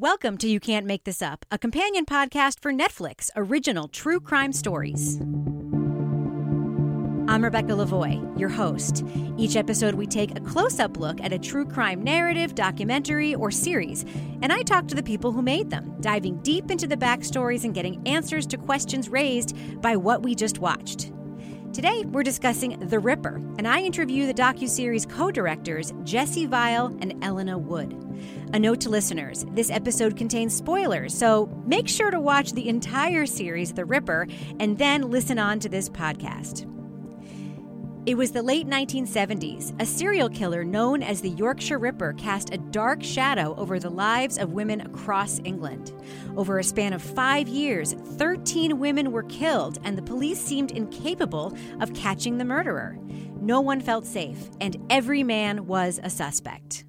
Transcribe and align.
Welcome 0.00 0.38
to 0.38 0.48
You 0.48 0.60
Can't 0.60 0.86
Make 0.86 1.02
This 1.02 1.20
Up, 1.20 1.44
a 1.50 1.58
companion 1.58 2.06
podcast 2.06 2.60
for 2.60 2.72
Netflix 2.72 3.30
original 3.34 3.88
true 3.88 4.20
crime 4.20 4.52
stories. 4.52 5.16
I'm 7.26 7.42
Rebecca 7.42 7.72
Lavoie, 7.72 8.38
your 8.38 8.48
host. 8.48 9.04
Each 9.36 9.56
episode, 9.56 9.96
we 9.96 10.06
take 10.06 10.38
a 10.38 10.40
close 10.40 10.78
up 10.78 10.98
look 10.98 11.20
at 11.20 11.32
a 11.32 11.38
true 11.38 11.66
crime 11.66 12.04
narrative, 12.04 12.54
documentary, 12.54 13.34
or 13.34 13.50
series, 13.50 14.04
and 14.40 14.52
I 14.52 14.62
talk 14.62 14.86
to 14.86 14.94
the 14.94 15.02
people 15.02 15.32
who 15.32 15.42
made 15.42 15.68
them, 15.68 15.92
diving 16.00 16.36
deep 16.42 16.70
into 16.70 16.86
the 16.86 16.96
backstories 16.96 17.64
and 17.64 17.74
getting 17.74 18.00
answers 18.06 18.46
to 18.46 18.56
questions 18.56 19.08
raised 19.08 19.56
by 19.82 19.96
what 19.96 20.22
we 20.22 20.36
just 20.36 20.60
watched. 20.60 21.10
Today, 21.72 22.04
we're 22.06 22.22
discussing 22.22 22.78
The 22.88 22.98
Ripper, 22.98 23.36
and 23.58 23.68
I 23.68 23.82
interview 23.82 24.26
the 24.26 24.34
docuseries 24.34 25.08
co-directors 25.08 25.92
Jesse 26.02 26.46
Vile 26.46 26.86
and 27.00 27.22
Ellena 27.22 27.58
Wood. 27.58 27.92
A 28.52 28.58
note 28.58 28.80
to 28.80 28.88
listeners, 28.88 29.44
this 29.52 29.70
episode 29.70 30.16
contains 30.16 30.56
spoilers, 30.56 31.16
so 31.16 31.46
make 31.66 31.86
sure 31.86 32.10
to 32.10 32.20
watch 32.20 32.52
the 32.52 32.68
entire 32.68 33.26
series 33.26 33.74
The 33.74 33.84
Ripper 33.84 34.26
and 34.58 34.78
then 34.78 35.10
listen 35.10 35.38
on 35.38 35.60
to 35.60 35.68
this 35.68 35.88
podcast. 35.88 36.64
It 38.08 38.16
was 38.16 38.32
the 38.32 38.42
late 38.42 38.66
1970s. 38.66 39.78
A 39.82 39.84
serial 39.84 40.30
killer 40.30 40.64
known 40.64 41.02
as 41.02 41.20
the 41.20 41.28
Yorkshire 41.28 41.76
Ripper 41.76 42.14
cast 42.14 42.54
a 42.54 42.56
dark 42.56 43.02
shadow 43.02 43.54
over 43.58 43.78
the 43.78 43.90
lives 43.90 44.38
of 44.38 44.54
women 44.54 44.80
across 44.80 45.42
England. 45.44 45.92
Over 46.34 46.58
a 46.58 46.64
span 46.64 46.94
of 46.94 47.02
five 47.02 47.48
years, 47.48 47.92
13 47.92 48.78
women 48.78 49.12
were 49.12 49.24
killed, 49.24 49.78
and 49.84 49.98
the 49.98 50.00
police 50.00 50.40
seemed 50.40 50.70
incapable 50.70 51.54
of 51.82 51.92
catching 51.92 52.38
the 52.38 52.46
murderer. 52.46 52.98
No 53.42 53.60
one 53.60 53.78
felt 53.78 54.06
safe, 54.06 54.48
and 54.58 54.78
every 54.88 55.22
man 55.22 55.66
was 55.66 56.00
a 56.02 56.08
suspect. 56.08 56.86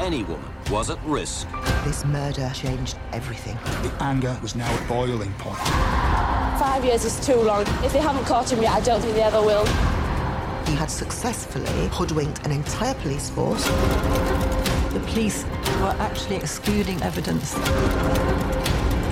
Any 0.00 0.22
woman 0.22 0.50
was 0.70 0.88
at 0.88 0.98
risk. 1.04 1.46
This 1.84 2.06
murder 2.06 2.50
changed 2.54 2.96
everything. 3.12 3.58
The 3.82 3.94
anger 4.00 4.34
was 4.40 4.54
now 4.54 4.72
at 4.72 4.88
boiling 4.88 5.34
point. 5.34 6.33
Five 6.58 6.84
years 6.84 7.04
is 7.04 7.24
too 7.26 7.34
long. 7.34 7.62
If 7.84 7.92
they 7.92 7.98
haven't 7.98 8.24
caught 8.24 8.52
him 8.52 8.62
yet, 8.62 8.72
I 8.72 8.80
don't 8.80 9.00
think 9.00 9.14
they 9.14 9.22
ever 9.22 9.40
will. 9.40 9.66
He 10.66 10.74
had 10.76 10.88
successfully 10.90 11.88
hoodwinked 11.88 12.46
an 12.46 12.52
entire 12.52 12.94
police 12.94 13.28
force. 13.28 13.64
The 14.92 15.02
police 15.06 15.44
were 15.80 15.96
actually 15.98 16.36
excluding 16.36 17.02
evidence. 17.02 17.54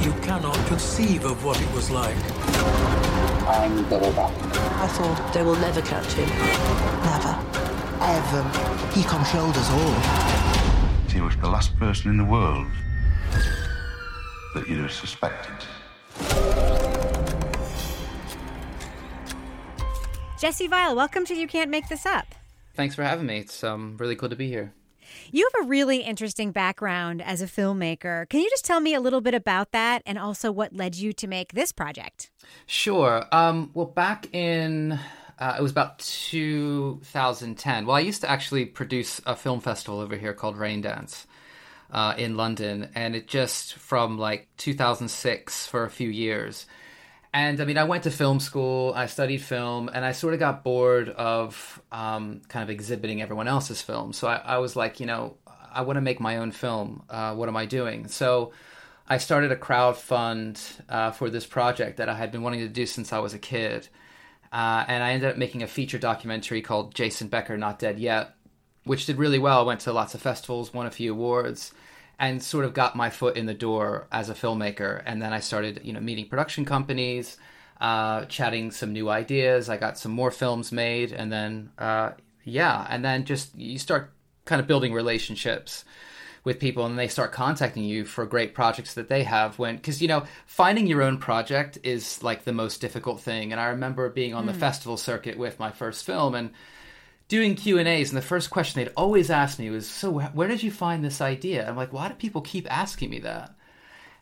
You 0.04 0.12
cannot 0.22 0.54
conceive 0.68 1.24
of 1.24 1.44
what 1.44 1.60
it 1.60 1.70
was 1.72 1.90
like. 1.90 2.16
I'm 3.46 3.76
the 3.88 3.98
river. 3.98 4.30
I 4.80 4.86
thought 4.86 5.34
they 5.34 5.42
will 5.42 5.56
never 5.56 5.82
catch 5.82 6.12
him. 6.12 6.28
Never. 7.04 7.34
Ever. 8.00 8.42
He 8.94 9.02
controlled 9.02 9.56
us 9.56 9.70
all. 9.70 11.10
He 11.10 11.20
was 11.20 11.36
the 11.36 11.48
last 11.48 11.76
person 11.76 12.10
in 12.10 12.16
the 12.16 12.24
world 12.24 12.66
that 14.54 14.68
you'd 14.68 14.80
have 14.80 14.92
suspected. 14.92 15.66
Jesse 20.42 20.66
Vile, 20.66 20.96
welcome 20.96 21.24
to 21.26 21.36
You 21.36 21.46
Can't 21.46 21.70
Make 21.70 21.88
This 21.88 22.04
Up. 22.04 22.26
Thanks 22.74 22.96
for 22.96 23.04
having 23.04 23.26
me. 23.26 23.38
It's 23.38 23.62
um, 23.62 23.96
really 23.96 24.16
cool 24.16 24.28
to 24.28 24.34
be 24.34 24.48
here. 24.48 24.72
You 25.30 25.48
have 25.54 25.64
a 25.64 25.68
really 25.68 25.98
interesting 25.98 26.50
background 26.50 27.22
as 27.22 27.40
a 27.42 27.46
filmmaker. 27.46 28.28
Can 28.28 28.40
you 28.40 28.50
just 28.50 28.64
tell 28.64 28.80
me 28.80 28.92
a 28.92 29.00
little 29.00 29.20
bit 29.20 29.34
about 29.34 29.70
that 29.70 30.02
and 30.04 30.18
also 30.18 30.50
what 30.50 30.74
led 30.74 30.96
you 30.96 31.12
to 31.12 31.28
make 31.28 31.52
this 31.52 31.70
project? 31.70 32.32
Sure. 32.66 33.24
Um, 33.30 33.70
well, 33.72 33.86
back 33.86 34.34
in, 34.34 34.98
uh, 35.38 35.54
it 35.60 35.62
was 35.62 35.70
about 35.70 36.00
2010. 36.00 37.86
Well, 37.86 37.94
I 37.94 38.00
used 38.00 38.22
to 38.22 38.28
actually 38.28 38.66
produce 38.66 39.20
a 39.24 39.36
film 39.36 39.60
festival 39.60 40.00
over 40.00 40.16
here 40.16 40.32
called 40.32 40.56
Raindance. 40.56 41.24
Uh, 41.88 42.14
in 42.16 42.38
London, 42.38 42.88
and 42.94 43.14
it 43.14 43.28
just 43.28 43.74
from 43.74 44.16
like 44.16 44.48
2006 44.56 45.66
for 45.66 45.84
a 45.84 45.90
few 45.90 46.08
years. 46.08 46.64
And 47.34 47.60
I 47.60 47.64
mean, 47.64 47.78
I 47.78 47.84
went 47.84 48.04
to 48.04 48.10
film 48.10 48.40
school, 48.40 48.92
I 48.94 49.06
studied 49.06 49.38
film, 49.38 49.88
and 49.92 50.04
I 50.04 50.12
sort 50.12 50.34
of 50.34 50.40
got 50.40 50.62
bored 50.62 51.08
of 51.08 51.80
um, 51.90 52.42
kind 52.48 52.62
of 52.62 52.68
exhibiting 52.68 53.22
everyone 53.22 53.48
else's 53.48 53.80
film. 53.80 54.12
So 54.12 54.28
I, 54.28 54.36
I 54.36 54.58
was 54.58 54.76
like, 54.76 55.00
you 55.00 55.06
know, 55.06 55.36
I 55.72 55.82
want 55.82 55.96
to 55.96 56.02
make 56.02 56.20
my 56.20 56.36
own 56.36 56.52
film. 56.52 57.04
Uh, 57.08 57.34
what 57.34 57.48
am 57.48 57.56
I 57.56 57.64
doing? 57.64 58.08
So 58.08 58.52
I 59.08 59.16
started 59.16 59.50
a 59.50 59.56
crowd 59.56 59.96
fund 59.96 60.60
uh, 60.90 61.12
for 61.12 61.30
this 61.30 61.46
project 61.46 61.96
that 61.96 62.10
I 62.10 62.14
had 62.14 62.32
been 62.32 62.42
wanting 62.42 62.60
to 62.60 62.68
do 62.68 62.84
since 62.84 63.14
I 63.14 63.20
was 63.20 63.32
a 63.32 63.38
kid. 63.38 63.88
Uh, 64.52 64.84
and 64.86 65.02
I 65.02 65.12
ended 65.12 65.30
up 65.30 65.38
making 65.38 65.62
a 65.62 65.66
feature 65.66 65.98
documentary 65.98 66.60
called 66.60 66.94
Jason 66.94 67.28
Becker 67.28 67.56
Not 67.56 67.78
Dead 67.78 67.98
Yet, 67.98 68.34
which 68.84 69.06
did 69.06 69.16
really 69.16 69.38
well. 69.38 69.60
I 69.60 69.62
went 69.62 69.80
to 69.80 69.92
lots 69.94 70.14
of 70.14 70.20
festivals, 70.20 70.74
won 70.74 70.84
a 70.84 70.90
few 70.90 71.12
awards 71.12 71.72
and 72.18 72.42
sort 72.42 72.64
of 72.64 72.74
got 72.74 72.94
my 72.96 73.10
foot 73.10 73.36
in 73.36 73.46
the 73.46 73.54
door 73.54 74.06
as 74.12 74.28
a 74.28 74.34
filmmaker. 74.34 75.02
And 75.04 75.20
then 75.20 75.32
I 75.32 75.40
started, 75.40 75.80
you 75.82 75.92
know, 75.92 76.00
meeting 76.00 76.28
production 76.28 76.64
companies, 76.64 77.36
uh, 77.80 78.26
chatting 78.26 78.70
some 78.70 78.92
new 78.92 79.08
ideas. 79.08 79.68
I 79.68 79.76
got 79.76 79.98
some 79.98 80.12
more 80.12 80.30
films 80.30 80.70
made, 80.72 81.12
and 81.12 81.32
then 81.32 81.70
uh, 81.78 82.12
yeah, 82.44 82.86
and 82.88 83.04
then 83.04 83.24
just 83.24 83.56
you 83.56 83.78
start 83.78 84.12
kind 84.44 84.60
of 84.60 84.66
building 84.66 84.92
relationships 84.92 85.84
with 86.44 86.58
people 86.58 86.86
and 86.86 86.98
they 86.98 87.08
start 87.08 87.32
contacting 87.32 87.84
you 87.84 88.04
for 88.04 88.26
great 88.26 88.54
projects 88.54 88.94
that 88.94 89.08
they 89.08 89.22
have 89.22 89.58
when 89.58 89.76
because 89.76 90.02
you 90.02 90.08
know 90.08 90.24
finding 90.46 90.86
your 90.86 91.02
own 91.02 91.18
project 91.18 91.78
is 91.84 92.22
like 92.22 92.44
the 92.44 92.52
most 92.52 92.80
difficult 92.80 93.20
thing 93.20 93.52
and 93.52 93.60
i 93.60 93.66
remember 93.66 94.08
being 94.08 94.34
on 94.34 94.44
mm. 94.44 94.48
the 94.48 94.54
festival 94.54 94.96
circuit 94.96 95.38
with 95.38 95.60
my 95.60 95.70
first 95.70 96.04
film 96.04 96.34
and 96.34 96.50
doing 97.32 97.54
Q 97.54 97.78
and 97.78 97.88
A's, 97.88 98.10
and 98.10 98.18
the 98.18 98.26
first 98.26 98.50
question 98.50 98.84
they'd 98.84 98.92
always 98.94 99.30
ask 99.30 99.58
me 99.58 99.70
was, 99.70 99.88
"So 99.88 100.12
where 100.12 100.48
did 100.48 100.62
you 100.62 100.70
find 100.70 101.02
this 101.02 101.22
idea?" 101.22 101.66
I'm 101.66 101.78
like, 101.78 101.90
"Why 101.90 102.08
do 102.08 102.14
people 102.14 102.42
keep 102.42 102.70
asking 102.70 103.08
me 103.08 103.20
that?" 103.20 103.54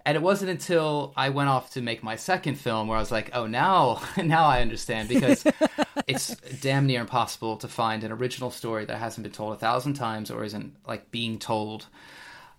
And 0.07 0.15
it 0.15 0.23
wasn't 0.23 0.53
until 0.53 1.13
I 1.17 1.31
went 1.31 1.49
off 1.49 1.73
to 1.73 1.83
make 1.83 2.05
my 2.05 2.15
second 2.15 2.55
film 2.55 2.87
where 2.87 2.97
I 2.97 3.01
was 3.01 3.11
like, 3.11 3.31
"Oh, 3.33 3.49
now, 3.49 4.01
now 4.17 4.45
I 4.45 4.61
understand," 4.61 5.09
because 5.09 5.45
it's 6.07 6.37
damn 6.61 6.87
near 6.87 7.01
impossible 7.01 7.57
to 7.57 7.67
find 7.67 8.05
an 8.05 8.13
original 8.13 8.53
story 8.53 8.85
that 8.85 8.99
hasn't 8.99 9.25
been 9.25 9.33
told 9.33 9.55
a 9.55 9.59
thousand 9.59 9.95
times 9.95 10.31
or 10.31 10.45
isn't 10.45 10.77
like 10.87 11.11
being 11.11 11.41
told. 11.41 11.87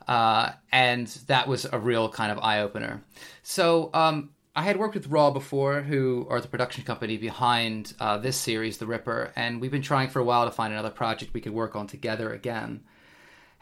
Uh, 0.05 0.51
and 0.73 1.07
that 1.27 1.47
was 1.47 1.65
a 1.71 1.79
real 1.79 2.09
kind 2.09 2.29
of 2.29 2.39
eye 2.39 2.59
opener. 2.59 3.01
So 3.41 3.89
um, 3.93 4.31
I 4.53 4.63
had 4.63 4.77
worked 4.77 4.95
with 4.95 5.07
Raw 5.07 5.31
before, 5.31 5.81
who 5.81 6.27
are 6.29 6.41
the 6.41 6.47
production 6.49 6.83
company 6.83 7.15
behind 7.15 7.93
uh, 8.01 8.17
this 8.17 8.35
series, 8.35 8.77
The 8.77 8.85
Ripper, 8.85 9.31
and 9.33 9.61
we've 9.61 9.71
been 9.71 9.81
trying 9.81 10.09
for 10.09 10.19
a 10.19 10.25
while 10.25 10.43
to 10.45 10.51
find 10.51 10.73
another 10.73 10.89
project 10.89 11.33
we 11.33 11.39
could 11.39 11.53
work 11.53 11.73
on 11.77 11.87
together 11.87 12.33
again. 12.33 12.81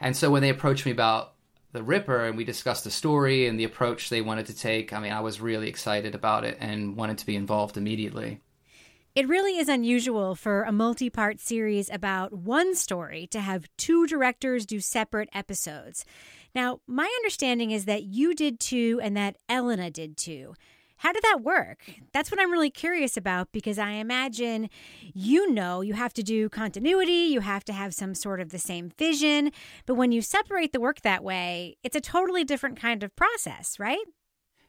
And 0.00 0.16
so 0.16 0.30
when 0.32 0.42
they 0.42 0.48
approached 0.48 0.86
me 0.86 0.90
about 0.90 1.34
The 1.70 1.84
Ripper 1.84 2.24
and 2.24 2.36
we 2.36 2.42
discussed 2.42 2.82
the 2.82 2.90
story 2.90 3.46
and 3.46 3.58
the 3.58 3.64
approach 3.64 4.08
they 4.08 4.20
wanted 4.20 4.46
to 4.46 4.56
take, 4.56 4.92
I 4.92 4.98
mean, 4.98 5.12
I 5.12 5.20
was 5.20 5.40
really 5.40 5.68
excited 5.68 6.16
about 6.16 6.44
it 6.44 6.56
and 6.58 6.96
wanted 6.96 7.18
to 7.18 7.26
be 7.26 7.36
involved 7.36 7.76
immediately. 7.76 8.40
It 9.14 9.28
really 9.28 9.58
is 9.58 9.68
unusual 9.68 10.34
for 10.34 10.64
a 10.64 10.72
multi 10.72 11.08
part 11.08 11.38
series 11.38 11.88
about 11.88 12.32
one 12.32 12.74
story 12.74 13.28
to 13.28 13.40
have 13.40 13.68
two 13.76 14.08
directors 14.08 14.66
do 14.66 14.80
separate 14.80 15.28
episodes. 15.32 16.04
Now, 16.52 16.80
my 16.88 17.08
understanding 17.18 17.70
is 17.70 17.84
that 17.84 18.02
you 18.02 18.34
did 18.34 18.58
two 18.58 18.98
and 19.00 19.16
that 19.16 19.36
Ellena 19.48 19.90
did 19.90 20.16
two. 20.16 20.54
How 21.00 21.14
did 21.14 21.22
that 21.22 21.40
work? 21.42 21.78
That's 22.12 22.30
what 22.30 22.38
I'm 22.38 22.52
really 22.52 22.68
curious 22.68 23.16
about 23.16 23.52
because 23.52 23.78
I 23.78 23.92
imagine 23.92 24.68
you 25.14 25.50
know 25.50 25.80
you 25.80 25.94
have 25.94 26.12
to 26.12 26.22
do 26.22 26.50
continuity, 26.50 27.30
you 27.32 27.40
have 27.40 27.64
to 27.64 27.72
have 27.72 27.94
some 27.94 28.14
sort 28.14 28.38
of 28.38 28.50
the 28.50 28.58
same 28.58 28.92
vision. 28.98 29.50
But 29.86 29.94
when 29.94 30.12
you 30.12 30.20
separate 30.20 30.74
the 30.74 30.80
work 30.80 31.00
that 31.00 31.24
way, 31.24 31.78
it's 31.82 31.96
a 31.96 32.02
totally 32.02 32.44
different 32.44 32.78
kind 32.78 33.02
of 33.02 33.16
process, 33.16 33.78
right? 33.78 34.04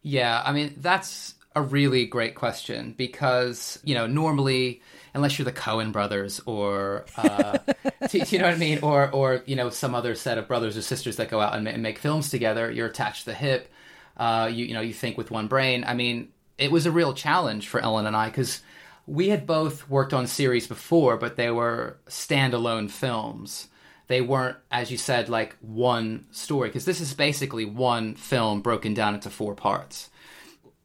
Yeah, 0.04 0.42
I 0.46 0.54
mean, 0.54 0.76
that's 0.78 1.36
a 1.54 1.62
really 1.62 2.06
great 2.06 2.36
question 2.36 2.96
because, 2.98 3.78
you 3.84 3.94
know, 3.94 4.08
normally, 4.08 4.82
unless 5.14 5.38
you're 5.38 5.44
the 5.44 5.52
Coen 5.52 5.92
brothers 5.92 6.40
or, 6.46 7.08
uh, 7.18 7.58
do, 8.10 8.20
you 8.20 8.40
know 8.40 8.46
what 8.46 8.56
I 8.56 8.58
mean? 8.58 8.80
Or, 8.82 9.12
or, 9.12 9.44
you 9.48 9.58
know, 9.58 9.70
some 9.70 9.94
other 9.94 10.16
set 10.16 10.38
of 10.38 10.48
brothers 10.48 10.78
or 10.78 10.82
sisters 10.82 11.18
that 11.18 11.28
go 11.28 11.42
out 11.42 11.56
and, 11.56 11.68
and 11.68 11.84
make 11.84 12.00
films 12.00 12.30
together, 12.30 12.72
you're 12.72 12.88
attached 12.88 13.26
to 13.26 13.32
the 13.32 13.36
hip 13.36 13.70
uh, 14.18 14.50
you 14.52 14.66
you 14.66 14.74
know 14.74 14.82
you 14.82 14.94
think 14.94 15.18
with 15.18 15.32
one 15.32 15.48
brain. 15.48 15.84
I 15.86 15.94
mean, 15.94 16.30
it 16.58 16.72
was 16.72 16.86
a 16.86 16.92
real 16.92 17.14
challenge 17.14 17.68
for 17.68 17.80
Ellen 17.80 18.06
and 18.06 18.16
I 18.16 18.28
because 18.28 18.62
we 19.08 19.30
had 19.30 19.46
both 19.46 19.90
worked 19.90 20.14
on 20.14 20.28
series 20.28 20.68
before, 20.68 21.18
but 21.18 21.36
they 21.36 21.52
were 21.52 21.98
standalone 22.08 22.90
films. 22.90 23.68
They 24.08 24.22
weren't, 24.22 24.58
as 24.70 24.92
you 24.92 24.98
said, 24.98 25.30
like 25.30 25.56
one 25.62 26.28
story 26.32 26.70
because 26.70 26.86
this 26.86 27.02
is 27.02 27.14
basically 27.14 27.66
one 27.66 28.16
film 28.16 28.62
broken 28.62 28.94
down 28.94 29.16
into 29.16 29.30
four 29.30 29.56
parts. 29.56 30.10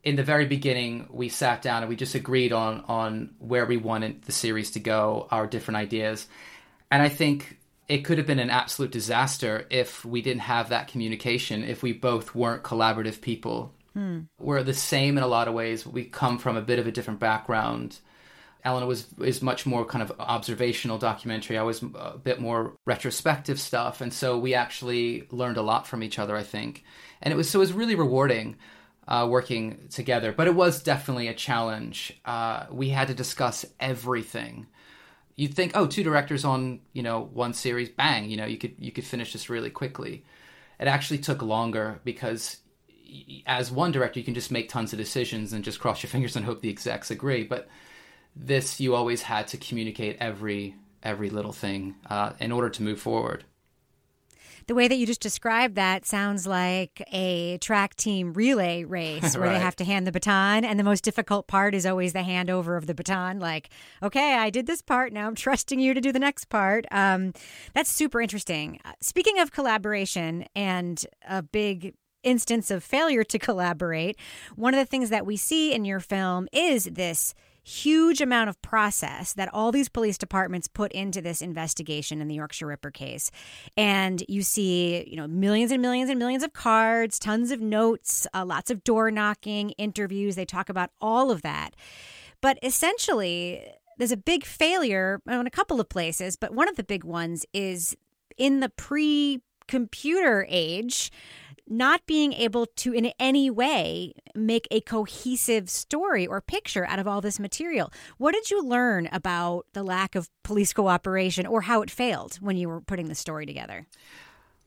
In 0.05 0.15
the 0.15 0.23
very 0.23 0.47
beginning, 0.47 1.09
we 1.11 1.29
sat 1.29 1.63
down 1.63 1.83
and 1.83 1.89
we 1.89 1.97
just 1.97 2.15
agreed 2.15 2.53
on 2.53 2.85
on 2.87 3.35
where 3.39 3.67
we 3.67 3.77
wanted 3.77 4.23
the 4.23 4.33
series 4.33 4.71
to 4.73 4.81
go, 4.81 5.27
our 5.31 5.47
different 5.47 5.77
ideas, 5.77 6.27
and 6.91 7.03
I 7.03 7.09
think 7.09 7.59
it 7.89 7.99
could 7.99 8.19
have 8.19 8.27
been 8.27 8.39
an 8.39 8.51
absolute 8.51 8.91
disaster 8.91 9.67
if 9.71 10.05
we 10.05 10.23
didn't 10.23 10.43
have 10.43 10.69
that 10.69 10.89
communication, 10.89 11.63
if 11.63 11.83
we 11.83 11.93
both 11.93 12.35
weren't 12.35 12.63
collaborative 12.63 13.21
people. 13.21 13.73
Hmm. 13.95 14.21
We're 14.39 14.63
the 14.63 14.75
same 14.75 15.17
in 15.17 15.25
a 15.25 15.29
lot 15.29 15.49
of 15.49 15.55
ways. 15.55 15.87
We 15.87 16.05
come 16.05 16.39
from 16.39 16.57
a 16.57 16.63
bit 16.63 16.79
of 16.79 16.87
a 16.87 16.93
different 16.93 17.21
background. 17.21 17.99
Eleanor 18.65 18.87
was 18.87 19.07
is 19.21 19.41
much 19.41 19.65
more 19.65 19.85
kind 19.85 20.03
of 20.03 20.13
observational 20.19 20.99
documentary. 20.99 21.57
I 21.57 21.63
was 21.63 21.83
a 21.95 22.19
bit 22.19 22.41
more 22.41 22.73
retrospective 22.85 23.61
stuff, 23.61 24.01
and 24.01 24.13
so 24.13 24.37
we 24.37 24.55
actually 24.55 25.29
learned 25.31 25.57
a 25.57 25.63
lot 25.63 25.87
from 25.87 26.03
each 26.03 26.19
other. 26.19 26.37
I 26.37 26.43
think, 26.43 26.83
and 27.23 27.33
it 27.33 27.37
was 27.37 27.49
so 27.49 27.61
it 27.61 27.61
was 27.61 27.73
really 27.73 27.95
rewarding 27.95 28.57
uh, 29.09 29.27
working 29.31 29.87
together. 29.91 30.33
But 30.33 30.49
it 30.49 30.55
was 30.55 30.83
definitely 30.83 31.29
a 31.29 31.35
challenge. 31.35 32.19
Uh, 32.25 32.67
we 32.71 32.89
had 32.89 33.09
to 33.09 33.15
discuss 33.15 33.65
everything 33.79 34.67
you'd 35.37 35.55
think, 35.55 35.73
oh, 35.75 35.87
two 35.87 36.03
directors 36.03 36.45
on 36.45 36.81
you 36.93 37.03
know 37.03 37.31
one 37.33 37.55
series, 37.55 37.89
bang, 37.89 38.31
you 38.31 38.37
know, 38.37 38.47
you 38.47 38.59
could 38.59 38.75
you 38.79 38.93
could 38.93 39.05
finish 39.05 39.33
this 39.33 39.49
really 39.49 39.71
quickly. 39.71 40.25
It 40.81 40.89
actually 40.89 41.19
took 41.19 41.43
longer 41.43 42.01
because 42.05 42.59
as 43.47 43.71
one 43.71 43.93
director, 43.93 44.19
you 44.19 44.25
can 44.25 44.35
just 44.35 44.51
make 44.51 44.69
tons 44.69 44.93
of 44.93 44.99
decisions 44.99 45.53
and 45.53 45.65
just 45.65 45.81
cross 45.81 46.03
your 46.03 46.11
fingers 46.15 46.37
and 46.37 46.45
hope 46.45 46.61
the 46.61 46.71
execs 46.71 47.11
agree. 47.11 47.45
But 47.45 47.69
this, 48.35 48.81
you 48.81 48.95
always 48.95 49.23
had 49.23 49.49
to 49.49 49.57
communicate 49.57 50.17
every 50.21 50.75
every 51.03 51.31
little 51.31 51.53
thing 51.53 51.95
uh, 52.11 52.33
in 52.41 52.51
order 52.51 52.69
to 52.69 52.83
move 52.83 53.01
forward 53.01 53.45
the 54.67 54.75
way 54.75 54.89
that 54.89 54.97
you 54.97 55.07
just 55.07 55.21
described 55.21 55.77
that 55.77 56.05
sounds 56.05 56.47
like 56.47 57.03
a 57.13 57.59
track 57.59 57.95
team 57.95 58.33
relay 58.33 58.85
race 58.85 59.37
where 59.37 59.49
right. 59.49 59.55
they 59.55 59.61
have 59.61 59.77
to 59.77 59.85
hand 59.85 60.07
the 60.07 60.13
baton. 60.13 60.65
And 60.65 60.79
the 60.79 60.85
most 60.85 61.05
difficult 61.05 61.47
part 61.47 61.75
is 61.75 61.87
always 61.87 62.13
the 62.13 62.21
handover 62.21 62.77
of 62.77 62.87
the 62.87 62.95
baton. 62.95 63.39
Like, 63.39 63.71
okay, 64.03 64.35
I 64.35 64.51
did 64.51 64.67
this 64.67 64.83
part. 64.83 65.13
Now 65.13 65.27
I'm 65.27 65.35
trusting 65.47 65.79
you 65.79 65.95
to 65.95 66.01
do 66.01 66.13
the 66.13 66.19
next 66.19 66.47
part. 66.47 66.87
Um, 66.91 67.33
that's 67.75 67.91
super 67.91 68.21
interesting. 68.21 68.81
Uh, 68.85 68.93
speaking 69.01 69.39
of 69.39 69.53
collaboration 69.53 70.47
and 70.55 71.05
a 71.29 71.43
big 71.43 71.95
instance 72.23 72.71
of 72.73 72.83
failure 72.83 73.23
to 73.23 73.39
collaborate, 73.39 74.17
one 74.57 74.75
of 74.75 74.79
the 74.79 74.87
things 74.87 75.11
that 75.11 75.25
we 75.25 75.37
see 75.37 75.73
in 75.73 75.85
your 75.85 76.01
film 76.01 76.49
is 76.53 76.85
this 76.85 77.35
huge 77.67 78.21
amount 78.21 78.49
of 78.49 78.63
process 78.63 79.33
that 79.33 79.53
all 79.53 79.73
these 79.73 79.89
police 79.89 80.17
departments 80.17 80.69
put 80.69 80.93
into 80.93 81.21
this 81.21 81.43
investigation 81.43 82.21
in 82.21 82.29
the 82.29 82.37
Yorkshire 82.37 82.69
Ripper 82.69 82.93
case. 82.93 83.33
And 83.77 84.23
you 84.29 84.43
see, 84.43 85.05
you 85.09 85.17
know, 85.17 85.27
millions 85.27 85.73
and 85.73 85.83
millions 85.83 86.09
and 86.09 86.17
millions 86.17 86.45
of 86.45 86.53
cards, 86.53 87.19
tons 87.19 87.51
of 87.51 87.61
notes, 87.61 88.25
uh, 88.33 88.45
lots 88.45 88.71
of 88.71 88.85
door 88.85 89.11
knocking, 89.11 89.71
interviews. 89.71 90.37
They 90.37 90.45
talk 90.45 90.69
about 90.69 90.91
all 91.01 91.33
of 91.33 91.43
that. 91.43 91.75
But 92.41 92.57
essentially, 92.63 93.67
there's 93.99 94.13
a 94.13 94.17
big 94.17 94.45
failure 94.45 95.21
in 95.27 95.47
a 95.47 95.51
couple 95.51 95.81
of 95.81 95.89
places, 95.89 96.37
but 96.37 96.55
one 96.55 96.69
of 96.69 96.77
the 96.77 96.85
big 96.85 97.03
ones 97.03 97.45
is 97.53 97.97
in 98.37 98.61
the 98.61 98.69
pre 98.69 99.43
computer 99.67 100.47
age 100.49 101.11
not 101.69 102.07
being 102.07 102.33
able 102.33 102.67
to 102.67 102.93
in 102.93 103.13
any 103.19 103.51
way 103.51 104.13
make 104.35 104.69
a 104.71 104.81
cohesive 104.81 105.69
story 105.69 106.27
or 106.27 106.41
picture 106.41 106.87
out 106.87 106.99
of 106.99 107.09
all 107.09 107.21
this 107.21 107.41
material. 107.41 107.93
What 108.19 108.35
did 108.35 108.51
you 108.51 108.63
learn 108.63 109.09
about 109.13 109.67
the 109.73 109.83
lack 109.83 110.15
of 110.15 110.31
police 110.43 110.73
cooperation 110.73 111.47
or 111.47 111.63
how 111.63 111.83
it 111.83 111.91
failed 111.91 112.37
when 112.37 112.57
you 112.57 112.69
were 112.69 112.81
putting 112.81 113.09
the 113.09 113.15
story 113.15 113.47
together? 113.47 113.87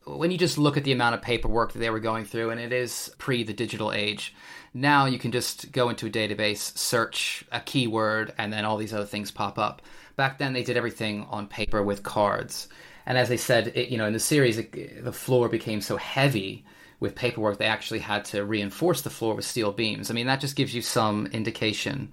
When 0.05 0.31
you 0.31 0.37
just 0.37 0.57
look 0.57 0.77
at 0.77 0.83
the 0.83 0.91
amount 0.91 1.15
of 1.15 1.21
paperwork 1.21 1.73
that 1.73 1.79
they 1.79 1.89
were 1.89 1.99
going 1.99 2.25
through, 2.25 2.49
and 2.49 2.59
it 2.59 2.73
is 2.73 3.11
pre 3.17 3.43
the 3.43 3.53
digital 3.53 3.91
age, 3.91 4.33
now 4.73 5.05
you 5.05 5.19
can 5.19 5.31
just 5.31 5.71
go 5.71 5.89
into 5.89 6.07
a 6.07 6.09
database, 6.09 6.75
search 6.77 7.43
a 7.51 7.59
keyword, 7.59 8.33
and 8.37 8.51
then 8.51 8.65
all 8.65 8.77
these 8.77 8.93
other 8.93 9.05
things 9.05 9.29
pop 9.29 9.59
up. 9.59 9.81
Back 10.15 10.39
then, 10.39 10.53
they 10.53 10.63
did 10.63 10.77
everything 10.77 11.27
on 11.29 11.47
paper 11.47 11.83
with 11.83 12.01
cards. 12.01 12.69
And 13.05 13.17
as 13.17 13.29
I 13.29 13.35
said, 13.35 13.73
it, 13.75 13.89
you 13.89 13.97
know, 13.97 14.05
in 14.05 14.13
the 14.13 14.19
series, 14.19 14.57
it, 14.57 15.03
the 15.03 15.13
floor 15.13 15.47
became 15.47 15.81
so 15.81 15.97
heavy 15.97 16.65
with 16.99 17.15
paperwork, 17.15 17.57
they 17.57 17.65
actually 17.65 17.99
had 17.99 18.25
to 18.25 18.43
reinforce 18.43 19.01
the 19.01 19.09
floor 19.09 19.35
with 19.35 19.45
steel 19.45 19.71
beams. 19.71 20.09
I 20.09 20.13
mean, 20.13 20.27
that 20.27 20.41
just 20.41 20.55
gives 20.55 20.73
you 20.73 20.81
some 20.81 21.27
indication 21.27 22.11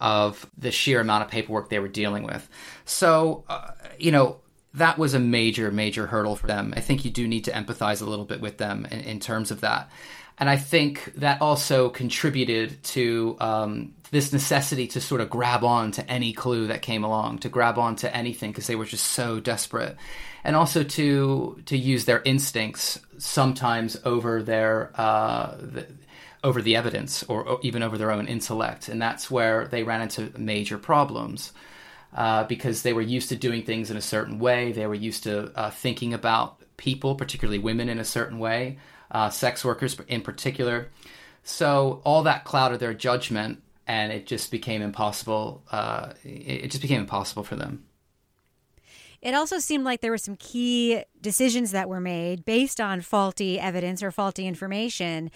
of 0.00 0.48
the 0.58 0.70
sheer 0.70 1.00
amount 1.00 1.24
of 1.24 1.30
paperwork 1.30 1.68
they 1.68 1.78
were 1.78 1.88
dealing 1.88 2.24
with. 2.24 2.48
So, 2.84 3.44
uh, 3.48 3.70
you 3.98 4.10
know, 4.10 4.40
that 4.74 4.98
was 4.98 5.14
a 5.14 5.20
major, 5.20 5.70
major 5.70 6.06
hurdle 6.06 6.36
for 6.36 6.48
them. 6.48 6.74
I 6.76 6.80
think 6.80 7.04
you 7.04 7.10
do 7.10 7.28
need 7.28 7.44
to 7.44 7.52
empathize 7.52 8.02
a 8.02 8.04
little 8.04 8.24
bit 8.24 8.40
with 8.40 8.58
them 8.58 8.86
in, 8.90 9.00
in 9.00 9.20
terms 9.20 9.50
of 9.50 9.60
that. 9.60 9.88
And 10.38 10.50
I 10.50 10.56
think 10.56 11.12
that 11.16 11.40
also 11.40 11.90
contributed 11.90 12.82
to 12.84 13.36
um, 13.40 13.94
this 14.10 14.32
necessity 14.32 14.88
to 14.88 15.00
sort 15.00 15.20
of 15.20 15.30
grab 15.30 15.62
on 15.62 15.92
to 15.92 16.10
any 16.10 16.32
clue 16.32 16.66
that 16.66 16.82
came 16.82 17.04
along, 17.04 17.38
to 17.40 17.48
grab 17.48 17.78
on 17.78 17.96
to 17.96 18.14
anything 18.14 18.50
because 18.50 18.66
they 18.66 18.74
were 18.74 18.84
just 18.84 19.06
so 19.06 19.38
desperate 19.38 19.96
and 20.44 20.54
also 20.54 20.84
to 20.84 21.60
to 21.64 21.76
use 21.76 22.04
their 22.04 22.22
instincts 22.24 23.00
sometimes 23.18 23.96
over 24.04 24.42
their 24.42 24.92
uh, 24.94 25.56
the, 25.56 25.86
over 26.44 26.60
the 26.60 26.76
evidence 26.76 27.22
or, 27.24 27.58
even 27.62 27.82
over 27.82 27.96
their 27.96 28.12
own 28.12 28.28
intellect, 28.28 28.88
and 28.90 29.00
that's 29.00 29.30
where 29.30 29.66
they 29.66 29.82
ran 29.82 30.02
into 30.02 30.30
major 30.38 30.78
problems. 30.78 31.52
Uh, 32.14 32.44
because 32.44 32.82
they 32.82 32.92
were 32.92 33.02
used 33.02 33.30
to 33.30 33.34
doing 33.34 33.64
things 33.64 33.90
in 33.90 33.96
a 33.96 34.00
certain 34.00 34.38
way. 34.38 34.70
They 34.70 34.86
were 34.86 34.94
used 34.94 35.24
to 35.24 35.50
uh, 35.56 35.70
thinking 35.70 36.14
about 36.14 36.62
people, 36.76 37.16
particularly 37.16 37.58
women, 37.58 37.88
in 37.88 37.98
a 37.98 38.04
certain 38.04 38.38
way, 38.38 38.78
uh, 39.10 39.30
sex 39.30 39.64
workers 39.64 39.96
in 40.08 40.20
particular. 40.20 40.88
So 41.42 42.00
all 42.04 42.22
that 42.22 42.44
clouded 42.44 42.80
their 42.80 42.94
judgment, 42.94 43.62
and 43.86 44.12
it 44.12 44.26
just 44.26 44.50
became 44.50 44.82
impossible. 44.82 45.62
Uh, 45.70 46.12
it 46.22 46.70
just 46.70 46.82
became 46.82 47.00
impossible 47.00 47.44
for 47.44 47.56
them. 47.56 47.84
It 49.20 49.34
also 49.34 49.58
seemed 49.58 49.84
like 49.84 50.02
there 50.02 50.10
were 50.10 50.18
some 50.18 50.36
key 50.36 51.02
decisions 51.20 51.70
that 51.70 51.88
were 51.88 52.00
made 52.00 52.44
based 52.44 52.78
on 52.78 53.00
faulty 53.00 53.58
evidence 53.58 54.02
or 54.02 54.10
faulty 54.10 54.46
information 54.46 55.30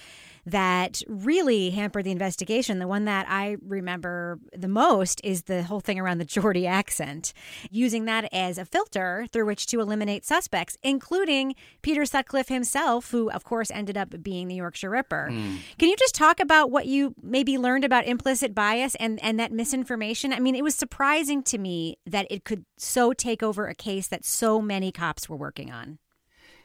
that 0.50 1.02
really 1.06 1.70
hampered 1.70 2.04
the 2.04 2.10
investigation. 2.10 2.78
The 2.78 2.86
one 2.86 3.04
that 3.04 3.26
I 3.28 3.56
remember 3.66 4.38
the 4.56 4.68
most 4.68 5.20
is 5.22 5.42
the 5.42 5.62
whole 5.62 5.80
thing 5.80 5.98
around 5.98 6.18
the 6.18 6.24
Geordie 6.24 6.66
accent, 6.66 7.32
using 7.70 8.06
that 8.06 8.28
as 8.32 8.58
a 8.58 8.64
filter 8.64 9.26
through 9.32 9.46
which 9.46 9.66
to 9.66 9.80
eliminate 9.80 10.24
suspects, 10.24 10.76
including 10.82 11.54
Peter 11.82 12.04
Sutcliffe 12.04 12.48
himself, 12.48 13.10
who, 13.10 13.30
of 13.30 13.44
course, 13.44 13.70
ended 13.70 13.96
up 13.96 14.22
being 14.22 14.48
the 14.48 14.56
Yorkshire 14.56 14.90
Ripper. 14.90 15.28
Mm. 15.30 15.58
Can 15.78 15.88
you 15.88 15.96
just 15.96 16.14
talk 16.14 16.40
about 16.40 16.70
what 16.70 16.86
you 16.86 17.14
maybe 17.22 17.58
learned 17.58 17.84
about 17.84 18.06
implicit 18.06 18.54
bias 18.54 18.94
and, 18.96 19.22
and 19.22 19.38
that 19.38 19.52
misinformation? 19.52 20.32
I 20.32 20.40
mean, 20.40 20.54
it 20.54 20.64
was 20.64 20.74
surprising 20.74 21.42
to 21.44 21.58
me 21.58 21.98
that 22.06 22.26
it 22.30 22.44
could 22.44 22.64
so 22.76 23.12
take 23.12 23.42
over 23.42 23.66
a 23.66 23.74
case 23.74 24.08
that 24.08 24.24
so 24.24 24.60
many 24.60 24.92
cops 24.92 25.28
were 25.28 25.36
working 25.36 25.70
on. 25.70 25.98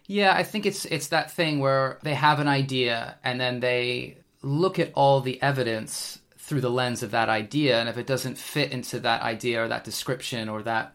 Yeah, 0.06 0.34
I 0.36 0.44
think 0.44 0.66
it's 0.66 0.86
it's 0.86 1.08
that 1.08 1.32
thing 1.32 1.60
where 1.60 1.98
they 2.04 2.14
have 2.14 2.40
an 2.40 2.48
idea 2.48 3.18
and 3.24 3.40
then 3.40 3.62
they 3.62 4.18
look 4.42 4.78
at 4.78 4.92
all 4.94 5.22
the 5.22 5.42
evidence 5.42 6.20
through 6.38 6.62
the 6.62 6.70
lens 6.70 7.04
of 7.04 7.12
that 7.12 7.30
idea 7.30 7.80
and 7.80 7.88
if 7.88 7.98
it 7.98 8.06
doesn't 8.06 8.38
fit 8.38 8.72
into 8.72 9.00
that 9.00 9.22
idea 9.22 9.64
or 9.64 9.70
that 9.70 9.86
description 9.86 10.50
or 10.50 10.62
that 10.64 10.94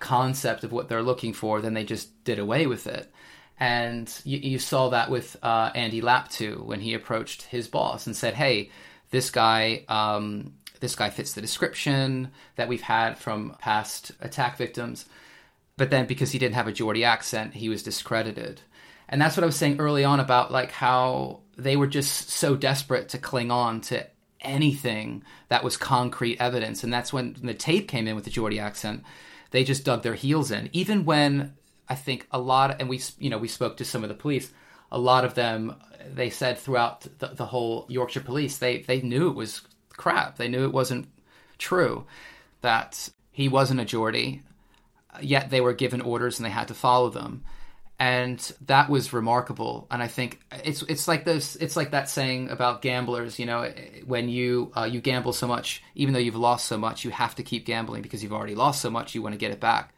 concept 0.00 0.64
of 0.64 0.72
what 0.72 0.88
they're 0.88 1.02
looking 1.02 1.32
for, 1.32 1.60
then 1.60 1.74
they 1.74 1.84
just 1.84 2.24
did 2.24 2.38
away 2.40 2.66
with 2.66 2.86
it. 2.86 3.12
And 3.58 4.12
you, 4.24 4.38
you 4.38 4.58
saw 4.58 4.88
that 4.88 5.10
with 5.10 5.36
uh, 5.42 5.70
Andy 5.74 6.00
Laptew 6.00 6.64
when 6.64 6.80
he 6.80 6.94
approached 6.94 7.42
his 7.42 7.68
boss 7.68 8.06
and 8.06 8.16
said, 8.16 8.34
"Hey, 8.34 8.70
this 9.10 9.30
guy, 9.30 9.84
um, 9.88 10.54
this 10.80 10.96
guy 10.96 11.10
fits 11.10 11.34
the 11.34 11.42
description 11.42 12.30
that 12.56 12.68
we've 12.68 12.80
had 12.80 13.18
from 13.18 13.54
past 13.60 14.12
attack 14.20 14.56
victims." 14.56 15.04
But 15.80 15.88
then 15.88 16.04
because 16.04 16.30
he 16.30 16.38
didn't 16.38 16.56
have 16.56 16.68
a 16.68 16.72
Geordie 16.72 17.04
accent, 17.04 17.54
he 17.54 17.70
was 17.70 17.82
discredited. 17.82 18.60
And 19.08 19.18
that's 19.18 19.34
what 19.34 19.44
I 19.44 19.46
was 19.46 19.56
saying 19.56 19.80
early 19.80 20.04
on 20.04 20.20
about 20.20 20.52
like 20.52 20.72
how 20.72 21.40
they 21.56 21.74
were 21.74 21.86
just 21.86 22.28
so 22.28 22.54
desperate 22.54 23.08
to 23.08 23.18
cling 23.18 23.50
on 23.50 23.80
to 23.88 24.06
anything 24.42 25.24
that 25.48 25.64
was 25.64 25.78
concrete 25.78 26.38
evidence. 26.38 26.84
And 26.84 26.92
that's 26.92 27.14
when 27.14 27.34
the 27.42 27.54
tape 27.54 27.88
came 27.88 28.06
in 28.06 28.14
with 28.14 28.24
the 28.24 28.30
Geordie 28.30 28.60
accent. 28.60 29.04
They 29.52 29.64
just 29.64 29.86
dug 29.86 30.02
their 30.02 30.12
heels 30.12 30.50
in. 30.50 30.68
Even 30.74 31.06
when 31.06 31.54
I 31.88 31.94
think 31.94 32.26
a 32.30 32.38
lot, 32.38 32.78
and 32.78 32.86
we 32.90 33.00
you 33.18 33.30
know 33.30 33.38
we 33.38 33.48
spoke 33.48 33.78
to 33.78 33.84
some 33.86 34.02
of 34.02 34.10
the 34.10 34.14
police. 34.14 34.52
A 34.92 34.98
lot 34.98 35.24
of 35.24 35.32
them, 35.32 35.76
they 36.12 36.28
said 36.28 36.58
throughout 36.58 37.06
the, 37.20 37.28
the 37.28 37.46
whole 37.46 37.86
Yorkshire 37.88 38.20
police, 38.20 38.58
they 38.58 38.82
they 38.82 39.00
knew 39.00 39.30
it 39.30 39.34
was 39.34 39.62
crap. 39.88 40.36
They 40.36 40.48
knew 40.48 40.64
it 40.64 40.74
wasn't 40.74 41.08
true. 41.56 42.04
That 42.60 43.08
he 43.32 43.48
wasn't 43.48 43.80
a 43.80 43.86
Geordie. 43.86 44.42
Yet 45.22 45.50
they 45.50 45.60
were 45.60 45.72
given 45.72 46.00
orders 46.00 46.38
and 46.38 46.46
they 46.46 46.50
had 46.50 46.68
to 46.68 46.74
follow 46.74 47.10
them 47.10 47.44
and 48.00 48.52
that 48.62 48.88
was 48.88 49.12
remarkable 49.12 49.86
and 49.90 50.02
i 50.02 50.08
think 50.08 50.40
it's 50.64 50.82
it's 50.82 51.06
like 51.06 51.24
this 51.24 51.54
it's 51.56 51.76
like 51.76 51.90
that 51.90 52.08
saying 52.08 52.48
about 52.48 52.80
gamblers 52.80 53.38
you 53.38 53.44
know 53.44 53.70
when 54.06 54.28
you 54.28 54.72
uh, 54.76 54.84
you 54.84 55.00
gamble 55.00 55.34
so 55.34 55.46
much 55.46 55.82
even 55.94 56.14
though 56.14 56.20
you've 56.20 56.34
lost 56.34 56.66
so 56.66 56.78
much 56.78 57.04
you 57.04 57.10
have 57.10 57.34
to 57.34 57.42
keep 57.42 57.66
gambling 57.66 58.02
because 58.02 58.22
you've 58.22 58.32
already 58.32 58.54
lost 58.54 58.80
so 58.80 58.90
much 58.90 59.14
you 59.14 59.22
want 59.22 59.34
to 59.34 59.38
get 59.38 59.52
it 59.52 59.60
back 59.60 59.92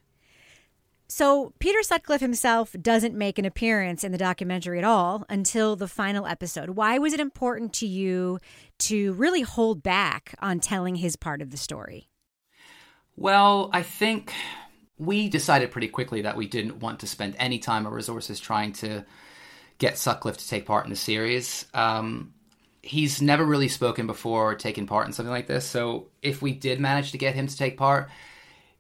so 1.09 1.53
Peter 1.59 1.83
Sutcliffe 1.83 2.23
himself 2.23 2.75
doesn't 2.81 3.15
make 3.15 3.39
an 3.39 3.45
appearance 3.45 4.03
in 4.03 4.13
the 4.13 4.19
documentary 4.19 4.79
at 4.79 4.85
all 4.85 5.27
until 5.29 5.77
the 5.77 5.87
final 5.87 6.27
episode. 6.27 6.71
Why 6.71 6.97
was 6.97 7.13
it 7.13 7.21
important 7.21 7.75
to 7.75 7.87
you 7.87 8.39
to 8.79 9.13
really 9.13 9.43
hold 9.43 9.83
back 9.83 10.35
on 10.39 10.59
telling 10.59 10.95
his 10.95 11.17
part 11.17 11.43
of 11.43 11.51
the 11.51 11.59
story? 11.59 12.09
Well, 13.15 13.69
I 13.75 13.83
think 13.83 14.33
we 14.99 15.29
decided 15.29 15.71
pretty 15.71 15.89
quickly 15.89 16.23
that 16.23 16.37
we 16.37 16.47
didn't 16.47 16.81
want 16.81 17.01
to 17.01 17.07
spend 17.07 17.35
any 17.39 17.59
time 17.59 17.87
or 17.87 17.91
resources 17.91 18.39
trying 18.39 18.73
to 18.75 19.05
get 19.79 19.99
Sutcliffe 19.99 20.39
to 20.39 20.49
take 20.49 20.67
part 20.67 20.85
in 20.85 20.91
the 20.91 20.97
series. 20.97 21.67
Um, 21.75 22.35
he's 22.83 23.23
never 23.23 23.45
really 23.45 23.69
spoken 23.69 24.07
before 24.07 24.51
or 24.53 24.55
taken 24.55 24.87
part 24.87 25.07
in 25.07 25.13
something 25.13 25.33
like 25.33 25.47
this. 25.47 25.65
So 25.65 26.09
if 26.21 26.43
we 26.43 26.53
did 26.53 26.81
manage 26.81 27.13
to 27.13 27.19
get 27.19 27.35
him 27.35 27.47
to 27.47 27.57
take 27.57 27.77
part, 27.77 28.11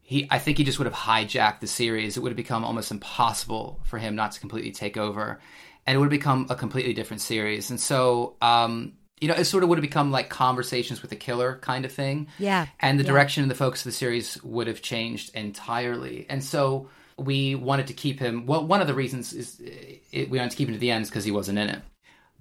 he 0.02 0.26
I 0.30 0.38
think 0.38 0.58
he 0.58 0.64
just 0.64 0.78
would 0.78 0.86
have 0.86 0.94
hijacked 0.94 1.60
the 1.60 1.66
series. 1.66 2.16
It 2.16 2.20
would 2.20 2.32
have 2.32 2.36
become 2.36 2.64
almost 2.64 2.90
impossible 2.90 3.80
for 3.84 3.98
him 3.98 4.14
not 4.14 4.32
to 4.32 4.40
completely 4.40 4.72
take 4.72 4.96
over, 4.96 5.40
and 5.86 5.94
it 5.94 5.98
would 5.98 6.06
have 6.06 6.20
become 6.20 6.46
a 6.50 6.56
completely 6.56 6.92
different 6.92 7.20
series. 7.20 7.70
And 7.70 7.80
so 7.80 8.36
um, 8.42 8.94
you 9.22 9.28
know, 9.28 9.34
it 9.34 9.44
sort 9.44 9.62
of 9.62 9.68
would 9.68 9.78
have 9.78 9.82
become 9.82 10.10
like 10.10 10.28
conversations 10.30 11.00
with 11.00 11.12
a 11.12 11.16
killer 11.16 11.58
kind 11.62 11.84
of 11.84 11.92
thing. 11.92 12.26
Yeah. 12.40 12.66
And 12.80 12.98
the 12.98 13.04
yeah. 13.04 13.10
direction 13.10 13.44
and 13.44 13.50
the 13.50 13.54
focus 13.54 13.82
of 13.82 13.84
the 13.84 13.92
series 13.92 14.42
would 14.42 14.66
have 14.66 14.82
changed 14.82 15.32
entirely. 15.36 16.26
And 16.28 16.42
so 16.42 16.88
we 17.16 17.54
wanted 17.54 17.86
to 17.86 17.92
keep 17.92 18.18
him. 18.18 18.46
Well, 18.46 18.66
one 18.66 18.80
of 18.80 18.88
the 18.88 18.94
reasons 18.94 19.32
is 19.32 19.60
it, 19.60 20.28
we 20.28 20.38
wanted 20.38 20.50
to 20.50 20.56
keep 20.56 20.66
him 20.66 20.74
to 20.74 20.80
the 20.80 20.90
end 20.90 21.06
because 21.06 21.24
he 21.24 21.30
wasn't 21.30 21.60
in 21.60 21.68
it. 21.68 21.80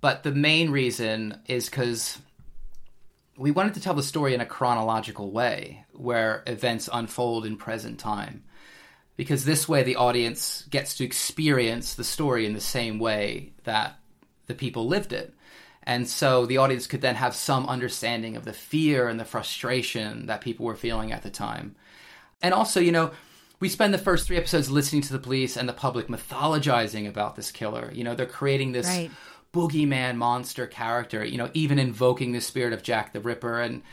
But 0.01 0.23
the 0.23 0.31
main 0.31 0.71
reason 0.71 1.39
is 1.45 1.69
because 1.69 2.17
we 3.37 3.51
wanted 3.51 3.75
to 3.75 3.81
tell 3.81 3.93
the 3.93 4.01
story 4.01 4.33
in 4.33 4.41
a 4.41 4.45
chronological 4.47 5.29
way 5.29 5.85
where 5.93 6.41
events 6.47 6.89
unfold 6.91 7.45
in 7.45 7.57
present 7.57 7.99
time. 7.99 8.43
Because 9.17 9.45
this 9.45 9.69
way 9.69 9.83
the 9.83 9.97
audience 9.97 10.63
gets 10.71 10.97
to 10.97 11.03
experience 11.03 11.93
the 11.93 12.03
story 12.03 12.47
in 12.47 12.53
the 12.53 12.59
same 12.59 12.97
way 12.97 13.53
that 13.65 13.99
the 14.47 14.55
people 14.55 14.87
lived 14.87 15.13
it. 15.13 15.35
And 15.83 16.07
so 16.07 16.45
the 16.45 16.57
audience 16.57 16.87
could 16.87 17.01
then 17.01 17.15
have 17.15 17.35
some 17.35 17.65
understanding 17.65 18.35
of 18.35 18.45
the 18.45 18.53
fear 18.53 19.07
and 19.07 19.19
the 19.19 19.25
frustration 19.25 20.27
that 20.27 20.41
people 20.41 20.65
were 20.65 20.75
feeling 20.75 21.11
at 21.11 21.23
the 21.23 21.29
time. 21.29 21.75
And 22.41 22.53
also, 22.53 22.79
you 22.79 22.91
know, 22.91 23.11
we 23.59 23.69
spend 23.69 23.93
the 23.93 23.99
first 23.99 24.27
three 24.27 24.37
episodes 24.37 24.69
listening 24.69 25.01
to 25.03 25.13
the 25.13 25.19
police 25.19 25.55
and 25.55 25.69
the 25.69 25.73
public 25.73 26.07
mythologizing 26.07 27.07
about 27.07 27.35
this 27.35 27.51
killer. 27.51 27.91
You 27.93 28.03
know, 28.03 28.15
they're 28.15 28.25
creating 28.25 28.71
this 28.71 28.87
right. 28.87 29.11
boogeyman 29.53 30.17
monster 30.17 30.67
character, 30.67 31.23
you 31.23 31.37
know, 31.37 31.49
even 31.53 31.79
invoking 31.79 32.31
the 32.31 32.41
spirit 32.41 32.73
of 32.73 32.83
Jack 32.83 33.13
the 33.13 33.19
Ripper. 33.19 33.61
And, 33.61 33.83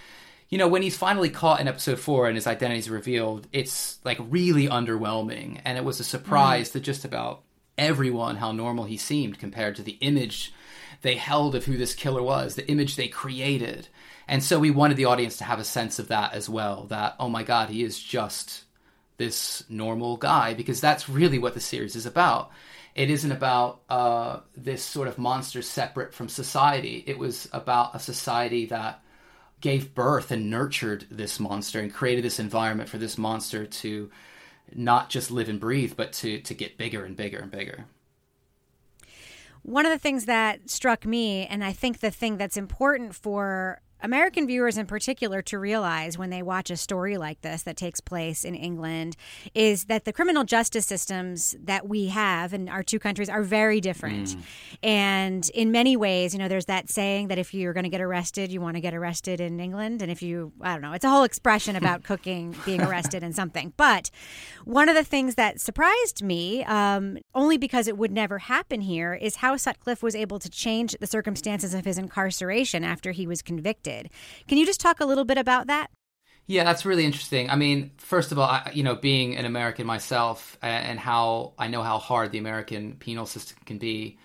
you 0.48 0.56
know, 0.56 0.68
when 0.68 0.82
he's 0.82 0.96
finally 0.96 1.28
caught 1.28 1.60
in 1.60 1.68
episode 1.68 1.98
four 1.98 2.26
and 2.26 2.36
his 2.36 2.46
identity 2.46 2.80
is 2.80 2.90
revealed, 2.90 3.46
it's 3.52 3.98
like 4.04 4.18
really 4.20 4.68
underwhelming. 4.68 5.60
And 5.64 5.76
it 5.76 5.84
was 5.84 6.00
a 6.00 6.04
surprise 6.04 6.70
mm. 6.70 6.72
to 6.72 6.80
just 6.80 7.04
about 7.04 7.42
everyone 7.76 8.36
how 8.36 8.52
normal 8.52 8.84
he 8.84 8.96
seemed 8.96 9.38
compared 9.38 9.76
to 9.76 9.82
the 9.82 9.98
image 10.00 10.52
they 11.02 11.14
held 11.14 11.54
of 11.54 11.64
who 11.64 11.76
this 11.76 11.94
killer 11.94 12.22
was, 12.22 12.54
the 12.54 12.68
image 12.68 12.96
they 12.96 13.08
created. 13.08 13.88
And 14.26 14.42
so 14.42 14.58
we 14.58 14.70
wanted 14.70 14.96
the 14.96 15.06
audience 15.06 15.38
to 15.38 15.44
have 15.44 15.58
a 15.58 15.64
sense 15.64 15.98
of 15.98 16.08
that 16.08 16.34
as 16.34 16.48
well 16.48 16.84
that, 16.90 17.16
oh 17.18 17.28
my 17.28 17.42
God, 17.42 17.70
he 17.70 17.82
is 17.82 17.98
just 17.98 18.64
this 19.16 19.64
normal 19.68 20.16
guy, 20.16 20.54
because 20.54 20.80
that's 20.80 21.08
really 21.08 21.38
what 21.38 21.54
the 21.54 21.60
series 21.60 21.96
is 21.96 22.06
about. 22.06 22.50
It 22.94 23.10
isn't 23.10 23.32
about 23.32 23.80
uh, 23.88 24.40
this 24.56 24.82
sort 24.82 25.08
of 25.08 25.18
monster 25.18 25.62
separate 25.62 26.14
from 26.14 26.28
society. 26.28 27.04
It 27.06 27.18
was 27.18 27.48
about 27.52 27.94
a 27.94 28.00
society 28.00 28.66
that 28.66 29.02
gave 29.60 29.94
birth 29.94 30.30
and 30.30 30.50
nurtured 30.50 31.06
this 31.10 31.40
monster 31.40 31.80
and 31.80 31.92
created 31.92 32.24
this 32.24 32.38
environment 32.38 32.88
for 32.88 32.98
this 32.98 33.18
monster 33.18 33.66
to 33.66 34.10
not 34.74 35.10
just 35.10 35.30
live 35.30 35.48
and 35.48 35.58
breathe, 35.60 35.94
but 35.96 36.12
to, 36.12 36.40
to 36.42 36.54
get 36.54 36.78
bigger 36.78 37.04
and 37.04 37.16
bigger 37.16 37.38
and 37.38 37.50
bigger. 37.50 37.86
One 39.62 39.86
of 39.86 39.92
the 39.92 39.98
things 39.98 40.24
that 40.26 40.70
struck 40.70 41.04
me, 41.04 41.46
and 41.46 41.64
I 41.64 41.72
think 41.72 42.00
the 42.00 42.10
thing 42.10 42.36
that's 42.36 42.56
important 42.56 43.14
for 43.14 43.80
American 44.00 44.46
viewers 44.46 44.78
in 44.78 44.86
particular 44.86 45.42
to 45.42 45.58
realize 45.58 46.16
when 46.16 46.30
they 46.30 46.42
watch 46.42 46.70
a 46.70 46.76
story 46.76 47.16
like 47.16 47.40
this 47.40 47.62
that 47.64 47.76
takes 47.76 48.00
place 48.00 48.44
in 48.44 48.54
England 48.54 49.16
is 49.54 49.84
that 49.84 50.04
the 50.04 50.12
criminal 50.12 50.44
justice 50.44 50.86
systems 50.86 51.56
that 51.62 51.88
we 51.88 52.06
have 52.06 52.54
in 52.54 52.68
our 52.68 52.82
two 52.82 52.98
countries 52.98 53.28
are 53.28 53.42
very 53.42 53.80
different. 53.80 54.28
Mm. 54.28 54.42
And 54.82 55.50
in 55.50 55.72
many 55.72 55.96
ways, 55.96 56.32
you 56.32 56.38
know, 56.38 56.48
there's 56.48 56.66
that 56.66 56.88
saying 56.88 57.28
that 57.28 57.38
if 57.38 57.52
you're 57.52 57.72
going 57.72 57.84
to 57.84 57.90
get 57.90 58.00
arrested, 58.00 58.52
you 58.52 58.60
want 58.60 58.76
to 58.76 58.80
get 58.80 58.94
arrested 58.94 59.40
in 59.40 59.58
England. 59.58 60.00
And 60.02 60.10
if 60.10 60.22
you, 60.22 60.52
I 60.60 60.72
don't 60.72 60.82
know, 60.82 60.92
it's 60.92 61.04
a 61.04 61.10
whole 61.10 61.24
expression 61.24 61.74
about 61.82 62.04
cooking, 62.04 62.54
being 62.64 62.80
arrested 62.80 63.24
and 63.24 63.34
something. 63.34 63.72
But 63.76 64.10
one 64.64 64.88
of 64.88 64.94
the 64.94 65.04
things 65.04 65.34
that 65.34 65.60
surprised 65.60 66.22
me, 66.22 66.62
um, 66.64 67.18
only 67.34 67.58
because 67.58 67.88
it 67.88 67.98
would 67.98 68.12
never 68.12 68.38
happen 68.38 68.82
here, 68.82 69.14
is 69.14 69.36
how 69.36 69.56
Sutcliffe 69.56 70.02
was 70.02 70.14
able 70.14 70.38
to 70.38 70.48
change 70.48 70.96
the 71.00 71.06
circumstances 71.06 71.74
of 71.74 71.84
his 71.84 71.98
incarceration 71.98 72.84
after 72.84 73.12
he 73.12 73.26
was 73.26 73.42
convicted. 73.42 73.87
Can 74.46 74.58
you 74.58 74.66
just 74.66 74.80
talk 74.80 75.00
a 75.00 75.04
little 75.04 75.24
bit 75.24 75.38
about 75.38 75.66
that? 75.66 75.90
Yeah, 76.46 76.64
that's 76.64 76.86
really 76.86 77.04
interesting. 77.04 77.50
I 77.50 77.56
mean, 77.56 77.90
first 77.98 78.32
of 78.32 78.38
all, 78.38 78.48
I, 78.48 78.70
you 78.72 78.82
know, 78.82 78.94
being 78.94 79.36
an 79.36 79.44
American 79.44 79.86
myself 79.86 80.56
and 80.62 80.98
how 80.98 81.52
I 81.58 81.68
know 81.68 81.82
how 81.82 81.98
hard 81.98 82.32
the 82.32 82.38
American 82.38 82.94
penal 82.94 83.26
system 83.26 83.58
can 83.66 83.76
be 83.78 84.18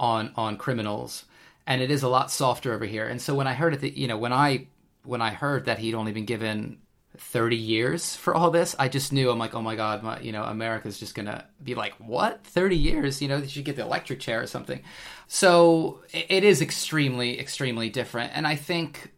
on 0.00 0.32
on 0.34 0.56
criminals, 0.56 1.24
and 1.66 1.82
it 1.82 1.90
is 1.90 2.02
a 2.02 2.08
lot 2.08 2.30
softer 2.30 2.72
over 2.72 2.86
here. 2.86 3.06
And 3.06 3.20
so 3.20 3.34
when 3.34 3.46
I 3.46 3.52
heard 3.52 3.74
it, 3.74 3.94
you 3.94 4.08
know, 4.08 4.16
when 4.16 4.32
I 4.32 4.68
when 5.04 5.20
I 5.20 5.30
heard 5.30 5.66
that 5.66 5.78
he'd 5.78 5.94
only 5.94 6.12
been 6.12 6.24
given 6.24 6.78
30 7.18 7.56
years 7.56 8.16
for 8.16 8.34
all 8.34 8.50
this, 8.50 8.74
I 8.78 8.88
just 8.88 9.12
knew 9.12 9.30
I'm 9.30 9.38
like, 9.38 9.54
oh 9.54 9.62
my 9.62 9.76
god, 9.76 10.02
my, 10.02 10.20
you 10.20 10.32
know, 10.32 10.44
America's 10.44 10.98
just 10.98 11.14
gonna 11.14 11.44
be 11.62 11.74
like, 11.74 11.94
what? 11.94 12.44
30 12.44 12.76
years? 12.76 13.20
You 13.20 13.28
know, 13.28 13.40
they 13.40 13.46
should 13.46 13.64
get 13.64 13.76
the 13.76 13.82
electric 13.82 14.20
chair 14.20 14.42
or 14.42 14.46
something. 14.46 14.80
So 15.26 16.02
it 16.12 16.44
is 16.44 16.62
extremely, 16.62 17.38
extremely 17.38 17.90
different. 17.90 18.32
And 18.34 18.46
I 18.46 18.56
think, 18.56 19.12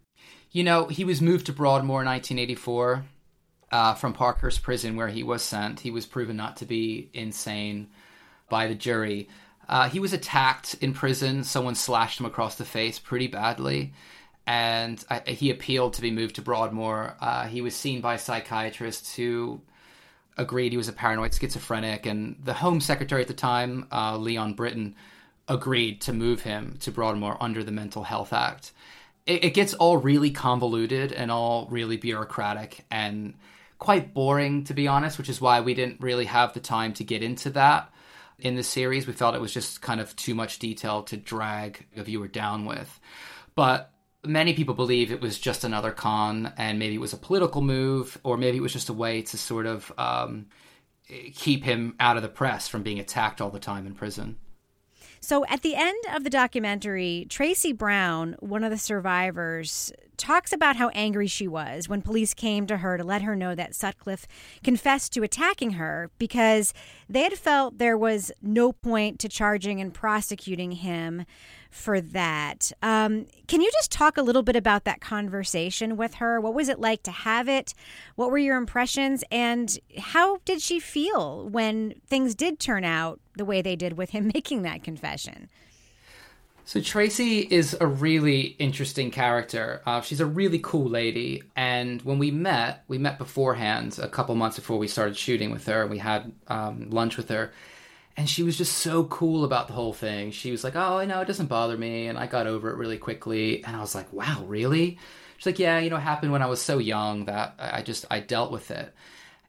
you 0.50 0.64
know, 0.64 0.86
he 0.86 1.04
was 1.04 1.20
moved 1.20 1.46
to 1.46 1.52
Broadmoor 1.52 2.02
in 2.02 2.08
1984 2.08 3.04
uh, 3.72 3.94
from 3.94 4.12
Parkhurst 4.12 4.62
Prison, 4.62 4.96
where 4.96 5.08
he 5.08 5.22
was 5.22 5.42
sent. 5.42 5.80
He 5.80 5.90
was 5.90 6.06
proven 6.06 6.36
not 6.36 6.56
to 6.58 6.66
be 6.66 7.10
insane 7.12 7.88
by 8.48 8.66
the 8.66 8.74
jury. 8.74 9.28
Uh, 9.68 9.88
he 9.88 10.00
was 10.00 10.12
attacked 10.12 10.74
in 10.80 10.92
prison. 10.92 11.44
Someone 11.44 11.76
slashed 11.76 12.18
him 12.18 12.26
across 12.26 12.56
the 12.56 12.64
face 12.64 12.98
pretty 12.98 13.28
badly 13.28 13.92
and 14.50 15.04
I, 15.08 15.20
he 15.30 15.52
appealed 15.52 15.94
to 15.94 16.02
be 16.02 16.10
moved 16.10 16.34
to 16.34 16.42
Broadmoor. 16.42 17.14
Uh, 17.20 17.46
he 17.46 17.60
was 17.60 17.76
seen 17.76 18.00
by 18.00 18.16
psychiatrists 18.16 19.14
who 19.14 19.60
agreed 20.36 20.72
he 20.72 20.76
was 20.76 20.88
a 20.88 20.92
paranoid 20.92 21.32
schizophrenic, 21.32 22.04
and 22.04 22.34
the 22.42 22.54
Home 22.54 22.80
Secretary 22.80 23.22
at 23.22 23.28
the 23.28 23.34
time, 23.34 23.86
uh, 23.92 24.16
Leon 24.16 24.54
Brittan, 24.54 24.96
agreed 25.46 26.00
to 26.00 26.12
move 26.12 26.42
him 26.42 26.76
to 26.80 26.90
Broadmoor 26.90 27.36
under 27.40 27.62
the 27.62 27.70
Mental 27.70 28.02
Health 28.02 28.32
Act. 28.32 28.72
It, 29.24 29.44
it 29.44 29.54
gets 29.54 29.74
all 29.74 29.98
really 29.98 30.32
convoluted 30.32 31.12
and 31.12 31.30
all 31.30 31.68
really 31.70 31.96
bureaucratic 31.96 32.84
and 32.90 33.34
quite 33.78 34.12
boring, 34.12 34.64
to 34.64 34.74
be 34.74 34.88
honest, 34.88 35.16
which 35.16 35.28
is 35.28 35.40
why 35.40 35.60
we 35.60 35.74
didn't 35.74 36.00
really 36.00 36.24
have 36.24 36.54
the 36.54 36.60
time 36.60 36.92
to 36.94 37.04
get 37.04 37.22
into 37.22 37.50
that 37.50 37.88
in 38.40 38.56
the 38.56 38.64
series. 38.64 39.06
We 39.06 39.12
felt 39.12 39.36
it 39.36 39.40
was 39.40 39.54
just 39.54 39.80
kind 39.80 40.00
of 40.00 40.16
too 40.16 40.34
much 40.34 40.58
detail 40.58 41.04
to 41.04 41.16
drag 41.16 41.86
a 41.96 42.02
viewer 42.02 42.26
down 42.26 42.64
with. 42.64 42.98
But 43.54 43.92
many 44.24 44.54
people 44.54 44.74
believe 44.74 45.10
it 45.10 45.20
was 45.20 45.38
just 45.38 45.64
another 45.64 45.90
con 45.90 46.52
and 46.56 46.78
maybe 46.78 46.94
it 46.94 47.00
was 47.00 47.12
a 47.12 47.16
political 47.16 47.62
move 47.62 48.18
or 48.22 48.36
maybe 48.36 48.58
it 48.58 48.62
was 48.62 48.72
just 48.72 48.88
a 48.88 48.94
way 48.94 49.22
to 49.22 49.38
sort 49.38 49.66
of 49.66 49.92
um, 49.96 50.46
keep 51.34 51.64
him 51.64 51.94
out 51.98 52.16
of 52.16 52.22
the 52.22 52.28
press 52.28 52.68
from 52.68 52.82
being 52.82 52.98
attacked 52.98 53.40
all 53.40 53.50
the 53.50 53.58
time 53.58 53.86
in 53.86 53.94
prison. 53.94 54.36
So 55.22 55.44
at 55.46 55.60
the 55.60 55.74
end 55.74 56.02
of 56.14 56.24
the 56.24 56.30
documentary, 56.30 57.26
Tracy 57.28 57.72
Brown, 57.72 58.36
one 58.40 58.64
of 58.64 58.70
the 58.70 58.78
survivors, 58.78 59.92
talks 60.16 60.52
about 60.52 60.76
how 60.76 60.88
angry 60.90 61.26
she 61.26 61.46
was 61.46 61.88
when 61.88 62.00
police 62.00 62.32
came 62.32 62.66
to 62.66 62.78
her 62.78 62.96
to 62.96 63.04
let 63.04 63.22
her 63.22 63.36
know 63.36 63.54
that 63.54 63.74
Sutcliffe 63.74 64.26
confessed 64.64 65.12
to 65.12 65.22
attacking 65.22 65.72
her 65.72 66.10
because 66.18 66.72
they 67.08 67.22
had 67.22 67.34
felt 67.34 67.78
there 67.78 67.98
was 67.98 68.32
no 68.40 68.72
point 68.72 69.18
to 69.20 69.28
charging 69.28 69.80
and 69.80 69.92
prosecuting 69.92 70.72
him 70.72 71.24
for 71.70 72.00
that. 72.00 72.72
Um, 72.82 73.26
can 73.46 73.60
you 73.60 73.70
just 73.72 73.90
talk 73.90 74.16
a 74.16 74.22
little 74.22 74.42
bit 74.42 74.56
about 74.56 74.84
that 74.84 75.00
conversation 75.00 75.96
with 75.96 76.14
her? 76.14 76.40
What 76.40 76.54
was 76.54 76.68
it 76.68 76.80
like 76.80 77.02
to 77.04 77.10
have 77.10 77.48
it? 77.48 77.72
What 78.16 78.30
were 78.30 78.38
your 78.38 78.56
impressions? 78.56 79.24
And 79.30 79.78
how 79.98 80.38
did 80.44 80.60
she 80.60 80.80
feel 80.80 81.48
when 81.48 81.94
things 82.06 82.34
did 82.34 82.58
turn 82.58 82.84
out 82.84 83.20
the 83.36 83.44
way 83.44 83.62
they 83.62 83.76
did 83.76 83.96
with 83.96 84.10
him 84.10 84.30
making 84.34 84.62
that 84.62 84.82
confession? 84.82 85.48
So 86.64 86.80
Tracy 86.80 87.40
is 87.40 87.76
a 87.80 87.86
really 87.88 88.54
interesting 88.60 89.10
character. 89.10 89.82
Uh, 89.86 90.02
she's 90.02 90.20
a 90.20 90.26
really 90.26 90.60
cool 90.62 90.88
lady, 90.88 91.42
and 91.56 92.00
when 92.02 92.20
we 92.20 92.30
met, 92.30 92.84
we 92.86 92.96
met 92.96 93.18
beforehand, 93.18 93.98
a 94.00 94.06
couple 94.06 94.36
months 94.36 94.56
before 94.56 94.78
we 94.78 94.86
started 94.86 95.16
shooting 95.16 95.50
with 95.50 95.66
her. 95.66 95.84
We 95.88 95.98
had 95.98 96.30
um, 96.46 96.88
lunch 96.90 97.16
with 97.16 97.28
her, 97.30 97.50
and 98.20 98.28
she 98.28 98.42
was 98.42 98.58
just 98.58 98.76
so 98.76 99.04
cool 99.04 99.44
about 99.44 99.66
the 99.66 99.72
whole 99.72 99.94
thing. 99.94 100.30
She 100.30 100.50
was 100.50 100.62
like, 100.62 100.76
"Oh, 100.76 101.02
know, 101.06 101.22
it 101.22 101.26
doesn't 101.26 101.46
bother 101.46 101.78
me," 101.78 102.06
and 102.06 102.18
I 102.18 102.26
got 102.26 102.46
over 102.46 102.68
it 102.68 102.76
really 102.76 102.98
quickly. 102.98 103.64
And 103.64 103.74
I 103.74 103.80
was 103.80 103.94
like, 103.94 104.12
"Wow, 104.12 104.44
really?" 104.46 104.98
She's 105.38 105.46
like, 105.46 105.58
"Yeah, 105.58 105.78
you 105.78 105.88
know, 105.88 105.96
it 105.96 106.00
happened 106.00 106.30
when 106.30 106.42
I 106.42 106.46
was 106.46 106.60
so 106.60 106.76
young 106.76 107.24
that 107.24 107.54
I 107.58 107.80
just 107.80 108.04
I 108.10 108.20
dealt 108.20 108.52
with 108.52 108.70
it." 108.70 108.94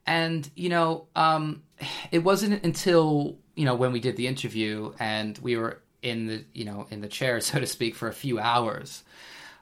And 0.05 0.49
you 0.55 0.69
know, 0.69 1.07
um, 1.17 1.63
it 2.11 2.19
wasn't 2.19 2.63
until 2.63 3.37
you 3.55 3.65
know 3.65 3.75
when 3.75 3.91
we 3.91 3.99
did 3.99 4.15
the 4.15 4.27
interview 4.27 4.93
and 4.99 5.37
we 5.39 5.57
were 5.57 5.81
in 6.01 6.27
the 6.27 6.45
you 6.53 6.63
know 6.63 6.87
in 6.91 7.01
the 7.01 7.09
chair 7.09 7.41
so 7.41 7.59
to 7.59 7.67
speak 7.67 7.93
for 7.93 8.07
a 8.07 8.13
few 8.13 8.39
hours 8.39 9.03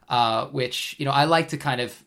uh, 0.08 0.46
which 0.46 0.94
you 0.98 1.04
know 1.04 1.10
i 1.10 1.24
like 1.24 1.48
to 1.48 1.56
kind 1.56 1.80
of 1.80 2.04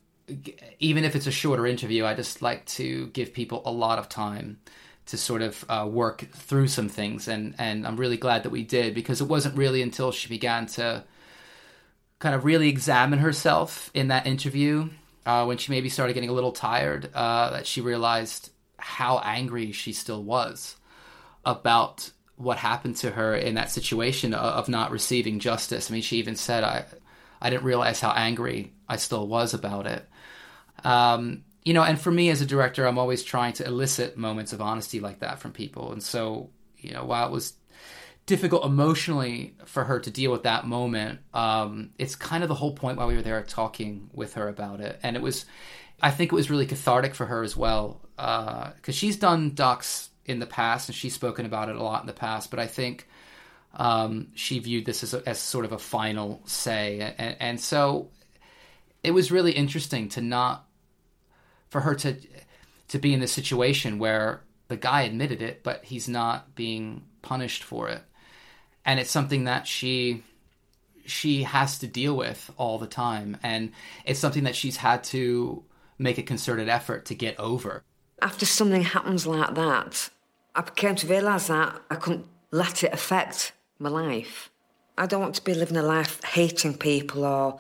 even 0.80 1.04
if 1.04 1.16
it's 1.16 1.28
a 1.28 1.32
shorter 1.32 1.68
interview 1.68 2.06
i 2.06 2.14
just 2.14 2.42
like 2.42 2.66
to 2.66 3.08
give 3.08 3.34
people 3.34 3.62
a 3.66 3.72
lot 3.72 4.00
of 4.00 4.10
time 4.10 4.58
to 5.06 5.18
sort 5.18 5.42
of 5.42 5.66
uh, 5.70 5.88
work 5.90 6.28
through 6.32 6.68
some 6.68 6.90
things 6.90 7.28
and 7.28 7.56
and 7.58 7.86
i'm 7.86 7.98
really 7.98 8.18
glad 8.18 8.44
that 8.44 8.50
we 8.50 8.64
did 8.64 8.94
because 8.94 9.22
it 9.22 9.28
wasn't 9.28 9.56
really 9.58 9.82
until 9.82 10.12
she 10.12 10.30
began 10.30 10.66
to 10.66 11.04
kind 12.20 12.36
of 12.36 12.46
really 12.46 12.70
examine 12.70 13.20
herself 13.20 13.92
in 13.94 14.08
that 14.08 14.26
interview 14.26 14.90
uh, 15.26 15.46
when 15.46 15.58
she 15.58 15.72
maybe 15.72 15.90
started 15.90 16.14
getting 16.14 16.30
a 16.30 16.34
little 16.34 16.52
tired 16.52 17.10
uh, 17.14 17.50
that 17.52 17.68
she 17.68 17.82
realized 17.82 18.50
how 18.78 19.20
angry 19.20 19.72
she 19.72 19.94
still 19.94 20.24
was 20.24 20.76
about 21.46 22.12
what 22.36 22.58
happened 22.58 22.96
to 22.98 23.12
her 23.12 23.36
in 23.36 23.56
that 23.56 23.72
situation 23.72 24.34
of 24.34 24.68
not 24.68 24.92
receiving 24.92 25.40
justice. 25.40 25.90
I 25.90 25.94
mean, 25.94 26.02
she 26.02 26.18
even 26.18 26.36
said, 26.36 26.64
"I, 26.64 26.86
I 27.42 27.50
didn't 27.50 27.64
realize 27.64 28.00
how 28.00 28.12
angry 28.12 28.74
I 28.88 28.98
still 28.98 29.28
was 29.28 29.54
about 29.54 29.88
it." 29.88 30.08
Um, 30.84 31.44
you 31.64 31.74
know, 31.74 31.84
and 31.84 32.00
for 32.00 32.12
me 32.12 32.30
as 32.30 32.42
a 32.42 32.46
director, 32.46 32.86
I'm 32.86 32.98
always 32.98 33.24
trying 33.24 33.54
to 33.54 33.66
elicit 33.66 34.18
moments 34.18 34.54
of 34.54 34.62
honesty 34.62 35.00
like 35.00 35.20
that 35.20 35.40
from 35.40 35.52
people. 35.52 35.92
And 35.94 36.04
so, 36.04 36.50
you 36.78 36.94
know, 36.94 37.06
while 37.06 37.28
it 37.28 37.32
was 37.32 37.54
difficult 38.26 38.66
emotionally 38.66 39.56
for 39.66 39.84
her 39.84 40.00
to 40.00 40.12
deal 40.12 40.32
with 40.32 40.44
that 40.44 40.66
moment, 40.66 41.20
um, 41.34 41.92
it's 41.98 42.16
kind 42.16 42.44
of 42.44 42.50
the 42.50 42.56
whole 42.56 42.74
point 42.74 42.98
why 42.98 43.06
we 43.06 43.16
were 43.16 43.22
there 43.22 43.42
talking 43.44 44.10
with 44.14 44.34
her 44.34 44.48
about 44.48 44.82
it. 44.82 45.00
And 45.04 45.16
it 45.16 45.22
was, 45.22 45.46
I 46.02 46.12
think 46.12 46.32
it 46.32 46.36
was 46.36 46.50
really 46.50 46.66
cathartic 46.66 47.16
for 47.16 47.26
her 47.26 47.44
as 47.44 47.56
well, 47.56 48.02
because 48.16 48.74
uh, 48.88 48.92
she's 48.92 49.18
done 49.18 49.54
docs 49.54 50.10
in 50.26 50.40
the 50.40 50.46
past, 50.46 50.90
and 50.90 50.96
she's 50.96 51.14
spoken 51.14 51.46
about 51.46 51.70
it 51.70 51.76
a 51.76 51.84
lot 51.84 52.02
in 52.02 52.08
the 52.08 52.14
past. 52.14 52.50
But 52.50 52.60
I 52.60 52.68
think 52.68 53.08
um, 53.74 54.28
she 54.36 54.60
viewed 54.60 54.86
this 54.86 55.04
as, 55.04 55.14
a, 55.14 55.24
as 55.28 55.40
sort 55.40 55.66
of 55.66 55.72
a 55.72 55.80
final 55.80 56.42
say, 56.46 57.14
and, 57.18 57.36
and 57.40 57.60
so 57.60 58.10
it 59.04 59.12
was 59.12 59.32
really 59.32 59.52
interesting 59.52 60.10
to 60.10 60.22
not 60.22 60.66
for 61.74 61.82
her 61.82 61.94
to 61.96 62.16
to 62.88 63.00
be 63.00 63.14
in 63.14 63.20
this 63.20 63.34
situation 63.34 64.00
where 64.00 64.42
the 64.70 64.78
guy 64.78 65.02
admitted 65.02 65.42
it, 65.42 65.64
but 65.64 65.84
he's 65.84 66.08
not 66.08 66.56
being 66.56 67.04
punished 67.22 67.64
for 67.64 67.90
it, 67.90 68.04
and 68.86 68.98
it's 69.02 69.12
something 69.12 69.44
that 69.44 69.68
she 69.68 70.24
she 71.06 71.44
has 71.44 71.80
to 71.80 71.88
deal 71.88 72.16
with 72.16 72.50
all 72.56 72.80
the 72.80 72.88
time, 72.88 73.36
and 73.44 73.74
it's 74.06 74.22
something 74.22 74.46
that 74.46 74.56
she's 74.56 74.78
had 74.78 75.04
to 75.04 75.66
make 75.98 76.18
a 76.18 76.24
concerted 76.24 76.70
effort 76.70 77.04
to 77.06 77.16
get 77.16 77.38
over 77.38 77.84
after 78.24 78.46
something 78.46 78.82
happens 78.82 79.28
like 79.28 79.54
that, 79.56 80.10
I 80.56 80.62
came 80.62 80.96
to 80.96 81.08
realise 81.08 81.48
that 81.48 81.82
I 81.90 81.96
couldn't 81.96 82.26
let 82.52 82.84
it 82.84 82.94
affect 82.94 83.52
my 83.80 83.90
life. 83.90 84.50
I 84.98 85.08
don't 85.08 85.22
want 85.22 85.36
to 85.36 85.44
be 85.44 85.54
living 85.54 85.78
a 85.78 85.84
life 85.84 86.24
hating 86.24 86.78
people 86.78 87.26
or. 87.26 87.60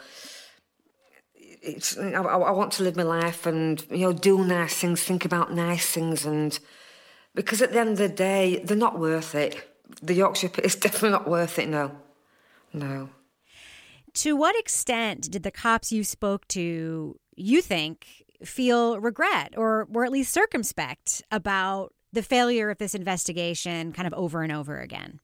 It's, 1.66 1.98
I, 1.98 2.12
I 2.12 2.52
want 2.52 2.74
to 2.74 2.84
live 2.84 2.98
my 2.98 3.04
life 3.04 3.46
and 3.46 3.84
you 3.90 4.00
know 4.00 4.14
do 4.14 4.44
nice 4.44 4.76
things, 4.76 5.02
think 5.02 5.24
about 5.26 5.54
nice 5.54 5.90
things, 5.90 6.26
and 6.26 6.58
because 7.34 7.62
at 7.62 7.72
the 7.72 7.80
end 7.80 7.92
of 7.92 7.98
the 7.98 8.10
day, 8.10 8.62
they're 8.64 8.78
not 8.78 9.00
worth 9.00 9.34
it. 9.34 9.70
The 10.02 10.14
Yorkshire 10.14 10.50
pit 10.50 10.66
is 10.66 10.76
definitely 10.84 11.12
not 11.12 11.28
worth 11.28 11.58
it. 11.60 11.70
No, 11.70 11.92
no. 12.74 13.10
To 14.16 14.36
what 14.36 14.58
extent 14.60 15.32
did 15.32 15.44
the 15.44 15.52
cops 15.52 15.92
you 15.92 16.04
spoke 16.04 16.48
to, 16.50 17.18
you 17.36 17.62
think, 17.62 18.26
feel 18.44 19.00
regret 19.00 19.54
or 19.58 19.88
were 19.90 20.06
at 20.06 20.12
least 20.12 20.34
circumspect 20.34 21.24
about 21.32 21.94
the 22.12 22.22
failure 22.22 22.70
of 22.70 22.78
this 22.78 22.94
investigation 22.94 23.92
kind 23.92 24.08
of 24.08 24.14
over 24.14 24.44
and 24.44 24.52
over 24.52 24.80
again? 24.80 25.20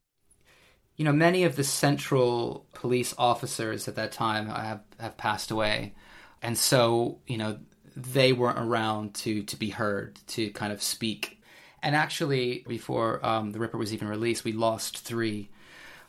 You 0.96 1.06
know, 1.06 1.14
many 1.14 1.44
of 1.44 1.56
the 1.56 1.64
central 1.64 2.66
police 2.74 3.14
officers 3.18 3.88
at 3.88 3.96
that 3.96 4.12
time 4.12 4.48
have, 4.48 4.82
have 5.00 5.18
passed 5.18 5.52
away. 5.52 5.94
And 6.42 6.58
so, 6.58 7.20
you 7.28 7.38
know, 7.38 7.60
they 7.96 8.34
weren't 8.34 8.60
around 8.60 9.14
to, 9.16 9.44
to 9.44 9.56
be 9.58 9.70
heard, 9.70 10.20
to 10.28 10.50
kind 10.52 10.72
of 10.72 10.82
speak. 10.82 11.42
And 11.82 11.96
actually, 11.96 12.66
before 12.68 13.26
um, 13.26 13.52
The 13.52 13.60
Ripper 13.60 13.78
was 13.78 13.94
even 13.94 14.08
released, 14.08 14.44
we 14.44 14.54
lost 14.54 15.00
three 15.00 15.50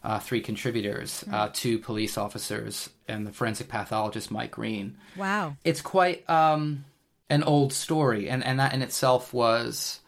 uh, 0.03 0.19
three 0.19 0.41
contributors, 0.41 1.25
mm. 1.29 1.33
uh, 1.35 1.51
two 1.53 1.79
police 1.79 2.17
officers, 2.17 2.89
and 3.07 3.27
the 3.27 3.33
forensic 3.33 3.69
pathologist 3.69 4.31
Mike 4.31 4.53
Green. 4.53 4.97
Wow, 5.17 5.57
it's 5.65 5.83
quite 5.83 6.29
um, 6.29 6.85
an 7.29 7.43
old 7.43 7.73
story, 7.73 8.29
and 8.29 8.43
and 8.43 8.59
that 8.61 8.73
in 8.73 8.83
itself 8.83 9.35
was 9.35 10.01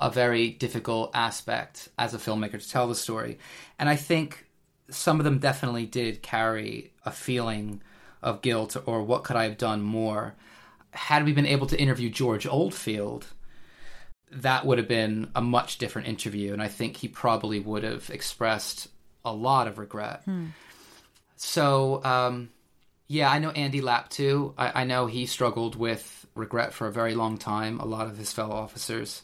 a 0.00 0.10
very 0.10 0.50
difficult 0.50 1.10
aspect 1.14 1.88
as 1.98 2.14
a 2.14 2.18
filmmaker 2.18 2.60
to 2.62 2.70
tell 2.70 2.88
the 2.88 2.94
story. 2.94 3.38
And 3.78 3.88
I 3.88 3.96
think 3.96 4.46
some 4.88 5.20
of 5.20 5.24
them 5.24 5.38
definitely 5.38 5.86
did 5.86 6.22
carry 6.22 6.92
a 7.04 7.10
feeling 7.10 7.82
of 8.22 8.42
guilt 8.42 8.76
or 8.86 9.02
what 9.02 9.24
could 9.24 9.36
I 9.36 9.44
have 9.44 9.58
done 9.58 9.82
more. 9.82 10.34
Had 10.92 11.24
we 11.24 11.32
been 11.32 11.46
able 11.46 11.66
to 11.68 11.80
interview 11.80 12.10
George 12.10 12.46
Oldfield, 12.46 13.26
that 14.32 14.64
would 14.64 14.78
have 14.78 14.88
been 14.88 15.30
a 15.34 15.40
much 15.40 15.78
different 15.78 16.08
interview. 16.08 16.52
And 16.52 16.62
I 16.62 16.68
think 16.68 16.96
he 16.96 17.08
probably 17.08 17.60
would 17.60 17.84
have 17.84 18.10
expressed 18.10 18.88
a 19.24 19.32
lot 19.32 19.68
of 19.68 19.78
regret. 19.78 20.22
Hmm. 20.24 20.46
So, 21.36 22.02
um, 22.04 22.50
yeah, 23.08 23.30
I 23.30 23.40
know 23.40 23.50
Andy 23.50 23.80
Laptew. 23.80 24.54
I, 24.56 24.82
I 24.82 24.84
know 24.84 25.06
he 25.06 25.26
struggled 25.26 25.74
with 25.74 26.26
regret 26.36 26.72
for 26.72 26.86
a 26.86 26.92
very 26.92 27.14
long 27.14 27.38
time. 27.38 27.80
A 27.80 27.84
lot 27.84 28.06
of 28.06 28.16
his 28.16 28.32
fellow 28.32 28.54
officers 28.54 29.22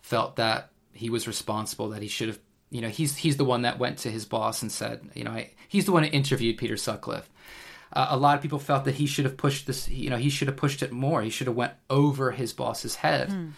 felt 0.00 0.36
that 0.36 0.70
he 0.92 1.10
was 1.10 1.28
responsible, 1.28 1.90
that 1.90 2.02
he 2.02 2.08
should 2.08 2.26
have, 2.26 2.40
you 2.70 2.80
know, 2.80 2.88
he's 2.88 3.16
he's 3.16 3.36
the 3.36 3.44
one 3.44 3.62
that 3.62 3.78
went 3.78 3.98
to 3.98 4.10
his 4.10 4.24
boss 4.24 4.62
and 4.62 4.72
said, 4.72 5.00
you 5.14 5.22
know, 5.22 5.30
I, 5.30 5.52
he's 5.68 5.84
the 5.84 5.92
one 5.92 6.02
that 6.02 6.12
interviewed 6.12 6.58
Peter 6.58 6.76
Sutcliffe. 6.76 7.29
Uh, 7.92 8.08
a 8.10 8.16
lot 8.16 8.36
of 8.36 8.42
people 8.42 8.58
felt 8.58 8.84
that 8.84 8.94
he 8.94 9.06
should 9.06 9.24
have 9.24 9.36
pushed 9.36 9.66
this, 9.66 9.88
you 9.88 10.10
know, 10.10 10.16
he 10.16 10.30
should 10.30 10.48
have 10.48 10.56
pushed 10.56 10.82
it 10.82 10.92
more. 10.92 11.22
He 11.22 11.30
should 11.30 11.48
have 11.48 11.56
went 11.56 11.72
over 11.88 12.30
his 12.30 12.52
boss's 12.52 12.96
head. 12.96 13.30
Hmm. 13.30 13.48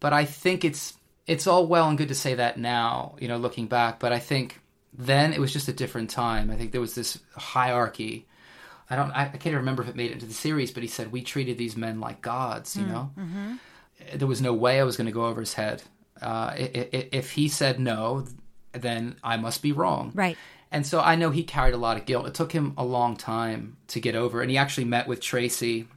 But 0.00 0.12
I 0.12 0.24
think 0.24 0.64
it's 0.64 0.94
it's 1.26 1.46
all 1.46 1.66
well 1.66 1.88
and 1.88 1.98
good 1.98 2.08
to 2.08 2.14
say 2.14 2.34
that 2.34 2.58
now, 2.58 3.16
you 3.20 3.28
know, 3.28 3.36
looking 3.36 3.66
back. 3.66 4.00
But 4.00 4.12
I 4.12 4.18
think 4.18 4.60
then 4.92 5.32
it 5.32 5.40
was 5.40 5.52
just 5.52 5.68
a 5.68 5.72
different 5.72 6.10
time. 6.10 6.50
I 6.50 6.56
think 6.56 6.72
there 6.72 6.80
was 6.80 6.94
this 6.94 7.18
hierarchy 7.36 8.26
I 8.90 8.96
don't. 8.96 9.12
I, 9.12 9.22
I 9.22 9.28
can't 9.28 9.46
even 9.46 9.58
remember 9.58 9.82
if 9.82 9.88
it 9.88 9.96
made 9.96 10.10
it 10.10 10.14
into 10.14 10.26
the 10.26 10.34
series, 10.34 10.72
but 10.72 10.82
he 10.82 10.88
said 10.88 11.12
we 11.12 11.22
treated 11.22 11.56
these 11.56 11.76
men 11.76 12.00
like 12.00 12.20
gods. 12.20 12.76
You 12.76 12.82
mm, 12.82 12.88
know, 12.88 13.10
mm-hmm. 13.16 13.54
there 14.16 14.26
was 14.26 14.42
no 14.42 14.52
way 14.52 14.80
I 14.80 14.84
was 14.84 14.96
going 14.96 15.06
to 15.06 15.12
go 15.12 15.26
over 15.26 15.40
his 15.40 15.54
head. 15.54 15.82
Uh, 16.20 16.52
if 16.56 17.30
he 17.30 17.48
said 17.48 17.78
no, 17.78 18.26
then 18.72 19.16
I 19.22 19.36
must 19.36 19.62
be 19.62 19.70
wrong. 19.72 20.10
Right. 20.12 20.36
And 20.72 20.86
so 20.86 21.00
I 21.00 21.16
know 21.16 21.30
he 21.30 21.42
carried 21.42 21.74
a 21.74 21.78
lot 21.78 21.96
of 21.96 22.06
guilt. 22.06 22.26
It 22.26 22.34
took 22.34 22.52
him 22.52 22.74
a 22.76 22.84
long 22.84 23.16
time 23.16 23.76
to 23.88 24.00
get 24.00 24.14
over, 24.14 24.40
and 24.40 24.50
he 24.50 24.56
actually 24.56 24.84
met 24.84 25.08
with 25.08 25.20
Tracy, 25.20 25.88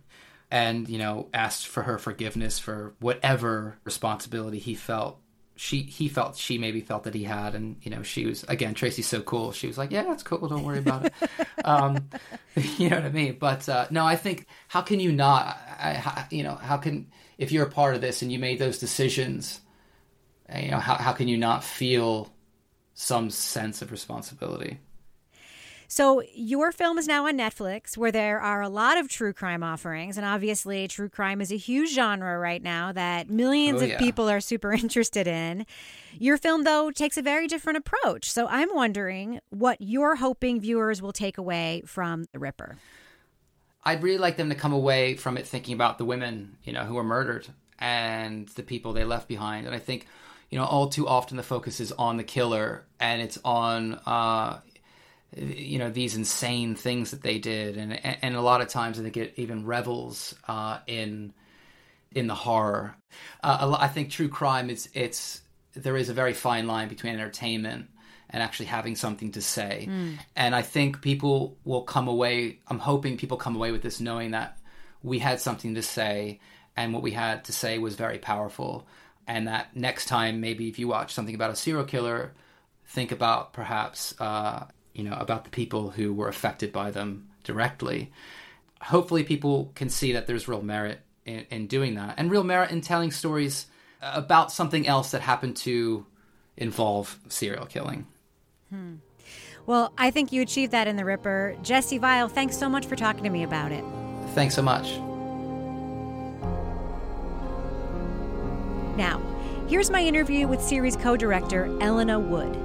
and 0.49 0.89
you 0.89 0.97
know 0.97 1.27
asked 1.33 1.67
for 1.67 1.83
her 1.83 1.97
forgiveness 1.97 2.59
for 2.59 2.93
whatever 2.99 3.77
responsibility 3.83 4.59
he 4.59 4.75
felt 4.75 5.19
she 5.55 5.81
he 5.81 6.07
felt 6.07 6.35
she 6.35 6.57
maybe 6.57 6.81
felt 6.81 7.03
that 7.03 7.13
he 7.13 7.23
had. 7.23 7.55
And 7.55 7.77
you 7.81 7.91
know 7.91 8.03
she 8.03 8.25
was 8.25 8.43
again 8.43 8.73
tracy's 8.73 9.07
so 9.07 9.21
cool. 9.21 9.51
She 9.51 9.67
was 9.67 9.77
like 9.77 9.91
yeah 9.91 10.03
that's 10.03 10.23
cool. 10.23 10.47
Don't 10.47 10.63
worry 10.63 10.79
about 10.79 11.05
it. 11.05 11.13
Um, 11.65 12.09
you 12.77 12.89
know 12.89 12.97
what 12.97 13.05
i 13.05 13.09
mean? 13.09 13.37
But 13.39 13.69
uh, 13.69 13.87
no 13.89 14.05
i 14.05 14.17
think 14.17 14.47
how 14.67 14.81
can 14.81 14.99
you 14.99 15.13
not 15.13 15.57
I, 15.79 16.25
you 16.29 16.43
know 16.43 16.55
how 16.55 16.75
can 16.75 17.07
if 17.37 17.53
you're 17.53 17.65
a 17.65 17.71
part 17.71 17.95
of 17.95 18.01
this 18.01 18.21
and 18.21 18.29
you 18.29 18.37
made 18.37 18.59
those 18.59 18.79
decisions 18.79 19.61
you 20.53 20.71
know 20.71 20.79
how, 20.79 20.95
how 20.95 21.13
can 21.13 21.29
you 21.29 21.37
not 21.37 21.63
feel 21.63 22.33
some 22.93 23.29
sense 23.29 23.81
of 23.81 23.91
responsibility 23.91 24.79
So, 25.87 26.23
your 26.33 26.71
film 26.71 26.97
is 26.97 27.07
now 27.07 27.27
on 27.27 27.37
Netflix, 27.37 27.95
where 27.97 28.11
there 28.11 28.39
are 28.39 28.61
a 28.63 28.69
lot 28.69 28.97
of 28.97 29.09
true 29.09 29.31
crime 29.31 29.61
offerings. 29.61 30.17
And 30.17 30.25
obviously, 30.25 30.87
true 30.87 31.09
crime 31.09 31.39
is 31.39 31.51
a 31.51 31.57
huge 31.57 31.91
genre 31.93 32.39
right 32.39 32.63
now 32.63 32.91
that 32.93 33.29
millions 33.29 33.81
Oh, 33.81 33.85
of 33.85 33.91
yeah. 33.91 33.99
people 33.99 34.27
are 34.27 34.39
super 34.41 34.71
interested 34.83 35.27
in. 35.27 35.67
Your 36.17 36.37
film, 36.37 36.63
though, 36.63 36.89
takes 36.89 37.17
a 37.17 37.21
very 37.21 37.47
different 37.47 37.77
approach. 37.77 38.31
So, 38.31 38.47
I'm 38.47 38.73
wondering 38.73 39.39
what 39.51 39.77
you're 39.81 40.15
hoping 40.15 40.59
viewers 40.59 40.99
will 40.99 41.13
take 41.13 41.37
away 41.37 41.83
from 41.85 42.25
The 42.31 42.39
Ripper. 42.39 42.79
I'd 43.83 44.01
really 44.01 44.17
like 44.17 44.37
them 44.37 44.49
to 44.49 44.55
come 44.55 44.73
away 44.73 45.15
from 45.15 45.37
it 45.37 45.45
thinking 45.45 45.73
about 45.73 45.97
the 45.97 46.05
women, 46.05 46.57
you 46.63 46.73
know, 46.73 46.85
who 46.85 46.95
were 46.95 47.03
murdered 47.03 47.47
and 47.77 48.47
the 48.49 48.63
people 48.63 48.93
they 48.93 49.03
left 49.03 49.27
behind. 49.27 49.65
And 49.65 49.75
I 49.75 49.79
think, 49.79 50.07
you 50.49 50.57
know, 50.57 50.65
all 50.65 50.89
too 50.89 51.07
often 51.07 51.37
the 51.37 51.43
focus 51.43 51.79
is 51.79 51.91
on 51.93 52.17
the 52.17 52.23
killer 52.23 52.85
and 52.99 53.21
it's 53.21 53.39
on, 53.43 53.95
uh, 54.05 54.59
you 55.35 55.79
know, 55.79 55.89
these 55.89 56.15
insane 56.15 56.75
things 56.75 57.11
that 57.11 57.21
they 57.21 57.39
did, 57.39 57.77
and 57.77 57.93
and 58.21 58.35
a 58.35 58.41
lot 58.41 58.61
of 58.61 58.67
times 58.67 58.99
I 58.99 59.03
think 59.03 59.17
it 59.17 59.33
even 59.37 59.65
revels 59.65 60.35
uh, 60.47 60.79
in 60.85 61.33
in 62.13 62.27
the 62.27 62.35
horror. 62.35 62.95
Uh, 63.43 63.75
I 63.79 63.87
think 63.87 64.11
true 64.11 64.29
crime 64.29 64.69
is 64.69 64.89
it's 64.93 65.41
there 65.73 65.97
is 65.97 66.09
a 66.09 66.13
very 66.13 66.33
fine 66.33 66.67
line 66.67 66.87
between 66.87 67.13
entertainment 67.13 67.87
and 68.29 68.41
actually 68.41 68.65
having 68.65 68.95
something 68.95 69.31
to 69.31 69.41
say. 69.41 69.87
Mm. 69.89 70.17
And 70.35 70.55
I 70.55 70.63
think 70.63 71.01
people 71.01 71.57
will 71.63 71.83
come 71.83 72.07
away, 72.07 72.59
I'm 72.67 72.79
hoping 72.79 73.17
people 73.17 73.37
come 73.37 73.55
away 73.55 73.71
with 73.71 73.83
this 73.83 73.99
knowing 73.99 74.31
that 74.31 74.57
we 75.03 75.19
had 75.19 75.39
something 75.39 75.75
to 75.75 75.83
say 75.83 76.39
and 76.75 76.93
what 76.93 77.03
we 77.03 77.11
had 77.11 77.45
to 77.45 77.53
say 77.53 77.77
was 77.77 77.95
very 77.95 78.17
powerful. 78.17 78.87
And 79.27 79.47
that 79.47 79.75
next 79.75 80.05
time, 80.05 80.41
maybe 80.41 80.67
if 80.67 80.77
you 80.77 80.87
watch 80.87 81.13
something 81.13 81.35
about 81.35 81.51
a 81.51 81.55
serial 81.55 81.85
killer, 81.85 82.33
think 82.85 83.11
about 83.11 83.53
perhaps, 83.53 84.13
uh, 84.19 84.65
you 84.93 85.03
know, 85.03 85.13
about 85.13 85.45
the 85.45 85.49
people 85.49 85.91
who 85.91 86.13
were 86.13 86.27
affected 86.27 86.73
by 86.73 86.91
them 86.91 87.29
directly. 87.43 88.11
Hopefully, 88.81 89.23
people 89.23 89.71
can 89.75 89.89
see 89.89 90.13
that 90.13 90.27
there's 90.27 90.47
real 90.47 90.61
merit 90.61 90.99
in, 91.25 91.45
in 91.49 91.67
doing 91.67 91.95
that 91.95 92.15
and 92.17 92.29
real 92.29 92.43
merit 92.43 92.71
in 92.71 92.81
telling 92.81 93.11
stories 93.11 93.67
about 94.01 94.51
something 94.51 94.85
else 94.85 95.11
that 95.11 95.21
happened 95.21 95.55
to 95.55 96.05
involve 96.57 97.17
serial 97.29 97.65
killing. 97.65 98.05
Hmm. 98.69 98.95
Well, 99.65 99.93
I 99.97 100.11
think 100.11 100.31
you 100.31 100.41
achieved 100.41 100.73
that 100.73 100.87
in 100.87 100.97
The 100.97 101.05
Ripper. 101.05 101.55
Jesse 101.61 101.97
Vile, 101.97 102.27
thanks 102.27 102.57
so 102.57 102.67
much 102.67 102.85
for 102.85 102.95
talking 102.95 103.23
to 103.23 103.29
me 103.29 103.43
about 103.43 103.71
it. 103.71 103.83
Thanks 104.33 104.55
so 104.55 104.61
much. 104.61 104.99
Now, 108.95 109.21
here's 109.67 109.89
my 109.89 110.01
interview 110.03 110.47
with 110.47 110.61
series 110.61 110.95
co 110.95 111.17
director 111.17 111.65
Ellena 111.81 112.19
Wood. 112.19 112.55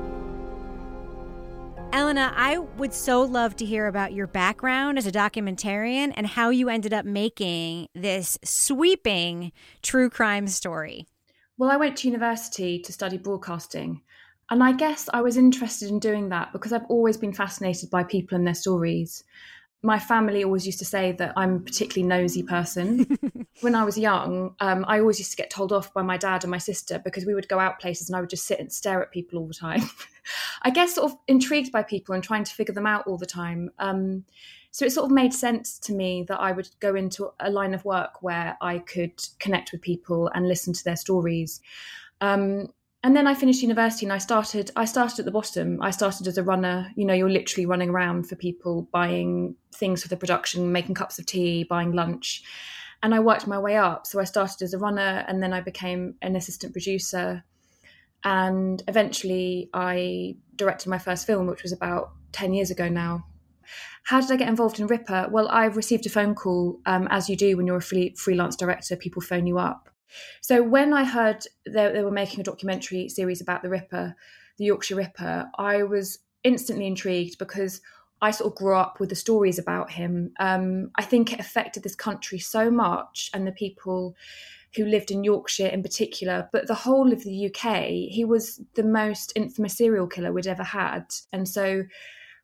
Ellena, 1.90 2.32
I 2.36 2.58
would 2.58 2.92
so 2.92 3.22
love 3.22 3.56
to 3.56 3.64
hear 3.64 3.86
about 3.86 4.12
your 4.12 4.26
background 4.26 4.98
as 4.98 5.06
a 5.06 5.12
documentarian 5.12 6.12
and 6.14 6.26
how 6.26 6.50
you 6.50 6.68
ended 6.68 6.92
up 6.92 7.06
making 7.06 7.88
this 7.94 8.38
sweeping 8.44 9.52
true 9.82 10.10
crime 10.10 10.48
story. 10.48 11.06
Well, 11.56 11.70
I 11.70 11.76
went 11.76 11.96
to 11.98 12.08
university 12.08 12.78
to 12.80 12.92
study 12.92 13.16
broadcasting. 13.16 14.02
And 14.50 14.62
I 14.62 14.72
guess 14.72 15.08
I 15.12 15.22
was 15.22 15.36
interested 15.36 15.88
in 15.88 15.98
doing 15.98 16.28
that 16.28 16.52
because 16.52 16.72
I've 16.72 16.86
always 16.88 17.16
been 17.16 17.32
fascinated 17.32 17.90
by 17.90 18.04
people 18.04 18.36
and 18.36 18.46
their 18.46 18.54
stories. 18.54 19.24
My 19.82 19.98
family 19.98 20.42
always 20.42 20.66
used 20.66 20.80
to 20.80 20.84
say 20.84 21.12
that 21.12 21.34
I'm 21.36 21.56
a 21.56 21.60
particularly 21.60 22.08
nosy 22.08 22.42
person. 22.42 23.06
when 23.60 23.76
I 23.76 23.84
was 23.84 23.96
young, 23.96 24.56
um, 24.58 24.84
I 24.88 24.98
always 24.98 25.20
used 25.20 25.30
to 25.30 25.36
get 25.36 25.50
told 25.50 25.72
off 25.72 25.94
by 25.94 26.02
my 26.02 26.16
dad 26.16 26.42
and 26.42 26.50
my 26.50 26.58
sister 26.58 27.00
because 27.04 27.24
we 27.24 27.34
would 27.34 27.48
go 27.48 27.60
out 27.60 27.78
places 27.78 28.08
and 28.08 28.16
I 28.16 28.20
would 28.20 28.30
just 28.30 28.46
sit 28.46 28.58
and 28.58 28.72
stare 28.72 29.00
at 29.00 29.12
people 29.12 29.38
all 29.38 29.46
the 29.46 29.54
time. 29.54 29.82
I 30.62 30.70
guess 30.70 30.96
sort 30.96 31.12
of 31.12 31.18
intrigued 31.28 31.70
by 31.70 31.84
people 31.84 32.14
and 32.14 32.24
trying 32.24 32.44
to 32.44 32.52
figure 32.52 32.74
them 32.74 32.86
out 32.86 33.06
all 33.06 33.18
the 33.18 33.26
time. 33.26 33.70
Um, 33.78 34.24
so 34.70 34.84
it 34.84 34.92
sort 34.92 35.06
of 35.06 35.12
made 35.12 35.32
sense 35.32 35.78
to 35.80 35.92
me 35.92 36.24
that 36.28 36.40
I 36.40 36.52
would 36.52 36.68
go 36.80 36.94
into 36.94 37.30
a 37.40 37.50
line 37.50 37.72
of 37.72 37.84
work 37.84 38.22
where 38.22 38.56
I 38.60 38.78
could 38.78 39.22
connect 39.38 39.72
with 39.72 39.80
people 39.80 40.30
and 40.34 40.46
listen 40.46 40.72
to 40.72 40.84
their 40.84 40.96
stories. 40.96 41.60
Um, 42.20 42.68
and 43.04 43.16
then 43.16 43.28
I 43.28 43.34
finished 43.34 43.62
university 43.62 44.06
and 44.06 44.12
I 44.12 44.18
started 44.18 44.72
I 44.74 44.84
started 44.84 45.20
at 45.20 45.24
the 45.24 45.30
bottom. 45.30 45.80
I 45.80 45.90
started 45.90 46.26
as 46.26 46.36
a 46.36 46.42
runner. 46.42 46.90
You 46.96 47.04
know, 47.04 47.14
you're 47.14 47.30
literally 47.30 47.66
running 47.66 47.90
around 47.90 48.28
for 48.28 48.34
people, 48.34 48.88
buying 48.92 49.54
things 49.72 50.02
for 50.02 50.08
the 50.08 50.16
production, 50.16 50.72
making 50.72 50.96
cups 50.96 51.18
of 51.18 51.26
tea, 51.26 51.62
buying 51.62 51.92
lunch. 51.92 52.42
And 53.00 53.14
I 53.14 53.20
worked 53.20 53.46
my 53.46 53.58
way 53.58 53.76
up. 53.76 54.06
So 54.06 54.18
I 54.18 54.24
started 54.24 54.62
as 54.62 54.74
a 54.74 54.78
runner 54.78 55.24
and 55.28 55.40
then 55.40 55.52
I 55.52 55.60
became 55.60 56.16
an 56.22 56.34
assistant 56.34 56.72
producer. 56.72 57.44
And 58.24 58.82
eventually 58.88 59.70
I 59.72 60.36
directed 60.56 60.88
my 60.88 60.98
first 60.98 61.24
film, 61.24 61.46
which 61.46 61.62
was 61.62 61.70
about 61.70 62.10
10 62.32 62.52
years 62.52 62.72
ago 62.72 62.88
now. 62.88 63.26
How 64.02 64.20
did 64.20 64.32
I 64.32 64.36
get 64.36 64.48
involved 64.48 64.80
in 64.80 64.88
Ripper? 64.88 65.28
Well, 65.30 65.46
I 65.48 65.66
received 65.66 66.06
a 66.06 66.10
phone 66.10 66.34
call, 66.34 66.80
um, 66.84 67.06
as 67.12 67.28
you 67.28 67.36
do 67.36 67.56
when 67.56 67.66
you're 67.66 67.76
a 67.76 67.82
free, 67.82 68.14
freelance 68.16 68.56
director, 68.56 68.96
people 68.96 69.22
phone 69.22 69.46
you 69.46 69.58
up. 69.58 69.88
So 70.40 70.62
when 70.62 70.92
I 70.92 71.04
heard 71.04 71.44
they, 71.66 71.92
they 71.92 72.02
were 72.02 72.10
making 72.10 72.40
a 72.40 72.44
documentary 72.44 73.08
series 73.08 73.40
about 73.40 73.62
the 73.62 73.68
Ripper, 73.68 74.14
the 74.56 74.64
Yorkshire 74.64 74.96
Ripper, 74.96 75.48
I 75.58 75.82
was 75.82 76.18
instantly 76.44 76.86
intrigued 76.86 77.38
because 77.38 77.80
I 78.20 78.30
sort 78.32 78.52
of 78.52 78.58
grew 78.58 78.74
up 78.74 78.98
with 78.98 79.10
the 79.10 79.14
stories 79.14 79.58
about 79.58 79.90
him. 79.90 80.32
Um, 80.40 80.90
I 80.96 81.02
think 81.02 81.32
it 81.32 81.40
affected 81.40 81.82
this 81.82 81.94
country 81.94 82.38
so 82.38 82.70
much 82.70 83.30
and 83.32 83.46
the 83.46 83.52
people 83.52 84.16
who 84.76 84.84
lived 84.84 85.10
in 85.10 85.24
Yorkshire 85.24 85.68
in 85.68 85.82
particular, 85.82 86.48
but 86.52 86.66
the 86.66 86.74
whole 86.74 87.12
of 87.12 87.24
the 87.24 87.46
UK. 87.46 87.86
He 88.10 88.24
was 88.26 88.60
the 88.74 88.82
most 88.82 89.32
infamous 89.34 89.76
serial 89.76 90.06
killer 90.06 90.32
we'd 90.32 90.46
ever 90.46 90.62
had. 90.62 91.06
And 91.32 91.48
so 91.48 91.84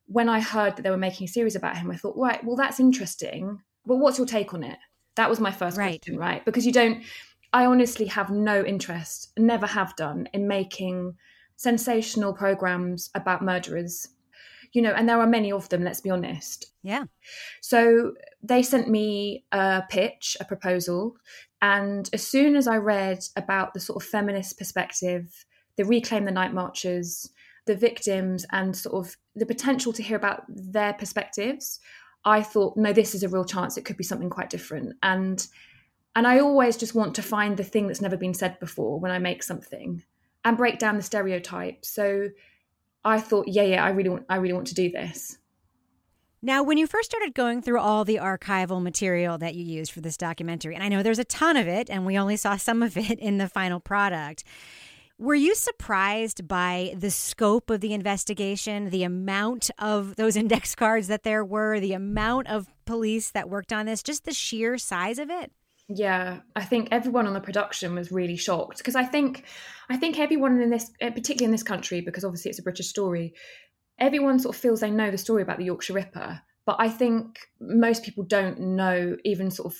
when 0.07 0.29
I 0.29 0.41
heard 0.41 0.77
that 0.77 0.83
they 0.83 0.91
were 0.91 0.97
making 0.97 1.27
a 1.27 1.29
series 1.29 1.57
about 1.57 1.77
him, 1.77 1.91
I 1.91 1.97
thought, 1.97 2.17
right, 2.17 2.43
well, 2.45 2.57
that's 2.57 2.81
interesting. 2.81 3.61
But 3.85 3.97
what's 3.97 4.19
your 4.19 4.27
take 4.27 4.55
on 4.55 4.65
it? 4.65 4.79
That 5.17 5.29
was 5.31 5.41
my 5.41 5.51
first 5.51 5.77
right. 5.77 6.01
question, 6.01 6.19
right? 6.19 6.45
Because 6.45 6.67
you 6.67 6.73
don't, 6.73 7.05
I 7.55 7.67
honestly 7.67 8.07
have 8.07 8.31
no 8.31 8.65
interest, 8.65 9.31
never 9.39 9.67
have 9.67 9.95
done, 9.95 10.29
in 10.33 10.49
making 10.49 11.15
sensational 11.55 12.33
programs 12.35 13.11
about 13.15 13.43
murderers. 13.43 14.09
You 14.73 14.83
know, 14.83 14.91
and 14.91 15.09
there 15.09 15.21
are 15.21 15.27
many 15.27 15.53
of 15.53 15.69
them, 15.69 15.85
let's 15.85 16.01
be 16.01 16.11
honest. 16.11 16.67
Yeah. 16.83 17.05
So 17.61 18.15
they 18.43 18.61
sent 18.65 18.91
me 18.91 19.45
a 19.53 19.85
pitch, 19.89 20.37
a 20.41 20.45
proposal. 20.45 21.15
And 21.63 22.11
as 22.13 22.27
soon 22.27 22.57
as 22.57 22.67
I 22.67 22.79
read 22.79 23.21
about 23.37 23.73
the 23.73 23.79
sort 23.79 24.03
of 24.03 24.09
feminist 24.09 24.59
perspective, 24.59 25.47
the 25.77 25.85
Reclaim 25.85 26.25
the 26.25 26.33
Night 26.33 26.53
Marchers, 26.53 27.31
the 27.67 27.77
victims, 27.77 28.45
and 28.51 28.77
sort 28.77 28.97
of 28.97 29.17
the 29.37 29.47
potential 29.47 29.93
to 29.93 30.03
hear 30.03 30.17
about 30.17 30.43
their 30.49 30.95
perspectives, 30.95 31.79
I 32.25 32.43
thought, 32.43 32.77
no, 32.77 32.93
this 32.93 33.15
is 33.15 33.23
a 33.23 33.29
real 33.29 33.45
chance. 33.45 33.77
It 33.77 33.85
could 33.85 33.97
be 33.97 34.03
something 34.03 34.29
quite 34.29 34.51
different. 34.51 34.97
And 35.05 35.47
and 36.17 36.27
I 36.27 36.39
always 36.39 36.77
just 36.77 36.95
want 36.95 37.15
to 37.17 37.23
find 37.23 37.57
the 37.57 37.65
thing 37.65 37.87
that's 37.87 38.01
never 38.01 38.17
been 38.17 38.35
said 38.35 38.59
before 38.61 39.01
when 39.01 39.11
I 39.11 39.19
make 39.19 39.43
something 39.43 40.03
and 40.45 40.57
break 40.57 40.79
down 40.79 40.97
the 40.97 41.03
stereotype. 41.03 41.85
So 41.85 42.29
I 43.05 43.21
thought, 43.21 43.49
yeah, 43.49 43.63
yeah, 43.63 43.85
I 43.85 43.91
really 43.91 44.11
want 44.11 44.27
I 44.29 44.37
really 44.37 44.55
want 44.55 44.69
to 44.69 44.75
do 44.75 44.91
this. 44.91 45.39
Now, 46.43 46.63
when 46.63 46.77
you 46.77 46.87
first 46.87 47.11
started 47.11 47.35
going 47.35 47.63
through 47.63 47.81
all 47.81 48.05
the 48.05 48.17
archival 48.17 48.83
material 48.83 49.39
that 49.39 49.55
you 49.55 49.65
used 49.65 49.93
for 49.93 50.03
this 50.03 50.19
documentary, 50.19 50.75
and 50.75 50.85
I 50.85 50.89
know 50.89 51.03
there's 51.03 51.19
a 51.19 51.25
ton 51.25 51.57
of 51.57 51.67
it, 51.67 51.89
and 51.89 52.05
we 52.05 52.19
only 52.19 52.37
saw 52.37 52.57
some 52.57 52.83
of 52.83 52.99
it 52.99 53.19
in 53.19 53.39
the 53.39 53.49
final 53.49 53.81
product, 53.81 54.45
were 55.17 55.35
you 55.35 55.55
surprised 55.55 56.47
by 56.47 56.93
the 56.99 57.11
scope 57.11 57.71
of 57.71 57.81
the 57.81 57.95
investigation, 57.95 58.91
the 58.91 59.05
amount 59.05 59.71
of 59.79 60.17
those 60.17 60.37
index 60.45 60.75
cards 60.75 61.09
that 61.09 61.23
there 61.23 61.45
were, 61.45 61.81
the 61.81 61.95
amount 61.95 62.49
of 62.49 62.69
police 62.85 63.31
that 63.31 63.49
worked 63.49 63.73
on 63.73 63.87
this, 63.87 64.03
just 64.03 64.25
the 64.25 64.35
sheer 64.35 64.77
size 64.77 65.19
of 65.19 65.31
it? 65.31 65.51
Yeah, 65.89 66.41
I 66.57 66.65
think 66.65 66.89
everyone 66.91 67.27
on 67.27 67.35
the 67.35 67.41
production 67.41 67.95
was 67.95 68.11
really 68.11 68.37
shocked 68.37 68.79
because 68.79 68.97
I 68.97 69.05
think, 69.05 69.45
I 69.91 69.97
think 69.97 70.19
everyone 70.19 70.61
in 70.61 70.71
this, 70.71 70.91
eh, 71.01 71.11
particularly 71.11 71.45
in 71.45 71.51
this 71.51 71.63
country, 71.63 72.01
because 72.01 72.25
obviously 72.25 72.51
it's 72.51 72.59
a 72.59 72.63
British 72.63 72.89
story, 72.89 73.35
everyone 73.99 74.39
sort 74.39 74.57
of 74.57 74.61
feels 74.61 74.81
they 74.81 74.91
know 74.91 75.11
the 75.11 75.19
story 75.19 75.43
about 75.43 75.59
the 75.59 75.65
Yorkshire 75.67 75.93
Ripper, 75.93 76.41
but 76.65 76.77
I 76.79 76.89
think 76.89 77.39
most 77.61 78.03
people 78.03 78.25
don't 78.25 78.59
know 78.59 79.17
even 79.25 79.51
sort 79.51 79.75
of 79.75 79.79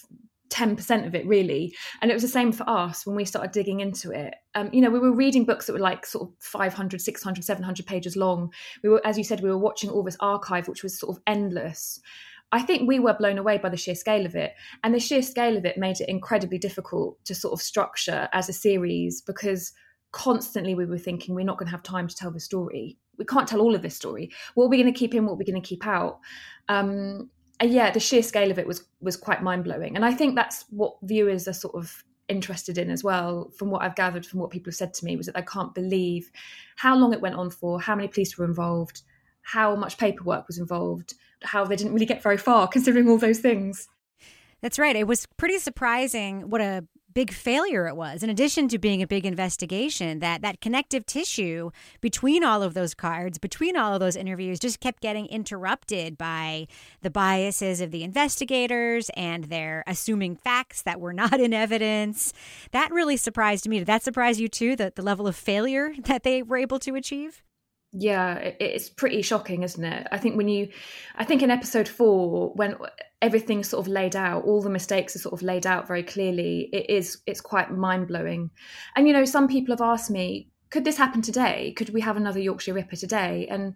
10% 0.51 1.07
of 1.07 1.15
it 1.15 1.27
really. 1.27 1.75
And 2.01 2.11
it 2.11 2.15
was 2.15 2.23
the 2.23 2.29
same 2.29 2.53
for 2.53 2.69
us 2.69 3.07
when 3.07 3.17
we 3.17 3.25
started 3.25 3.51
digging 3.51 3.81
into 3.81 4.11
it. 4.13 4.35
Um, 4.55 4.71
you 4.73 4.83
know 4.83 4.91
we 4.91 5.01
were 5.01 5.15
reading 5.15 5.45
books 5.45 5.67
that 5.67 5.73
were 5.73 5.79
like 5.79 6.07
sort 6.07 6.29
of 6.29 6.35
500 6.41 7.01
600 7.01 7.45
700 7.45 7.87
pages 7.87 8.15
long. 8.15 8.53
We 8.83 8.91
were 8.91 9.05
as 9.05 9.19
you 9.19 9.25
said 9.25 9.41
we 9.41 9.49
were 9.49 9.59
watching 9.59 9.91
all 9.91 10.05
this 10.05 10.19
archive 10.21 10.69
which 10.69 10.83
was 10.83 10.99
sort 10.99 11.17
of 11.17 11.23
endless 11.27 11.99
I 12.55 12.63
think 12.63 12.87
we 12.87 13.01
were 13.01 13.15
blown 13.15 13.37
away 13.37 13.59
by 13.59 13.69
the 13.69 13.77
sheer 13.77 13.97
scale 13.97 14.25
of 14.25 14.37
it. 14.37 14.55
And 14.85 14.95
the 14.95 15.01
sheer 15.01 15.23
scale 15.23 15.57
of 15.57 15.65
it 15.65 15.77
made 15.77 16.01
it 16.01 16.09
incredibly 16.09 16.57
difficult 16.57 17.19
to 17.25 17.35
sort 17.35 17.53
of 17.53 17.61
structure 17.61 18.29
as 18.33 18.49
a 18.49 18.53
series 18.53 19.21
because 19.21 19.73
constantly 20.13 20.77
we 20.77 20.87
were 20.87 20.97
thinking 20.97 21.35
we're 21.35 21.45
not 21.45 21.59
going 21.59 21.67
to 21.67 21.73
have 21.73 21.83
time 21.83 22.07
to 22.07 22.15
tell 22.15 22.31
the 22.31 22.39
story. 22.39 22.97
We 23.19 23.25
can't 23.25 23.49
tell 23.49 23.61
all 23.61 23.75
of 23.75 23.83
this 23.83 23.97
story. 23.97 24.31
What 24.55 24.67
are 24.67 24.69
we 24.69 24.81
going 24.81 24.93
to 24.93 24.97
keep 24.97 25.17
in? 25.17 25.27
What 25.27 25.33
are 25.33 25.39
we 25.39 25.45
going 25.45 25.61
to 25.61 25.69
keep 25.69 25.85
out? 25.85 26.21
Um, 26.69 27.29
and 27.59 27.73
yeah, 27.73 27.91
the 27.91 27.99
sheer 27.99 28.23
scale 28.23 28.53
of 28.53 28.59
it 28.61 28.69
was 28.69 28.85
was 29.01 29.17
quite 29.17 29.43
mind 29.43 29.65
blowing. 29.65 29.97
And 29.97 30.05
I 30.05 30.15
think 30.15 30.37
that's 30.37 30.65
what 30.71 30.95
viewers 31.03 31.49
are 31.49 31.53
sort 31.53 31.75
of 31.75 32.05
interested 32.29 32.79
in 32.79 32.89
as 32.89 33.03
well. 33.03 33.51
From 33.57 33.71
what 33.71 33.83
I've 33.83 33.97
gathered 33.97 34.25
from 34.25 34.39
what 34.39 34.51
people 34.51 34.71
have 34.71 34.77
said 34.77 34.95
to 34.95 35.05
me, 35.05 35.17
was 35.17 35.27
that 35.27 35.35
they 35.35 35.43
can't 35.43 35.75
believe 35.75 36.31
how 36.77 36.97
long 36.97 37.13
it 37.13 37.21
went 37.21 37.35
on 37.35 37.51
for, 37.51 37.81
how 37.81 37.97
many 37.97 38.07
police 38.07 38.39
were 38.39 38.45
involved, 38.45 39.03
how 39.43 39.75
much 39.75 39.99
paperwork 39.99 40.47
was 40.47 40.59
involved, 40.59 41.15
how 41.45 41.65
they 41.65 41.77
didn't 41.77 41.93
really 41.93 42.07
get 42.07 42.23
very 42.23 42.39
far 42.39 42.69
considering 42.69 43.09
all 43.09 43.19
those 43.19 43.39
things. 43.39 43.89
That's 44.63 44.79
right. 44.79 44.97
It 44.97 45.07
was 45.07 45.27
pretty 45.37 45.59
surprising 45.59 46.49
what 46.49 46.61
a 46.61 46.87
big 47.15 47.33
failure 47.33 47.87
it 47.87 47.97
was 47.97 48.23
in 48.23 48.29
addition 48.29 48.67
to 48.69 48.79
being 48.79 49.01
a 49.01 49.07
big 49.07 49.25
investigation 49.25 50.19
that 50.19 50.43
that 50.43 50.61
connective 50.61 51.07
tissue 51.07 51.71
between 52.01 52.43
all 52.43 52.63
of 52.63 52.75
those 52.75 52.93
cards 52.93 53.39
between 53.39 53.77
all 53.77 53.95
of 53.95 54.01
those 54.01 54.17
interviews 54.17 54.59
just 54.59 54.81
kept 54.81 55.01
getting 55.01 55.27
interrupted 55.27 56.19
by 56.19 56.67
the 57.03 57.11
biases 57.11 57.81
of 57.81 57.93
the 57.93 58.03
investigators 58.03 59.11
and 59.17 59.45
their 59.45 59.85
assuming 59.87 60.35
facts 60.35 60.83
that 60.83 61.01
were 61.01 61.13
not 61.13 61.39
in 61.39 61.55
evidence 61.55 62.33
that 62.73 62.91
really 62.91 63.17
surprised 63.17 63.69
me 63.69 63.79
did 63.79 63.87
that 63.87 64.03
surprise 64.03 64.41
you 64.41 64.49
too 64.49 64.75
the, 64.75 64.93
the 64.97 65.03
level 65.03 65.29
of 65.29 65.37
failure 65.37 65.95
that 66.05 66.25
they 66.25 66.43
were 66.43 66.57
able 66.57 66.81
to 66.81 66.97
achieve 66.97 67.43
yeah 67.97 68.35
it's 68.59 68.89
pretty 68.89 69.23
shocking 69.23 69.63
isn't 69.63 69.85
it? 69.85 70.07
I 70.11 70.19
think 70.19 70.37
when 70.37 70.49
you 70.49 70.69
i 71.15 71.25
think 71.25 71.43
in 71.43 71.51
episode 71.51 71.87
four 71.87 72.53
when 72.55 72.77
everything's 73.23 73.69
sort 73.69 73.87
of 73.87 73.93
laid 73.93 74.17
out 74.17 74.45
all 74.45 74.61
the 74.61 74.69
mistakes 74.69 75.15
are 75.15 75.21
sort 75.21 75.33
of 75.33 75.43
laid 75.43 75.65
out 75.65 75.87
very 75.87 76.03
clearly 76.03 76.69
it 76.73 76.91
is 76.91 77.19
it's 77.27 77.41
quite 77.41 77.71
mind-blowing. 77.71 78.51
And 78.97 79.07
you 79.07 79.13
know 79.13 79.25
some 79.25 79.47
people 79.49 79.73
have 79.73 79.81
asked 79.81 80.11
me 80.11 80.51
could 80.71 80.85
this 80.85 80.97
happen 80.97 81.23
today? 81.23 81.73
Could 81.77 81.91
we 81.91 82.01
have 82.01 82.17
another 82.17 82.41
yorkshire 82.41 82.75
ripper 82.75 82.97
today? 82.97 83.47
And 83.49 83.75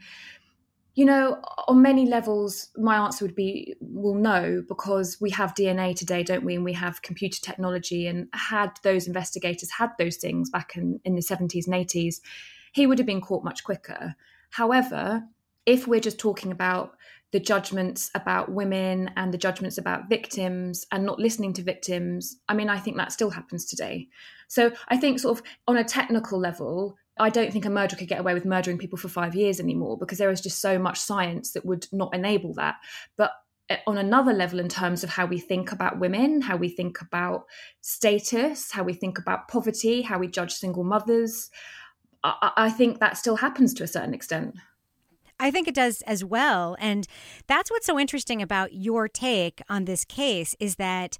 you 0.96 1.04
know 1.04 1.40
on 1.68 1.80
many 1.80 2.04
levels 2.04 2.70
my 2.76 2.96
answer 2.96 3.24
would 3.24 3.36
be 3.36 3.76
well 3.80 4.14
no 4.14 4.64
because 4.66 5.16
we 5.20 5.30
have 5.30 5.54
dna 5.54 5.94
today 5.94 6.24
don't 6.24 6.44
we? 6.44 6.56
And 6.56 6.64
we 6.64 6.72
have 6.72 7.02
computer 7.02 7.40
technology. 7.40 8.08
And 8.08 8.26
had 8.32 8.72
those 8.82 9.06
investigators 9.06 9.70
had 9.70 9.90
those 9.96 10.16
things 10.16 10.50
back 10.50 10.76
in, 10.76 10.98
in 11.04 11.14
the 11.14 11.22
70s 11.22 11.68
and 11.68 11.74
80s 11.74 12.16
he 12.78 12.86
would 12.86 12.98
have 12.98 13.06
been 13.06 13.20
caught 13.20 13.44
much 13.44 13.64
quicker. 13.64 14.14
However, 14.50 15.24
if 15.66 15.88
we're 15.88 16.00
just 16.00 16.18
talking 16.18 16.52
about 16.52 16.96
the 17.32 17.40
judgments 17.40 18.08
about 18.14 18.52
women 18.52 19.10
and 19.16 19.34
the 19.34 19.38
judgments 19.38 19.76
about 19.78 20.08
victims 20.08 20.86
and 20.92 21.04
not 21.04 21.18
listening 21.18 21.52
to 21.54 21.62
victims, 21.62 22.36
I 22.48 22.54
mean, 22.54 22.70
I 22.70 22.78
think 22.78 22.96
that 22.96 23.12
still 23.12 23.30
happens 23.30 23.66
today. 23.66 24.08
So 24.46 24.70
I 24.86 24.96
think, 24.96 25.18
sort 25.18 25.38
of, 25.38 25.44
on 25.66 25.76
a 25.76 25.84
technical 25.84 26.38
level, 26.38 26.96
I 27.18 27.30
don't 27.30 27.52
think 27.52 27.66
a 27.66 27.70
murderer 27.70 27.98
could 27.98 28.08
get 28.08 28.20
away 28.20 28.32
with 28.32 28.44
murdering 28.44 28.78
people 28.78 28.96
for 28.96 29.08
five 29.08 29.34
years 29.34 29.58
anymore 29.58 29.98
because 29.98 30.18
there 30.18 30.30
is 30.30 30.40
just 30.40 30.60
so 30.60 30.78
much 30.78 31.00
science 31.00 31.52
that 31.52 31.66
would 31.66 31.88
not 31.90 32.14
enable 32.14 32.54
that. 32.54 32.76
But 33.16 33.32
eh, 33.68 33.78
on 33.88 33.98
another 33.98 34.32
level, 34.32 34.60
in 34.60 34.68
terms 34.68 35.02
of 35.02 35.10
how 35.10 35.26
we 35.26 35.40
think 35.40 35.72
about 35.72 35.98
women, 35.98 36.42
how 36.42 36.56
we 36.56 36.68
think 36.68 37.00
about 37.00 37.46
status, 37.80 38.70
how 38.70 38.84
we 38.84 38.94
think 38.94 39.18
about 39.18 39.48
poverty, 39.48 40.02
how 40.02 40.20
we 40.20 40.28
judge 40.28 40.52
single 40.54 40.84
mothers, 40.84 41.50
I, 42.24 42.70
think 42.70 43.00
that 43.00 43.16
still 43.16 43.36
happens 43.36 43.72
to 43.74 43.84
a 43.84 43.86
certain 43.86 44.14
extent. 44.14 44.56
I 45.40 45.50
think 45.50 45.68
it 45.68 45.74
does 45.74 46.02
as 46.02 46.24
well. 46.24 46.76
And 46.80 47.06
that's 47.46 47.70
what's 47.70 47.86
so 47.86 47.98
interesting 47.98 48.42
about 48.42 48.72
your 48.72 49.08
take 49.08 49.62
on 49.68 49.84
this 49.84 50.04
case 50.04 50.56
is 50.58 50.76
that 50.76 51.16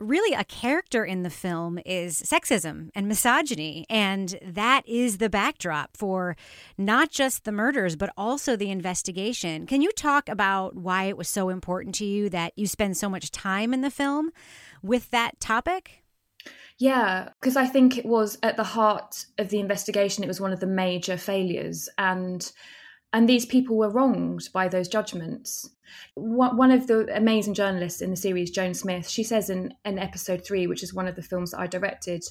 really 0.00 0.34
a 0.34 0.44
character 0.44 1.04
in 1.04 1.22
the 1.22 1.30
film 1.30 1.78
is 1.86 2.20
sexism 2.20 2.90
and 2.94 3.08
misogyny. 3.08 3.86
And 3.88 4.38
that 4.42 4.86
is 4.86 5.18
the 5.18 5.30
backdrop 5.30 5.96
for 5.96 6.36
not 6.76 7.10
just 7.10 7.44
the 7.44 7.52
murders, 7.52 7.96
but 7.96 8.10
also 8.16 8.56
the 8.56 8.70
investigation. 8.70 9.66
Can 9.66 9.80
you 9.80 9.92
talk 9.92 10.28
about 10.28 10.76
why 10.76 11.04
it 11.04 11.16
was 11.16 11.28
so 11.28 11.48
important 11.48 11.94
to 11.96 12.04
you 12.04 12.28
that 12.30 12.52
you 12.56 12.66
spend 12.66 12.96
so 12.96 13.08
much 13.08 13.30
time 13.30 13.72
in 13.72 13.80
the 13.80 13.90
film 13.90 14.30
with 14.82 15.10
that 15.10 15.40
topic? 15.40 16.03
Yeah, 16.78 17.28
because 17.40 17.56
I 17.56 17.66
think 17.66 17.96
it 17.96 18.04
was 18.04 18.36
at 18.42 18.56
the 18.56 18.64
heart 18.64 19.26
of 19.38 19.48
the 19.48 19.60
investigation. 19.60 20.24
It 20.24 20.28
was 20.28 20.40
one 20.40 20.52
of 20.52 20.60
the 20.60 20.66
major 20.66 21.16
failures, 21.16 21.88
and 21.98 22.50
and 23.12 23.28
these 23.28 23.46
people 23.46 23.76
were 23.76 23.90
wronged 23.90 24.48
by 24.52 24.66
those 24.66 24.88
judgments. 24.88 25.70
One 26.16 26.72
of 26.72 26.88
the 26.88 27.06
amazing 27.14 27.54
journalists 27.54 28.02
in 28.02 28.10
the 28.10 28.16
series, 28.16 28.50
Joan 28.50 28.74
Smith, 28.74 29.08
she 29.08 29.22
says 29.22 29.50
in, 29.50 29.72
in 29.84 30.00
episode 30.00 30.44
three, 30.44 30.66
which 30.66 30.82
is 30.82 30.92
one 30.92 31.06
of 31.06 31.14
the 31.14 31.22
films 31.22 31.52
that 31.52 31.60
I 31.60 31.68
directed, 31.68 32.24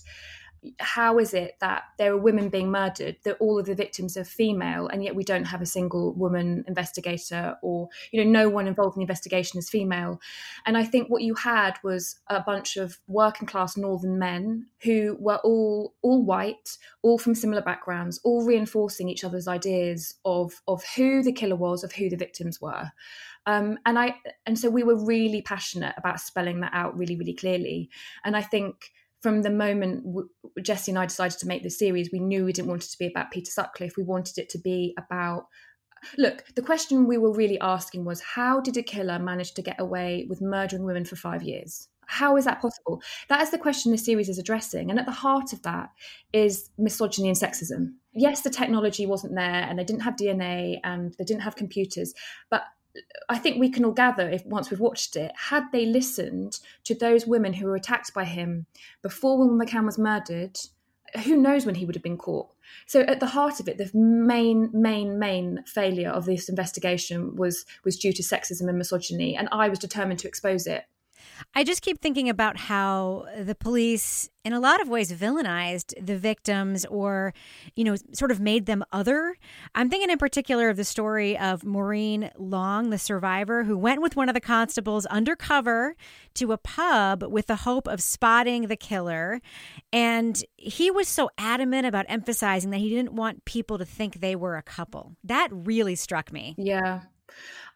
how 0.80 1.20
is 1.20 1.34
it 1.34 1.56
that 1.60 1.84
there 1.98 2.14
are 2.14 2.18
women 2.18 2.50
being 2.50 2.72
murdered 2.72 3.18
that 3.24 3.38
all 3.40 3.60
of 3.60 3.66
the 3.66 3.76
victims 3.76 4.18
are 4.18 4.24
female 4.24 4.88
and 4.88 5.04
yet 5.04 5.16
we 5.16 5.24
don't 5.24 5.46
have 5.46 5.62
a 5.62 5.66
single 5.66 6.14
woman 6.14 6.64
investigator 6.68 7.56
or 7.62 7.90
you 8.12 8.24
know 8.24 8.30
no 8.30 8.50
one 8.50 8.68
involved 8.68 8.96
in 8.96 9.00
the 9.00 9.04
investigation 9.04 9.60
is 9.60 9.70
female? 9.70 10.20
And 10.66 10.78
i 10.78 10.84
think 10.84 11.10
what 11.10 11.22
you 11.22 11.36
had 11.36 11.78
was 11.84 12.20
a 12.28 12.42
bunch 12.42 12.78
of 12.78 13.00
working 13.08 13.48
class 13.48 13.78
northern 13.78 14.18
men 14.18 14.68
who 14.84 15.18
were 15.20 15.40
all 15.44 15.94
all 16.02 16.24
white 16.24 16.78
all 17.02 17.18
from 17.18 17.36
similar 17.36 17.62
backgrounds 17.62 18.20
all 18.24 18.46
reinforcing 18.46 19.10
each 19.10 19.24
other's 19.24 19.48
ideas 19.48 20.16
of 20.26 20.62
of 20.68 20.84
who 20.96 21.22
the 21.24 21.34
killer 21.34 21.56
was 21.56 21.84
of 21.84 21.92
who 21.94 22.10
the 22.10 22.16
victims 22.16 22.62
were. 22.62 22.92
Um, 23.46 23.78
and 23.86 24.00
i 24.00 24.16
and 24.46 24.58
so 24.58 24.70
we 24.70 24.84
were 24.84 24.96
really 24.96 25.42
passionate 25.42 25.96
about 25.98 26.22
spelling 26.22 26.62
that 26.62 26.72
out 26.74 26.98
really 26.98 27.18
really 27.18 27.34
clearly. 27.34 27.90
And 28.24 28.38
i 28.38 28.42
think 28.42 28.93
from 29.24 29.42
the 29.42 29.50
moment 29.50 30.06
Jesse 30.62 30.92
and 30.92 31.00
I 31.00 31.06
decided 31.06 31.40
to 31.40 31.48
make 31.48 31.64
the 31.64 31.70
series, 31.70 32.12
we 32.12 32.20
knew 32.20 32.44
we 32.44 32.52
didn't 32.52 32.68
want 32.68 32.84
it 32.84 32.92
to 32.92 33.00
be 33.00 33.08
about 33.08 33.32
Peter 33.32 33.50
Sutcliffe. 33.50 33.96
We 33.98 34.04
wanted 34.04 34.38
it 34.38 34.50
to 34.50 34.60
be 34.60 34.94
about. 34.98 35.48
Look, 36.18 36.44
the 36.56 36.62
question 36.62 37.08
we 37.08 37.18
were 37.18 37.32
really 37.32 37.58
asking 37.62 38.04
was 38.04 38.20
how 38.20 38.60
did 38.60 38.76
a 38.76 38.84
killer 38.84 39.18
manage 39.20 39.54
to 39.54 39.62
get 39.62 39.80
away 39.80 40.28
with 40.30 40.42
murdering 40.42 40.84
women 40.84 41.06
for 41.06 41.16
five 41.16 41.42
years? 41.42 41.88
How 42.06 42.36
is 42.36 42.44
that 42.44 42.62
possible? 42.62 43.02
That 43.30 43.42
is 43.42 43.52
the 43.52 43.58
question 43.58 43.94
the 43.94 43.98
series 43.98 44.28
is 44.28 44.38
addressing. 44.38 44.90
And 44.90 45.00
at 45.00 45.06
the 45.06 45.14
heart 45.14 45.54
of 45.54 45.62
that 45.62 45.92
is 46.34 46.70
misogyny 46.78 47.30
and 47.30 47.38
sexism. 47.38 47.94
Yes, 48.12 48.42
the 48.42 48.50
technology 48.50 49.06
wasn't 49.06 49.36
there 49.36 49.46
and 49.46 49.80
they 49.80 49.86
didn't 49.86 50.02
have 50.02 50.18
DNA 50.18 50.82
and 50.84 51.16
they 51.18 51.24
didn't 51.24 51.44
have 51.44 51.56
computers, 51.56 52.14
but 52.50 52.64
I 53.30 53.38
think 53.38 53.60
we 53.60 53.70
can 53.70 53.86
all 53.86 53.92
gather 53.92 54.30
if 54.30 54.46
once 54.46 54.70
we've 54.70 54.80
watched 54.80 55.16
it, 55.16 55.32
had 55.36 55.64
they 55.72 55.86
listened 55.86 56.60
to 56.84 56.94
those 56.94 57.26
women 57.26 57.54
who 57.54 57.66
were 57.66 57.76
attacked 57.76 58.14
by 58.14 58.26
him 58.26 58.66
before 59.02 59.38
Wilma 59.38 59.66
McCann 59.66 59.86
was 59.86 59.98
murdered, 59.98 60.60
who 61.24 61.36
knows 61.36 61.66
when 61.66 61.76
he 61.76 61.86
would 61.86 61.96
have 61.96 62.04
been 62.04 62.18
caught. 62.18 62.50
So 62.88 63.02
at 63.02 63.20
the 63.20 63.28
heart 63.28 63.60
of 63.60 63.68
it, 63.68 63.78
the 63.78 63.90
main, 63.98 64.70
main, 64.74 65.20
main 65.20 65.64
failure 65.66 66.10
of 66.10 66.26
this 66.26 66.50
investigation 66.50 67.36
was 67.36 67.66
was 67.84 67.98
due 67.98 68.14
to 68.14 68.24
sexism 68.24 68.68
and 68.68 68.78
misogyny, 68.78 69.36
and 69.36 69.48
I 69.52 69.70
was 69.70 69.80
determined 69.80 70.20
to 70.20 70.28
expose 70.28 70.68
it. 70.68 70.86
I 71.56 71.64
just 71.64 71.82
keep 71.82 72.02
thinking 72.02 72.30
about 72.30 72.58
how 72.58 73.26
the 73.38 73.56
police, 73.56 74.30
in 74.44 74.54
a 74.54 74.60
lot 74.60 74.82
of 74.82 74.90
ways, 74.90 75.12
villainized 75.12 75.94
the 76.04 76.18
victims 76.18 76.86
or, 76.86 77.34
you 77.76 77.84
know, 77.84 77.96
sort 78.14 78.32
of 78.32 78.40
made 78.40 78.66
them 78.66 78.84
other. 78.92 79.36
I'm 79.76 79.90
thinking 79.90 80.10
in 80.10 80.18
particular 80.18 80.70
of 80.70 80.78
the 80.78 80.84
story 80.84 81.38
of 81.38 81.64
Maureen 81.64 82.32
Long, 82.38 82.90
the 82.90 82.98
survivor, 82.98 83.64
who 83.64 83.78
went 83.78 84.02
with 84.02 84.16
one 84.16 84.30
of 84.30 84.36
the 84.36 84.42
constables 84.42 85.06
undercover 85.08 85.96
to 86.36 86.52
a 86.52 86.58
pub 86.58 87.24
with 87.24 87.48
the 87.48 87.58
hope 87.58 87.88
of 87.88 88.02
spotting 88.02 88.68
the 88.68 88.78
killer. 88.78 89.42
And 89.92 90.44
he 90.58 90.92
was 90.92 91.08
so 91.08 91.30
adamant 91.38 91.86
about 91.86 92.06
emphasizing 92.10 92.72
that 92.72 92.80
he 92.80 92.90
didn't 92.90 93.14
want 93.14 93.46
people 93.46 93.78
to 93.78 93.86
think 93.86 94.20
they 94.20 94.36
were 94.36 94.56
a 94.56 94.64
couple. 94.64 95.16
That 95.24 95.50
really 95.52 95.96
struck 95.96 96.32
me. 96.32 96.56
Yeah. 96.58 97.02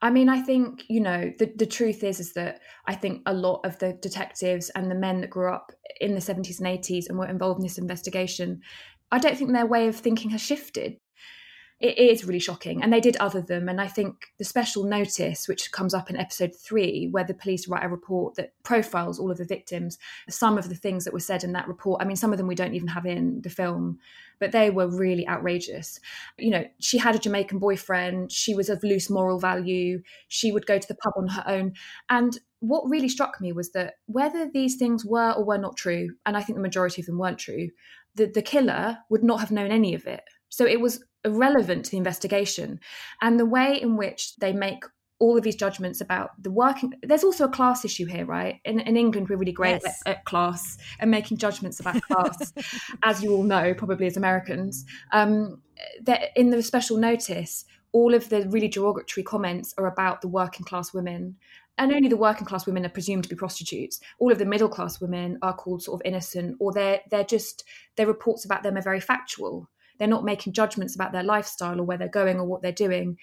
I 0.01 0.11
mean, 0.11 0.29
I 0.29 0.41
think, 0.41 0.83
you 0.89 0.99
know, 0.99 1.31
the, 1.39 1.51
the 1.55 1.65
truth 1.65 2.03
is 2.03 2.19
is 2.19 2.33
that 2.33 2.59
I 2.85 2.93
think 2.93 3.23
a 3.25 3.33
lot 3.33 3.61
of 3.65 3.79
the 3.79 3.93
detectives 3.93 4.69
and 4.75 4.91
the 4.91 4.95
men 4.95 5.21
that 5.21 5.29
grew 5.29 5.51
up 5.51 5.71
in 5.99 6.13
the 6.13 6.21
70s 6.21 6.59
and 6.59 6.67
80s 6.67 7.09
and 7.09 7.17
were 7.17 7.27
involved 7.27 7.59
in 7.59 7.63
this 7.63 7.79
investigation, 7.79 8.61
I 9.11 9.17
don't 9.17 9.37
think 9.37 9.51
their 9.51 9.65
way 9.65 9.87
of 9.87 9.95
thinking 9.95 10.29
has 10.31 10.41
shifted 10.41 10.97
it 11.79 11.97
is 11.99 12.25
really 12.25 12.39
shocking. 12.39 12.81
And 12.81 12.91
they 12.91 12.99
did 12.99 13.17
other 13.17 13.39
them. 13.39 13.69
And 13.69 13.79
I 13.79 13.87
think 13.87 14.31
the 14.39 14.43
special 14.43 14.83
notice, 14.83 15.47
which 15.47 15.71
comes 15.71 15.93
up 15.93 16.09
in 16.09 16.17
episode 16.17 16.55
three, 16.55 17.07
where 17.11 17.23
the 17.23 17.35
police 17.35 17.67
write 17.67 17.85
a 17.85 17.89
report 17.89 18.35
that 18.35 18.53
profiles 18.63 19.19
all 19.19 19.29
of 19.29 19.37
the 19.37 19.45
victims, 19.45 19.99
some 20.27 20.57
of 20.57 20.69
the 20.69 20.75
things 20.75 21.05
that 21.05 21.13
were 21.13 21.19
said 21.19 21.43
in 21.43 21.53
that 21.53 21.67
report, 21.67 22.01
I 22.01 22.05
mean, 22.05 22.15
some 22.15 22.31
of 22.31 22.39
them 22.39 22.47
we 22.47 22.55
don't 22.55 22.73
even 22.73 22.87
have 22.87 23.05
in 23.05 23.41
the 23.41 23.51
film, 23.51 23.99
but 24.39 24.51
they 24.51 24.71
were 24.71 24.87
really 24.87 25.27
outrageous. 25.27 25.99
You 26.39 26.49
know, 26.49 26.65
she 26.79 26.97
had 26.97 27.15
a 27.15 27.19
Jamaican 27.19 27.59
boyfriend, 27.59 28.31
she 28.31 28.55
was 28.55 28.69
of 28.69 28.83
loose 28.83 29.09
moral 29.09 29.39
value, 29.39 30.01
she 30.29 30.51
would 30.51 30.65
go 30.65 30.79
to 30.79 30.87
the 30.87 30.95
pub 30.95 31.13
on 31.15 31.27
her 31.27 31.43
own. 31.45 31.73
And 32.09 32.39
what 32.59 32.89
really 32.89 33.09
struck 33.09 33.39
me 33.39 33.51
was 33.51 33.71
that 33.73 33.95
whether 34.07 34.49
these 34.51 34.77
things 34.77 35.05
were 35.05 35.31
or 35.33 35.45
were 35.45 35.59
not 35.59 35.77
true, 35.77 36.15
and 36.25 36.35
I 36.35 36.41
think 36.41 36.57
the 36.57 36.63
majority 36.63 37.03
of 37.03 37.05
them 37.05 37.19
weren't 37.19 37.37
true, 37.37 37.69
the, 38.15 38.25
the 38.25 38.41
killer 38.41 38.97
would 39.09 39.23
not 39.23 39.41
have 39.41 39.51
known 39.51 39.69
any 39.69 39.93
of 39.93 40.07
it. 40.07 40.23
So 40.49 40.65
it 40.65 40.79
was 40.79 41.03
irrelevant 41.23 41.85
to 41.85 41.91
the 41.91 41.97
investigation. 41.97 42.79
And 43.21 43.39
the 43.39 43.45
way 43.45 43.79
in 43.81 43.97
which 43.97 44.35
they 44.37 44.53
make 44.53 44.83
all 45.19 45.37
of 45.37 45.43
these 45.43 45.55
judgments 45.55 45.99
about 45.99 46.29
the 46.43 46.51
working 46.51 46.93
there's 47.01 47.23
also 47.23 47.45
a 47.45 47.49
class 47.49 47.83
issue 47.83 48.05
here 48.05 48.23
right? 48.23 48.61
In, 48.65 48.79
in 48.81 48.95
england 48.95 49.29
we're 49.29 49.37
really 49.37 49.51
great 49.51 49.81
yes. 49.83 49.99
at, 50.05 50.17
at, 50.17 50.25
class 50.25 50.77
and 50.99 51.09
making 51.09 51.37
judgments 51.37 51.79
about 51.79 51.99
class 52.03 52.53
as 53.03 53.23
you 53.23 53.33
all 53.33 53.41
know 53.41 53.73
probably 53.73 54.05
as 54.05 54.15
americans. 54.15 54.85
Um, 55.11 55.63
that 56.03 56.29
in 56.35 56.51
the 56.51 56.61
special 56.61 56.97
notice 56.97 57.65
all 57.91 58.13
of 58.13 58.29
the 58.29 58.47
really 58.49 58.67
derogatory 58.67 59.23
comments 59.23 59.73
are 59.77 59.87
about 59.87 60.21
the 60.21 60.27
working 60.27 60.65
class 60.65 60.93
women. 60.93 61.35
And 61.79 61.91
only 61.91 62.09
the 62.09 62.17
working 62.17 62.45
class 62.45 62.65
women 62.65 62.85
are 62.85 62.89
presumed 62.89 63.23
to 63.23 63.29
be 63.29 63.35
prostitutes. 63.35 63.99
All 64.19 64.31
of 64.31 64.39
the 64.39 64.45
middle 64.45 64.67
class 64.67 64.99
women 64.99 65.37
are 65.41 65.53
called 65.53 65.83
sort 65.83 66.01
of 66.01 66.05
innocent 66.05 66.57
or 66.59 66.73
they're 66.73 67.01
they're 67.09 67.23
just 67.23 67.63
their 67.95 68.07
reports 68.07 68.45
about 68.45 68.63
them 68.63 68.77
are 68.77 68.81
very 68.81 68.99
factual 68.99 69.69
they're 69.97 70.07
not 70.07 70.25
making 70.25 70.53
judgments 70.53 70.95
about 70.95 71.11
their 71.11 71.23
lifestyle 71.23 71.79
or 71.79 71.83
where 71.83 71.97
they're 71.97 72.07
going 72.07 72.37
or 72.37 72.45
what 72.45 72.61
they're 72.61 72.71
doing. 72.71 73.17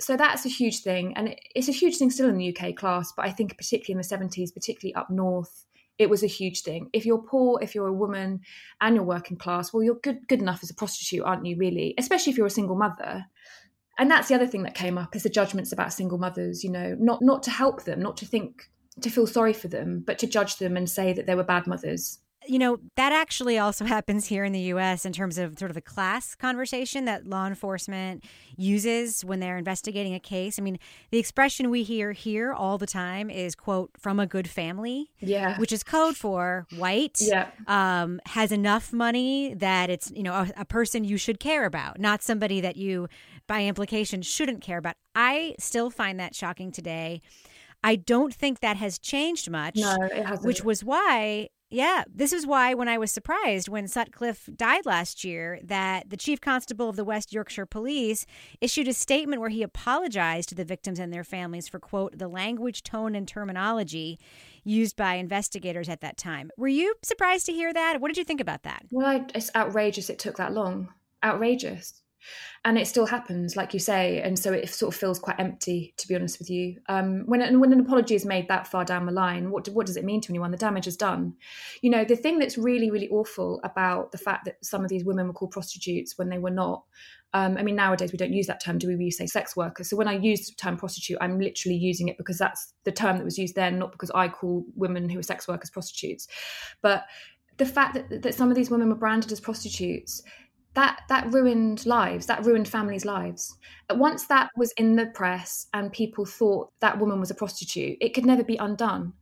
so 0.00 0.16
that's 0.16 0.44
a 0.44 0.48
huge 0.48 0.80
thing. 0.80 1.14
And 1.16 1.36
it's 1.54 1.68
a 1.68 1.72
huge 1.72 1.96
thing 1.96 2.10
still 2.10 2.28
in 2.28 2.38
the 2.38 2.56
UK 2.56 2.74
class, 2.74 3.12
but 3.16 3.26
I 3.26 3.30
think 3.30 3.56
particularly 3.56 4.00
in 4.00 4.08
the 4.08 4.28
70s, 4.28 4.54
particularly 4.54 4.94
up 4.94 5.10
north, 5.10 5.66
it 5.98 6.10
was 6.10 6.22
a 6.22 6.28
huge 6.28 6.62
thing. 6.62 6.88
If 6.92 7.06
you're 7.06 7.22
poor, 7.22 7.60
if 7.62 7.74
you're 7.74 7.86
a 7.86 7.92
woman 7.92 8.40
and 8.80 8.94
you're 8.96 9.04
working 9.04 9.36
class, 9.36 9.72
well, 9.72 9.82
you're 9.82 10.00
good 10.02 10.26
good 10.26 10.40
enough 10.40 10.60
as 10.62 10.70
a 10.70 10.74
prostitute, 10.74 11.22
aren't 11.22 11.46
you? 11.46 11.56
Really, 11.56 11.94
especially 11.98 12.32
if 12.32 12.38
you're 12.38 12.46
a 12.46 12.50
single 12.50 12.76
mother. 12.76 13.26
And 13.98 14.10
that's 14.10 14.28
the 14.28 14.34
other 14.34 14.46
thing 14.46 14.62
that 14.62 14.74
came 14.74 14.96
up 14.96 15.14
is 15.14 15.22
the 15.22 15.28
judgments 15.28 15.70
about 15.70 15.92
single 15.92 16.18
mothers. 16.18 16.64
You 16.64 16.70
know, 16.70 16.96
not 16.98 17.20
not 17.22 17.42
to 17.44 17.50
help 17.50 17.84
them, 17.84 18.00
not 18.00 18.16
to 18.18 18.26
think 18.26 18.70
to 19.00 19.10
feel 19.10 19.26
sorry 19.26 19.52
for 19.52 19.68
them, 19.68 20.02
but 20.06 20.18
to 20.18 20.26
judge 20.26 20.56
them 20.56 20.76
and 20.76 20.88
say 20.88 21.12
that 21.12 21.26
they 21.26 21.34
were 21.34 21.44
bad 21.44 21.66
mothers 21.66 22.18
you 22.46 22.58
know, 22.58 22.78
that 22.96 23.12
actually 23.12 23.58
also 23.58 23.84
happens 23.96 24.26
here 24.26 24.44
in 24.44 24.52
the 24.52 24.60
US 24.60 25.04
in 25.04 25.12
terms 25.12 25.38
of 25.38 25.58
sort 25.58 25.70
of 25.70 25.74
the 25.74 25.80
class 25.80 26.34
conversation 26.34 27.04
that 27.04 27.26
law 27.26 27.46
enforcement 27.46 28.24
uses 28.56 29.24
when 29.24 29.40
they're 29.40 29.58
investigating 29.58 30.14
a 30.14 30.20
case. 30.20 30.58
I 30.58 30.62
mean, 30.62 30.78
the 31.10 31.18
expression 31.18 31.70
we 31.70 31.82
hear 31.82 32.12
here 32.12 32.52
all 32.52 32.78
the 32.78 32.86
time 32.86 33.30
is, 33.30 33.54
quote, 33.54 33.90
from 33.98 34.20
a 34.20 34.26
good 34.26 34.48
family. 34.48 35.10
Yeah. 35.20 35.58
Which 35.58 35.72
is 35.72 35.82
code 35.82 36.16
for 36.16 36.66
white, 36.76 37.18
yeah. 37.20 37.48
um, 37.66 38.20
has 38.26 38.52
enough 38.52 38.92
money 38.92 39.54
that 39.54 39.90
it's, 39.90 40.10
you 40.10 40.22
know, 40.22 40.34
a, 40.34 40.50
a 40.58 40.64
person 40.64 41.04
you 41.04 41.16
should 41.16 41.40
care 41.40 41.64
about, 41.64 42.00
not 42.00 42.22
somebody 42.22 42.60
that 42.60 42.76
you, 42.76 43.08
by 43.46 43.64
implication, 43.64 44.22
shouldn't 44.22 44.62
care 44.62 44.78
about. 44.78 44.96
I 45.14 45.54
still 45.58 45.90
find 45.90 46.18
that 46.20 46.34
shocking 46.34 46.72
today. 46.72 47.22
I 47.84 47.96
don't 47.96 48.32
think 48.32 48.60
that 48.60 48.76
has 48.76 48.98
changed 48.98 49.50
much. 49.50 49.76
No, 49.76 49.96
it 50.00 50.24
hasn't. 50.24 50.46
Which 50.46 50.62
was 50.62 50.84
why 50.84 51.48
yeah, 51.72 52.04
this 52.12 52.32
is 52.32 52.46
why 52.46 52.74
when 52.74 52.88
I 52.88 52.98
was 52.98 53.10
surprised 53.10 53.68
when 53.68 53.88
Sutcliffe 53.88 54.48
died 54.54 54.84
last 54.84 55.24
year, 55.24 55.58
that 55.64 56.10
the 56.10 56.16
chief 56.16 56.40
constable 56.40 56.90
of 56.90 56.96
the 56.96 57.04
West 57.04 57.32
Yorkshire 57.32 57.64
Police 57.64 58.26
issued 58.60 58.88
a 58.88 58.92
statement 58.92 59.40
where 59.40 59.48
he 59.48 59.62
apologized 59.62 60.50
to 60.50 60.54
the 60.54 60.64
victims 60.64 60.98
and 60.98 61.12
their 61.12 61.24
families 61.24 61.68
for, 61.68 61.78
quote, 61.78 62.18
the 62.18 62.28
language, 62.28 62.82
tone, 62.82 63.14
and 63.14 63.26
terminology 63.26 64.18
used 64.64 64.96
by 64.96 65.14
investigators 65.14 65.88
at 65.88 66.02
that 66.02 66.18
time. 66.18 66.50
Were 66.58 66.68
you 66.68 66.94
surprised 67.02 67.46
to 67.46 67.52
hear 67.52 67.72
that? 67.72 68.00
What 68.00 68.08
did 68.08 68.18
you 68.18 68.24
think 68.24 68.42
about 68.42 68.64
that? 68.64 68.84
Well, 68.90 69.24
it's 69.34 69.50
outrageous 69.54 70.10
it 70.10 70.18
took 70.18 70.36
that 70.36 70.52
long. 70.52 70.88
Outrageous 71.24 72.01
and 72.64 72.78
it 72.78 72.86
still 72.86 73.06
happens 73.06 73.56
like 73.56 73.72
you 73.72 73.80
say 73.80 74.20
and 74.20 74.38
so 74.38 74.52
it 74.52 74.68
sort 74.68 74.94
of 74.94 74.98
feels 74.98 75.18
quite 75.18 75.38
empty 75.38 75.94
to 75.96 76.06
be 76.08 76.14
honest 76.14 76.38
with 76.38 76.50
you 76.50 76.76
um, 76.88 77.22
when, 77.26 77.60
when 77.60 77.72
an 77.72 77.80
apology 77.80 78.14
is 78.14 78.24
made 78.24 78.48
that 78.48 78.66
far 78.66 78.84
down 78.84 79.06
the 79.06 79.12
line 79.12 79.50
what, 79.50 79.68
what 79.70 79.86
does 79.86 79.96
it 79.96 80.04
mean 80.04 80.20
to 80.20 80.30
anyone 80.30 80.50
the 80.50 80.56
damage 80.56 80.86
is 80.86 80.96
done 80.96 81.34
you 81.80 81.90
know 81.90 82.04
the 82.04 82.16
thing 82.16 82.38
that's 82.38 82.58
really 82.58 82.90
really 82.90 83.08
awful 83.08 83.60
about 83.64 84.12
the 84.12 84.18
fact 84.18 84.44
that 84.44 84.64
some 84.64 84.82
of 84.82 84.88
these 84.88 85.04
women 85.04 85.26
were 85.26 85.32
called 85.32 85.50
prostitutes 85.50 86.16
when 86.18 86.28
they 86.28 86.38
were 86.38 86.50
not 86.50 86.84
um, 87.34 87.56
I 87.56 87.62
mean, 87.62 87.76
nowadays 87.76 88.12
we 88.12 88.18
don't 88.18 88.32
use 88.32 88.46
that 88.48 88.62
term, 88.62 88.78
do 88.78 88.88
we? 88.88 88.96
We 88.96 89.10
say 89.10 89.26
sex 89.26 89.56
workers. 89.56 89.88
So 89.88 89.96
when 89.96 90.08
I 90.08 90.18
use 90.18 90.48
the 90.48 90.54
term 90.54 90.76
prostitute, 90.76 91.16
I'm 91.20 91.40
literally 91.40 91.76
using 91.76 92.08
it 92.08 92.18
because 92.18 92.36
that's 92.36 92.74
the 92.84 92.92
term 92.92 93.16
that 93.16 93.24
was 93.24 93.38
used 93.38 93.54
then, 93.54 93.78
not 93.78 93.92
because 93.92 94.10
I 94.14 94.28
call 94.28 94.64
women 94.74 95.08
who 95.08 95.18
are 95.18 95.22
sex 95.22 95.48
workers 95.48 95.70
prostitutes. 95.70 96.28
But 96.82 97.04
the 97.56 97.66
fact 97.66 97.94
that, 97.94 98.22
that 98.22 98.34
some 98.34 98.50
of 98.50 98.56
these 98.56 98.70
women 98.70 98.88
were 98.88 98.94
branded 98.94 99.32
as 99.32 99.40
prostitutes 99.40 100.22
that 100.74 101.02
that 101.08 101.32
ruined 101.32 101.84
lives 101.86 102.26
that 102.26 102.44
ruined 102.44 102.68
families 102.68 103.04
lives. 103.04 103.56
Once 103.90 104.26
that 104.26 104.50
was 104.56 104.72
in 104.72 104.96
the 104.96 105.06
press 105.06 105.66
and 105.74 105.92
people 105.92 106.24
thought 106.24 106.70
that 106.80 106.98
woman 106.98 107.20
was 107.20 107.30
a 107.30 107.34
prostitute 107.34 107.98
it 108.00 108.14
could 108.14 108.26
never 108.26 108.44
be 108.44 108.56
undone. 108.56 109.12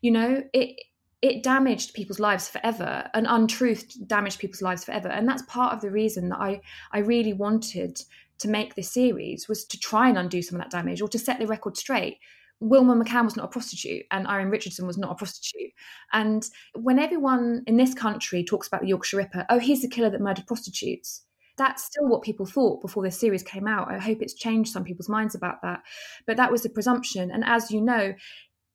You 0.00 0.12
know 0.12 0.42
it 0.52 0.80
it 1.22 1.42
damaged 1.42 1.92
people's 1.92 2.20
lives 2.20 2.48
forever 2.48 3.08
an 3.12 3.26
untruth 3.26 3.94
damaged 4.06 4.38
people's 4.38 4.62
lives 4.62 4.84
forever. 4.84 5.08
And 5.08 5.28
that's 5.28 5.42
part 5.42 5.74
of 5.74 5.80
the 5.80 5.90
reason 5.90 6.28
that 6.30 6.40
i 6.40 6.60
i 6.92 6.98
really 6.98 7.32
wanted 7.32 8.00
to 8.38 8.48
make 8.48 8.74
this 8.74 8.90
series 8.90 9.48
was 9.48 9.64
to 9.66 9.78
try 9.78 10.08
and 10.08 10.16
undo 10.16 10.40
some 10.42 10.58
of 10.58 10.62
that 10.62 10.70
damage 10.70 11.02
or 11.02 11.08
to 11.08 11.18
set 11.18 11.38
the 11.38 11.46
record 11.46 11.76
straight 11.76 12.18
Wilma 12.60 12.94
McCann 12.94 13.24
was 13.24 13.36
not 13.36 13.46
a 13.46 13.48
prostitute 13.48 14.04
and 14.10 14.26
Irene 14.26 14.50
Richardson 14.50 14.86
was 14.86 14.98
not 14.98 15.12
a 15.12 15.14
prostitute. 15.14 15.72
And 16.12 16.44
when 16.74 16.98
everyone 16.98 17.62
in 17.66 17.76
this 17.76 17.94
country 17.94 18.44
talks 18.44 18.68
about 18.68 18.82
the 18.82 18.88
Yorkshire 18.88 19.16
Ripper, 19.16 19.46
oh, 19.48 19.58
he's 19.58 19.82
the 19.82 19.88
killer 19.88 20.10
that 20.10 20.20
murdered 20.20 20.46
prostitutes. 20.46 21.22
That's 21.56 21.84
still 21.84 22.08
what 22.08 22.22
people 22.22 22.46
thought 22.46 22.80
before 22.80 23.02
this 23.02 23.18
series 23.18 23.42
came 23.42 23.66
out. 23.66 23.90
I 23.90 23.98
hope 23.98 24.22
it's 24.22 24.34
changed 24.34 24.72
some 24.72 24.84
people's 24.84 25.08
minds 25.08 25.34
about 25.34 25.62
that. 25.62 25.80
But 26.26 26.36
that 26.36 26.52
was 26.52 26.62
the 26.62 26.70
presumption. 26.70 27.30
And 27.30 27.44
as 27.44 27.70
you 27.70 27.80
know, 27.80 28.14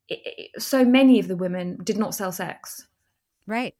it, 0.08 0.20
it, 0.26 0.62
so 0.62 0.84
many 0.84 1.20
of 1.20 1.28
the 1.28 1.38
women 1.38 1.78
did 1.84 1.98
not 1.98 2.14
sell 2.14 2.32
sex. 2.32 2.88
Right 3.48 3.76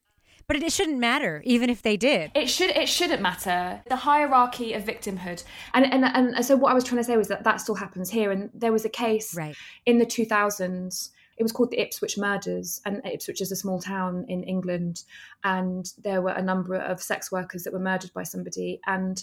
but 0.48 0.56
it 0.56 0.72
shouldn't 0.72 0.98
matter 0.98 1.42
even 1.44 1.70
if 1.70 1.82
they 1.82 1.96
did. 1.96 2.30
It 2.34 2.48
should 2.48 2.70
it 2.70 2.88
shouldn't 2.88 3.22
matter. 3.22 3.82
The 3.88 3.96
hierarchy 3.96 4.72
of 4.72 4.84
victimhood. 4.84 5.42
And 5.74 5.92
and 5.92 6.04
and 6.04 6.44
so 6.44 6.56
what 6.56 6.70
i 6.70 6.74
was 6.74 6.84
trying 6.84 6.98
to 6.98 7.04
say 7.04 7.16
was 7.16 7.28
that 7.28 7.44
that 7.44 7.60
still 7.60 7.74
happens 7.74 8.10
here. 8.10 8.30
And 8.30 8.50
there 8.54 8.72
was 8.72 8.84
a 8.84 8.90
case 8.90 9.34
right. 9.34 9.56
in 9.84 9.98
the 9.98 10.06
2000s 10.06 11.10
it 11.38 11.42
was 11.42 11.52
called 11.52 11.70
the 11.70 11.80
Ipswich 11.80 12.16
murders. 12.16 12.80
And 12.86 13.02
Ipswich 13.04 13.42
is 13.42 13.52
a 13.52 13.56
small 13.56 13.78
town 13.78 14.24
in 14.26 14.42
England. 14.42 15.02
And 15.44 15.86
there 15.98 16.22
were 16.22 16.30
a 16.30 16.40
number 16.40 16.74
of 16.74 17.02
sex 17.02 17.30
workers 17.30 17.64
that 17.64 17.74
were 17.74 17.78
murdered 17.78 18.10
by 18.14 18.22
somebody. 18.22 18.80
And 18.86 19.22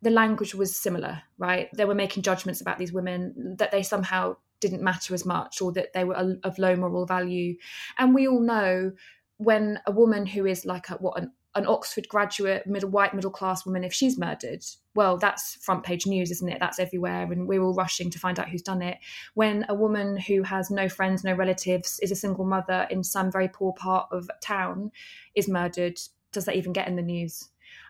the 0.00 0.08
language 0.08 0.54
was 0.54 0.74
similar 0.74 1.22
right? 1.38 1.68
They 1.74 1.84
were 1.84 1.94
making 1.94 2.22
judgments 2.22 2.60
about 2.60 2.78
these 2.78 2.92
women 2.92 3.56
that 3.58 3.70
they 3.70 3.82
somehow 3.82 4.36
didn't 4.60 4.82
matter 4.82 5.12
as 5.14 5.26
much 5.26 5.60
or 5.60 5.72
that 5.72 5.92
they 5.92 6.04
were 6.04 6.38
of 6.42 6.58
low 6.58 6.76
moral 6.76 7.06
value. 7.06 7.56
And 7.98 8.14
we 8.14 8.26
all 8.26 8.40
know 8.40 8.92
when 9.38 9.80
a 9.86 9.92
woman 9.92 10.26
who 10.26 10.46
is 10.46 10.64
like 10.64 10.88
a, 10.90 10.94
what 10.94 11.18
an, 11.18 11.32
an 11.54 11.66
Oxford 11.66 12.08
graduate, 12.08 12.66
middle 12.66 12.90
white 12.90 13.14
middle 13.14 13.30
class 13.30 13.64
woman, 13.64 13.84
if 13.84 13.92
she's 13.92 14.18
murdered, 14.18 14.64
well, 14.94 15.16
that's 15.16 15.56
front 15.56 15.84
page 15.84 16.06
news, 16.06 16.30
isn't 16.30 16.48
it? 16.48 16.58
That's 16.60 16.78
everywhere, 16.78 17.30
and 17.30 17.46
we're 17.46 17.62
all 17.62 17.74
rushing 17.74 18.10
to 18.10 18.18
find 18.18 18.38
out 18.38 18.48
who's 18.48 18.62
done 18.62 18.82
it. 18.82 18.98
When 19.34 19.64
a 19.68 19.74
woman 19.74 20.16
who 20.16 20.42
has 20.42 20.70
no 20.70 20.88
friends, 20.88 21.24
no 21.24 21.34
relatives, 21.34 21.98
is 22.00 22.10
a 22.10 22.16
single 22.16 22.44
mother 22.44 22.86
in 22.90 23.02
some 23.02 23.30
very 23.30 23.48
poor 23.48 23.72
part 23.72 24.08
of 24.10 24.30
town, 24.40 24.92
is 25.34 25.48
murdered, 25.48 25.98
does 26.32 26.44
that 26.44 26.56
even 26.56 26.72
get 26.72 26.88
in 26.88 26.96
the 26.96 27.02
news? 27.02 27.48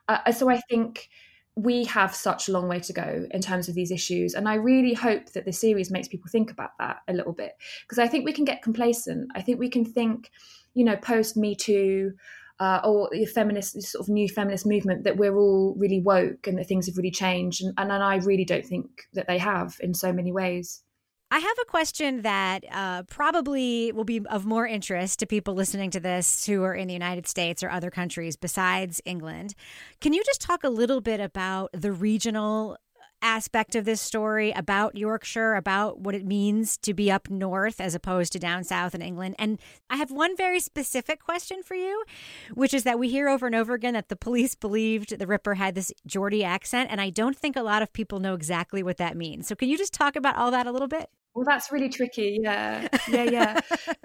Uh, 0.08 0.30
so 0.32 0.48
I 0.48 0.60
think 0.68 1.08
we 1.56 1.84
have 1.84 2.14
such 2.14 2.48
a 2.48 2.52
long 2.52 2.68
way 2.68 2.78
to 2.78 2.92
go 2.92 3.26
in 3.30 3.40
terms 3.40 3.68
of 3.68 3.74
these 3.74 3.90
issues. 3.90 4.34
And 4.34 4.46
I 4.48 4.54
really 4.54 4.92
hope 4.92 5.32
that 5.32 5.46
the 5.46 5.52
series 5.52 5.90
makes 5.90 6.06
people 6.06 6.28
think 6.30 6.50
about 6.50 6.72
that 6.78 6.98
a 7.08 7.14
little 7.14 7.32
bit 7.32 7.52
because 7.82 7.98
I 7.98 8.06
think 8.06 8.26
we 8.26 8.32
can 8.34 8.44
get 8.44 8.62
complacent. 8.62 9.30
I 9.34 9.40
think 9.40 9.58
we 9.58 9.70
can 9.70 9.84
think, 9.84 10.30
you 10.76 10.84
know, 10.84 10.96
post 10.96 11.36
Me 11.36 11.56
Too. 11.56 12.12
Uh, 12.58 12.80
or 12.84 13.10
the 13.12 13.26
feminist 13.26 13.82
sort 13.82 14.02
of 14.02 14.08
new 14.08 14.26
feminist 14.26 14.64
movement 14.64 15.04
that 15.04 15.18
we're 15.18 15.36
all 15.36 15.74
really 15.76 16.00
woke 16.00 16.46
and 16.46 16.56
that 16.56 16.66
things 16.66 16.86
have 16.86 16.96
really 16.96 17.10
changed 17.10 17.62
and, 17.62 17.74
and, 17.76 17.92
and 17.92 18.02
I 18.02 18.16
really 18.16 18.46
don't 18.46 18.64
think 18.64 18.86
that 19.12 19.26
they 19.26 19.36
have 19.36 19.76
in 19.80 19.92
so 19.92 20.10
many 20.10 20.32
ways. 20.32 20.82
I 21.30 21.40
have 21.40 21.56
a 21.60 21.64
question 21.64 22.22
that 22.22 22.64
uh, 22.70 23.02
probably 23.02 23.90
will 23.90 24.04
be 24.04 24.24
of 24.26 24.46
more 24.46 24.66
interest 24.66 25.18
to 25.18 25.26
people 25.26 25.54
listening 25.54 25.90
to 25.90 26.00
this 26.00 26.46
who 26.46 26.62
are 26.62 26.74
in 26.74 26.86
the 26.86 26.94
United 26.94 27.26
States 27.26 27.64
or 27.64 27.68
other 27.68 27.90
countries 27.90 28.36
besides 28.36 29.02
England. 29.04 29.54
Can 30.00 30.12
you 30.12 30.22
just 30.24 30.40
talk 30.40 30.62
a 30.62 30.68
little 30.68 31.00
bit 31.00 31.18
about 31.18 31.70
the 31.72 31.92
regional 31.92 32.78
aspect 33.22 33.74
of 33.74 33.84
this 33.84 34.00
story 34.00 34.52
about 34.52 34.96
Yorkshire, 34.96 35.54
about 35.54 36.00
what 36.00 36.14
it 36.14 36.24
means 36.24 36.76
to 36.78 36.94
be 36.94 37.10
up 37.10 37.28
north 37.30 37.80
as 37.80 37.94
opposed 37.94 38.32
to 38.32 38.38
down 38.38 38.64
south 38.64 38.94
in 38.94 39.02
England. 39.02 39.34
And 39.38 39.58
I 39.90 39.96
have 39.96 40.10
one 40.10 40.36
very 40.36 40.60
specific 40.60 41.22
question 41.22 41.62
for 41.62 41.74
you, 41.74 42.04
which 42.54 42.74
is 42.74 42.84
that 42.84 42.98
we 42.98 43.08
hear 43.08 43.28
over 43.28 43.46
and 43.46 43.54
over 43.54 43.74
again 43.74 43.94
that 43.94 44.08
the 44.08 44.16
police 44.16 44.54
believed 44.54 45.18
the 45.18 45.26
Ripper 45.26 45.54
had 45.54 45.74
this 45.74 45.92
Geordie 46.06 46.44
accent. 46.44 46.90
And 46.90 47.00
I 47.00 47.10
don't 47.10 47.36
think 47.36 47.56
a 47.56 47.62
lot 47.62 47.82
of 47.82 47.92
people 47.92 48.20
know 48.20 48.34
exactly 48.34 48.82
what 48.82 48.98
that 48.98 49.16
means. 49.16 49.46
So 49.46 49.54
can 49.54 49.68
you 49.68 49.78
just 49.78 49.94
talk 49.94 50.16
about 50.16 50.36
all 50.36 50.50
that 50.50 50.66
a 50.66 50.72
little 50.72 50.88
bit? 50.88 51.08
Well, 51.34 51.44
that's 51.44 51.70
really 51.70 51.90
tricky. 51.90 52.38
Yeah. 52.40 52.88
Yeah. 53.08 53.24
Yeah. 53.24 53.60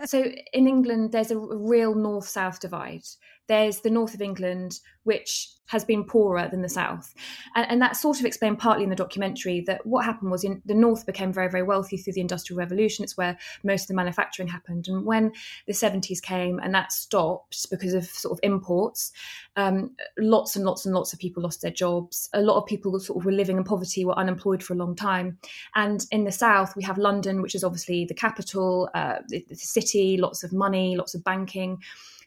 so 0.05 0.23
in 0.53 0.67
England, 0.67 1.11
there's 1.11 1.31
a 1.31 1.37
real 1.37 1.95
north 1.95 2.27
south 2.27 2.59
divide. 2.59 3.03
There's 3.51 3.81
the 3.81 3.89
north 3.89 4.13
of 4.13 4.21
England, 4.21 4.79
which 5.03 5.49
has 5.65 5.83
been 5.83 6.05
poorer 6.05 6.47
than 6.49 6.61
the 6.61 6.69
south. 6.69 7.13
And, 7.53 7.69
and 7.69 7.81
that's 7.81 7.99
sort 7.99 8.21
of 8.21 8.25
explained 8.25 8.59
partly 8.59 8.85
in 8.85 8.89
the 8.89 8.95
documentary 8.95 9.59
that 9.67 9.85
what 9.85 10.05
happened 10.05 10.31
was 10.31 10.45
in, 10.45 10.61
the 10.65 10.73
north 10.73 11.05
became 11.05 11.33
very, 11.33 11.49
very 11.49 11.63
wealthy 11.63 11.97
through 11.97 12.13
the 12.13 12.21
Industrial 12.21 12.57
Revolution. 12.57 13.03
It's 13.03 13.17
where 13.17 13.37
most 13.65 13.81
of 13.81 13.87
the 13.89 13.93
manufacturing 13.95 14.47
happened. 14.47 14.87
And 14.87 15.05
when 15.05 15.33
the 15.67 15.73
70s 15.73 16.21
came 16.21 16.59
and 16.59 16.73
that 16.73 16.93
stopped 16.93 17.69
because 17.69 17.93
of 17.93 18.05
sort 18.05 18.31
of 18.31 18.39
imports, 18.41 19.11
um, 19.57 19.91
lots 20.17 20.55
and 20.55 20.63
lots 20.63 20.85
and 20.85 20.95
lots 20.95 21.11
of 21.11 21.19
people 21.19 21.43
lost 21.43 21.61
their 21.61 21.71
jobs. 21.71 22.29
A 22.31 22.39
lot 22.39 22.55
of 22.55 22.65
people 22.65 22.97
sort 23.01 23.19
of 23.19 23.25
were 23.25 23.33
living 23.33 23.57
in 23.57 23.65
poverty, 23.65 24.05
were 24.05 24.17
unemployed 24.17 24.63
for 24.63 24.75
a 24.75 24.77
long 24.77 24.95
time. 24.95 25.37
And 25.75 26.05
in 26.11 26.23
the 26.23 26.31
south, 26.31 26.77
we 26.77 26.83
have 26.83 26.97
London, 26.97 27.41
which 27.41 27.53
is 27.53 27.65
obviously 27.65 28.05
the 28.05 28.13
capital, 28.13 28.89
uh, 28.93 29.15
the, 29.27 29.45
the 29.49 29.55
city, 29.57 30.15
lots 30.15 30.41
of 30.41 30.53
money, 30.53 30.95
lots 30.95 31.15
of 31.15 31.23
banking. 31.25 31.79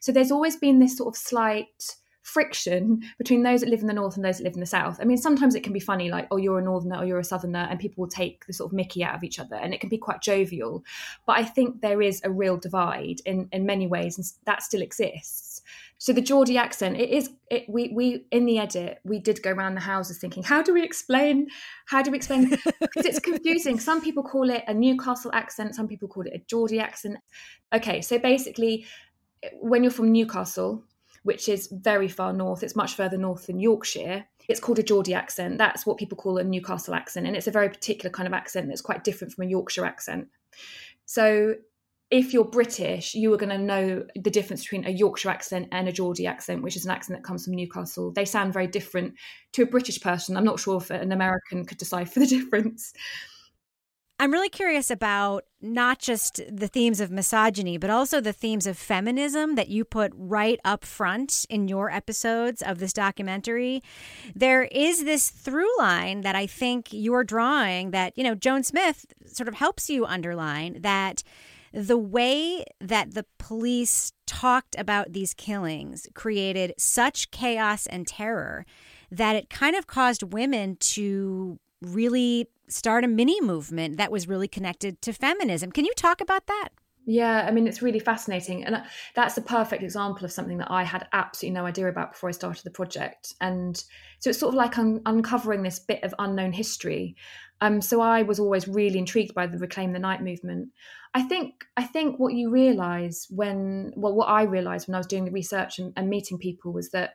So 0.05 0.11
there's 0.11 0.31
always 0.31 0.55
been 0.55 0.77
this 0.77 0.95
sort 0.95 1.15
of 1.15 1.17
slight 1.17 1.95
friction 2.21 3.01
between 3.17 3.41
those 3.41 3.61
that 3.61 3.71
live 3.71 3.81
in 3.81 3.87
the 3.87 3.93
north 3.93 4.15
and 4.15 4.23
those 4.23 4.37
that 4.37 4.43
live 4.43 4.53
in 4.53 4.59
the 4.59 4.65
south. 4.67 4.99
I 5.01 5.03
mean, 5.03 5.17
sometimes 5.17 5.55
it 5.55 5.63
can 5.63 5.73
be 5.73 5.79
funny, 5.79 6.11
like, 6.11 6.27
oh, 6.29 6.37
you're 6.37 6.59
a 6.59 6.63
northerner 6.63 6.97
or 6.97 7.05
you're 7.05 7.17
a 7.17 7.23
southerner, 7.23 7.67
and 7.71 7.79
people 7.79 8.03
will 8.03 8.09
take 8.09 8.45
the 8.45 8.53
sort 8.53 8.69
of 8.69 8.75
Mickey 8.75 9.03
out 9.03 9.15
of 9.15 9.23
each 9.23 9.39
other, 9.39 9.55
and 9.55 9.73
it 9.73 9.79
can 9.79 9.89
be 9.89 9.97
quite 9.97 10.21
jovial. 10.21 10.83
But 11.25 11.39
I 11.39 11.43
think 11.43 11.81
there 11.81 12.03
is 12.03 12.21
a 12.23 12.29
real 12.29 12.55
divide 12.55 13.17
in 13.25 13.49
in 13.51 13.65
many 13.65 13.87
ways, 13.87 14.19
and 14.19 14.27
that 14.45 14.61
still 14.61 14.83
exists. 14.83 15.63
So 15.97 16.13
the 16.13 16.21
Geordie 16.21 16.57
accent, 16.57 16.97
it 16.97 17.09
is. 17.09 17.31
It, 17.49 17.65
we 17.67 17.89
we 17.93 18.25
in 18.31 18.45
the 18.45 18.59
edit 18.59 18.99
we 19.03 19.19
did 19.19 19.41
go 19.41 19.51
around 19.51 19.75
the 19.75 19.81
houses 19.81 20.19
thinking, 20.19 20.43
how 20.43 20.61
do 20.61 20.73
we 20.73 20.83
explain? 20.83 21.47
How 21.87 22.03
do 22.03 22.11
we 22.11 22.17
explain? 22.17 22.49
because 22.49 23.05
it's 23.05 23.19
confusing. 23.19 23.79
Some 23.79 24.01
people 24.01 24.21
call 24.21 24.49
it 24.49 24.63
a 24.67 24.73
Newcastle 24.73 25.31
accent. 25.33 25.73
Some 25.73 25.87
people 25.87 26.07
call 26.07 26.27
it 26.27 26.33
a 26.35 26.43
Geordie 26.47 26.79
accent. 26.79 27.17
Okay, 27.73 28.01
so 28.01 28.19
basically, 28.19 28.85
when 29.53 29.83
you're 29.83 29.91
from 29.91 30.11
Newcastle, 30.11 30.83
which 31.23 31.49
is 31.49 31.67
very 31.71 32.07
far 32.07 32.33
north, 32.33 32.63
it's 32.63 32.75
much 32.75 32.95
further 32.95 33.17
north 33.17 33.47
than 33.47 33.59
Yorkshire. 33.59 34.25
It's 34.47 34.59
called 34.59 34.79
a 34.79 34.83
Geordie 34.83 35.15
accent. 35.15 35.57
That's 35.57 35.85
what 35.85 35.97
people 35.97 36.17
call 36.17 36.37
a 36.37 36.43
Newcastle 36.43 36.93
accent, 36.93 37.25
and 37.25 37.35
it's 37.35 37.47
a 37.47 37.51
very 37.51 37.69
particular 37.69 38.11
kind 38.11 38.27
of 38.27 38.33
accent 38.33 38.67
that's 38.67 38.81
quite 38.81 39.03
different 39.03 39.33
from 39.33 39.45
a 39.45 39.49
Yorkshire 39.49 39.85
accent. 39.85 40.27
So 41.05 41.55
if 42.11 42.33
you're 42.33 42.45
British, 42.45 43.15
you 43.15 43.33
are 43.33 43.37
going 43.37 43.49
to 43.49 43.57
know 43.57 44.05
the 44.15 44.29
difference 44.29 44.61
between 44.61 44.85
a 44.85 44.91
Yorkshire 44.91 45.29
accent 45.29 45.67
and 45.71 45.87
a 45.87 45.91
Geordie 45.91 46.27
accent, 46.27 46.61
which 46.61 46.75
is 46.75 46.85
an 46.85 46.91
accent 46.91 47.17
that 47.17 47.25
comes 47.25 47.45
from 47.45 47.55
Newcastle. 47.55 48.11
They 48.11 48.25
sound 48.25 48.53
very 48.53 48.67
different 48.67 49.15
to 49.53 49.63
a 49.63 49.67
British 49.67 49.99
person. 49.99 50.37
I'm 50.37 50.45
not 50.45 50.59
sure 50.59 50.77
if 50.77 50.91
an 50.91 51.11
American 51.11 51.65
could 51.65 51.79
decipher 51.79 52.19
the 52.19 52.27
difference. 52.37 52.93
I'm 54.25 54.33
really 54.33 54.49
curious 54.49 54.89
about 54.89 55.43
not 55.61 55.99
just 55.99 56.41
the 56.51 56.67
themes 56.67 56.99
of 56.99 57.11
misogyny, 57.11 57.77
but 57.77 57.91
also 57.91 58.19
the 58.19 58.33
themes 58.33 58.65
of 58.65 58.75
feminism 58.75 59.53
that 59.53 59.67
you 59.67 59.85
put 59.85 60.11
right 60.15 60.59
up 60.65 60.83
front 60.83 61.45
in 61.47 61.67
your 61.67 61.91
episodes 61.91 62.63
of 62.63 62.79
this 62.79 62.91
documentary. 62.91 63.83
There 64.33 64.63
is 64.63 65.03
this 65.03 65.29
through 65.29 65.69
line 65.77 66.21
that 66.21 66.35
I 66.35 66.47
think 66.47 66.87
you're 66.91 67.23
drawing 67.23 67.91
that, 67.91 68.17
you 68.17 68.23
know, 68.23 68.33
Joan 68.33 68.63
Smith 68.63 69.05
sort 69.27 69.47
of 69.47 69.53
helps 69.53 69.91
you 69.91 70.07
underline 70.07 70.81
that 70.81 71.21
the 71.71 71.95
way 71.95 72.65
that 72.81 73.13
the 73.13 73.27
police 73.37 74.11
talked 74.25 74.75
about 74.75 75.13
these 75.13 75.35
killings 75.35 76.07
created 76.15 76.73
such 76.79 77.29
chaos 77.29 77.85
and 77.85 78.07
terror 78.07 78.65
that 79.11 79.35
it 79.35 79.51
kind 79.51 79.75
of 79.75 79.85
caused 79.85 80.33
women 80.33 80.77
to 80.77 81.59
really 81.81 82.47
start 82.67 83.03
a 83.03 83.07
mini 83.07 83.39
movement 83.41 83.97
that 83.97 84.11
was 84.11 84.27
really 84.27 84.47
connected 84.47 85.01
to 85.01 85.13
feminism. 85.13 85.71
Can 85.71 85.85
you 85.85 85.93
talk 85.95 86.21
about 86.21 86.47
that? 86.47 86.69
Yeah, 87.07 87.45
I 87.47 87.51
mean, 87.51 87.67
it's 87.67 87.83
really 87.83 87.99
fascinating. 87.99 88.63
And 88.63 88.81
that's 89.15 89.37
a 89.37 89.41
perfect 89.41 89.83
example 89.83 90.25
of 90.25 90.31
something 90.31 90.57
that 90.57 90.71
I 90.71 90.83
had 90.83 91.07
absolutely 91.13 91.53
no 91.53 91.65
idea 91.65 91.87
about 91.87 92.13
before 92.13 92.29
I 92.29 92.31
started 92.31 92.63
the 92.63 92.71
project. 92.71 93.35
And 93.39 93.77
so 94.19 94.31
it's 94.31 94.39
sort 94.39 94.53
of 94.53 94.57
like 94.57 94.79
un- 94.79 95.01
uncovering 95.05 95.61
this 95.61 95.77
bit 95.77 96.03
of 96.03 96.15
unknown 96.17 96.51
history. 96.51 97.15
Um, 97.61 97.79
so 97.79 98.01
I 98.01 98.23
was 98.23 98.39
always 98.39 98.67
really 98.67 98.97
intrigued 98.97 99.35
by 99.35 99.45
the 99.45 99.59
Reclaim 99.59 99.93
the 99.93 99.99
Night 99.99 100.23
movement. 100.23 100.69
I 101.13 101.21
think 101.21 101.63
I 101.77 101.83
think 101.83 102.19
what 102.19 102.33
you 102.33 102.49
realise 102.49 103.27
when 103.29 103.93
well, 103.95 104.13
what 104.13 104.27
I 104.27 104.43
realised 104.43 104.87
when 104.87 104.95
I 104.95 104.99
was 104.99 105.07
doing 105.07 105.25
the 105.25 105.31
research 105.31 105.79
and, 105.79 105.93
and 105.95 106.09
meeting 106.09 106.37
people 106.37 106.73
was 106.73 106.89
that 106.89 107.11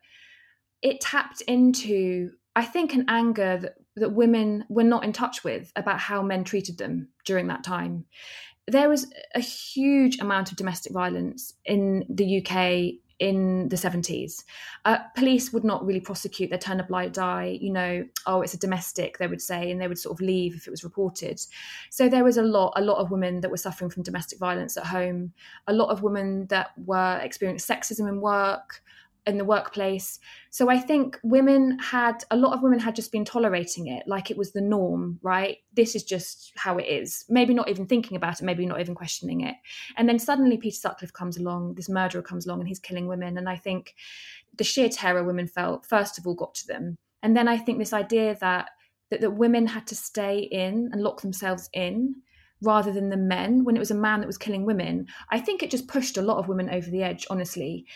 it 0.80 1.00
tapped 1.00 1.42
into 1.42 2.30
I 2.60 2.64
think 2.64 2.94
an 2.94 3.06
anger 3.08 3.58
that, 3.58 3.74
that 3.96 4.12
women 4.12 4.64
were 4.68 4.84
not 4.84 5.04
in 5.04 5.12
touch 5.12 5.42
with 5.44 5.72
about 5.76 5.98
how 5.98 6.22
men 6.22 6.44
treated 6.44 6.78
them 6.78 7.08
during 7.24 7.48
that 7.48 7.64
time 7.64 8.04
there 8.66 8.88
was 8.88 9.12
a 9.34 9.40
huge 9.40 10.20
amount 10.20 10.50
of 10.50 10.56
domestic 10.56 10.92
violence 10.92 11.54
in 11.64 12.04
the 12.08 12.38
UK 12.38 13.00
in 13.18 13.68
the 13.68 13.76
70s. 13.76 14.44
Uh, 14.86 14.98
police 15.14 15.52
would 15.52 15.64
not 15.64 15.84
really 15.84 16.00
prosecute, 16.00 16.50
they'd 16.50 16.60
turn 16.60 16.80
a 16.80 16.84
blind 16.84 17.18
eye, 17.18 17.58
you 17.60 17.70
know, 17.70 18.02
oh, 18.26 18.40
it's 18.40 18.54
a 18.54 18.58
domestic, 18.58 19.18
they 19.18 19.26
would 19.26 19.42
say, 19.42 19.70
and 19.70 19.80
they 19.80 19.88
would 19.88 19.98
sort 19.98 20.16
of 20.16 20.26
leave 20.26 20.54
if 20.56 20.66
it 20.66 20.70
was 20.70 20.84
reported. 20.84 21.38
So 21.90 22.08
there 22.08 22.24
was 22.24 22.38
a 22.38 22.42
lot, 22.42 22.72
a 22.76 22.80
lot 22.80 22.96
of 22.96 23.10
women 23.10 23.42
that 23.42 23.50
were 23.50 23.58
suffering 23.58 23.90
from 23.90 24.04
domestic 24.04 24.38
violence 24.38 24.76
at 24.78 24.86
home, 24.86 25.32
a 25.66 25.72
lot 25.72 25.90
of 25.90 26.02
women 26.02 26.46
that 26.46 26.70
were 26.78 27.20
experiencing 27.22 27.76
sexism 27.76 28.08
in 28.08 28.22
work, 28.22 28.82
in 29.26 29.38
the 29.38 29.44
workplace. 29.44 30.18
So 30.50 30.70
I 30.70 30.78
think 30.78 31.18
women 31.22 31.78
had 31.78 32.24
a 32.30 32.36
lot 32.36 32.54
of 32.54 32.62
women 32.62 32.78
had 32.78 32.96
just 32.96 33.12
been 33.12 33.24
tolerating 33.24 33.86
it 33.86 34.04
like 34.06 34.30
it 34.30 34.36
was 34.36 34.52
the 34.52 34.60
norm, 34.60 35.18
right? 35.22 35.58
This 35.74 35.94
is 35.94 36.04
just 36.04 36.52
how 36.56 36.78
it 36.78 36.86
is. 36.86 37.24
Maybe 37.28 37.54
not 37.54 37.68
even 37.68 37.86
thinking 37.86 38.16
about 38.16 38.40
it, 38.40 38.44
maybe 38.44 38.66
not 38.66 38.80
even 38.80 38.94
questioning 38.94 39.42
it. 39.42 39.56
And 39.96 40.08
then 40.08 40.18
suddenly 40.18 40.56
Peter 40.56 40.76
Sutcliffe 40.76 41.12
comes 41.12 41.36
along, 41.36 41.74
this 41.74 41.88
murderer 41.88 42.22
comes 42.22 42.46
along 42.46 42.60
and 42.60 42.68
he's 42.68 42.78
killing 42.78 43.06
women. 43.06 43.38
And 43.38 43.48
I 43.48 43.56
think 43.56 43.94
the 44.56 44.64
sheer 44.64 44.88
terror 44.88 45.24
women 45.24 45.46
felt 45.46 45.86
first 45.86 46.18
of 46.18 46.26
all 46.26 46.34
got 46.34 46.54
to 46.54 46.66
them. 46.66 46.96
And 47.22 47.36
then 47.36 47.48
I 47.48 47.58
think 47.58 47.78
this 47.78 47.92
idea 47.92 48.36
that 48.40 48.70
that, 49.10 49.20
that 49.20 49.32
women 49.32 49.66
had 49.66 49.86
to 49.88 49.96
stay 49.96 50.38
in 50.38 50.90
and 50.92 51.02
lock 51.02 51.20
themselves 51.20 51.68
in 51.72 52.14
rather 52.62 52.92
than 52.92 53.08
the 53.08 53.16
men 53.16 53.64
when 53.64 53.76
it 53.76 53.80
was 53.80 53.90
a 53.90 53.94
man 53.94 54.20
that 54.20 54.26
was 54.26 54.38
killing 54.38 54.64
women 54.64 55.06
i 55.30 55.38
think 55.38 55.62
it 55.62 55.70
just 55.70 55.88
pushed 55.88 56.16
a 56.16 56.22
lot 56.22 56.38
of 56.38 56.48
women 56.48 56.68
over 56.70 56.90
the 56.90 57.02
edge 57.02 57.26
honestly 57.30 57.86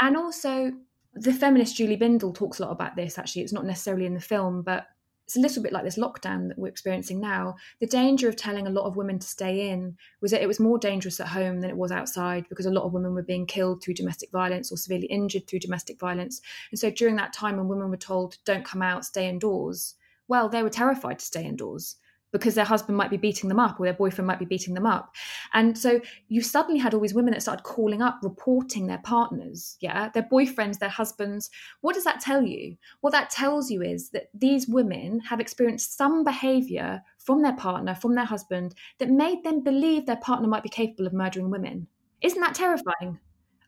and 0.00 0.16
also 0.16 0.72
the 1.14 1.32
feminist 1.32 1.76
julie 1.76 1.96
bindel 1.96 2.34
talks 2.34 2.58
a 2.58 2.62
lot 2.62 2.72
about 2.72 2.96
this 2.96 3.18
actually 3.18 3.42
it's 3.42 3.52
not 3.52 3.64
necessarily 3.64 4.06
in 4.06 4.14
the 4.14 4.20
film 4.20 4.62
but 4.62 4.86
it's 5.26 5.36
a 5.36 5.40
little 5.40 5.62
bit 5.62 5.72
like 5.72 5.84
this 5.84 5.98
lockdown 5.98 6.48
that 6.48 6.58
we're 6.58 6.68
experiencing 6.68 7.18
now. 7.18 7.54
The 7.80 7.86
danger 7.86 8.28
of 8.28 8.36
telling 8.36 8.66
a 8.66 8.70
lot 8.70 8.84
of 8.84 8.96
women 8.96 9.18
to 9.18 9.26
stay 9.26 9.70
in 9.70 9.96
was 10.20 10.30
that 10.32 10.42
it 10.42 10.46
was 10.46 10.60
more 10.60 10.78
dangerous 10.78 11.18
at 11.18 11.28
home 11.28 11.60
than 11.60 11.70
it 11.70 11.76
was 11.76 11.90
outside 11.90 12.46
because 12.50 12.66
a 12.66 12.70
lot 12.70 12.84
of 12.84 12.92
women 12.92 13.14
were 13.14 13.22
being 13.22 13.46
killed 13.46 13.82
through 13.82 13.94
domestic 13.94 14.30
violence 14.30 14.70
or 14.70 14.76
severely 14.76 15.06
injured 15.06 15.46
through 15.46 15.60
domestic 15.60 15.98
violence. 15.98 16.42
And 16.70 16.78
so 16.78 16.90
during 16.90 17.16
that 17.16 17.32
time 17.32 17.56
when 17.56 17.68
women 17.68 17.90
were 17.90 17.96
told, 17.96 18.36
don't 18.44 18.66
come 18.66 18.82
out, 18.82 19.06
stay 19.06 19.26
indoors, 19.26 19.94
well, 20.28 20.48
they 20.48 20.62
were 20.62 20.70
terrified 20.70 21.18
to 21.20 21.24
stay 21.24 21.44
indoors 21.44 21.96
because 22.34 22.56
their 22.56 22.64
husband 22.64 22.98
might 22.98 23.12
be 23.12 23.16
beating 23.16 23.48
them 23.48 23.60
up 23.60 23.78
or 23.78 23.86
their 23.86 23.94
boyfriend 23.94 24.26
might 24.26 24.40
be 24.40 24.44
beating 24.44 24.74
them 24.74 24.86
up. 24.86 25.14
And 25.52 25.78
so 25.78 26.00
you 26.26 26.42
suddenly 26.42 26.80
had 26.80 26.92
all 26.92 26.98
these 26.98 27.14
women 27.14 27.32
that 27.32 27.42
started 27.42 27.62
calling 27.62 28.02
up, 28.02 28.18
reporting 28.24 28.88
their 28.88 28.98
partners, 28.98 29.76
yeah, 29.78 30.08
their 30.08 30.24
boyfriends, 30.24 30.80
their 30.80 30.88
husbands. 30.88 31.48
What 31.80 31.94
does 31.94 32.02
that 32.02 32.20
tell 32.20 32.42
you? 32.42 32.76
What 33.02 33.12
that 33.12 33.30
tells 33.30 33.70
you 33.70 33.82
is 33.82 34.10
that 34.10 34.30
these 34.34 34.66
women 34.66 35.20
have 35.20 35.38
experienced 35.38 35.96
some 35.96 36.24
behavior 36.24 37.00
from 37.18 37.40
their 37.40 37.54
partner, 37.54 37.94
from 37.94 38.16
their 38.16 38.24
husband, 38.24 38.74
that 38.98 39.10
made 39.10 39.44
them 39.44 39.62
believe 39.62 40.04
their 40.04 40.16
partner 40.16 40.48
might 40.48 40.64
be 40.64 40.68
capable 40.68 41.06
of 41.06 41.12
murdering 41.12 41.50
women. 41.50 41.86
Isn't 42.20 42.40
that 42.40 42.56
terrifying? 42.56 43.20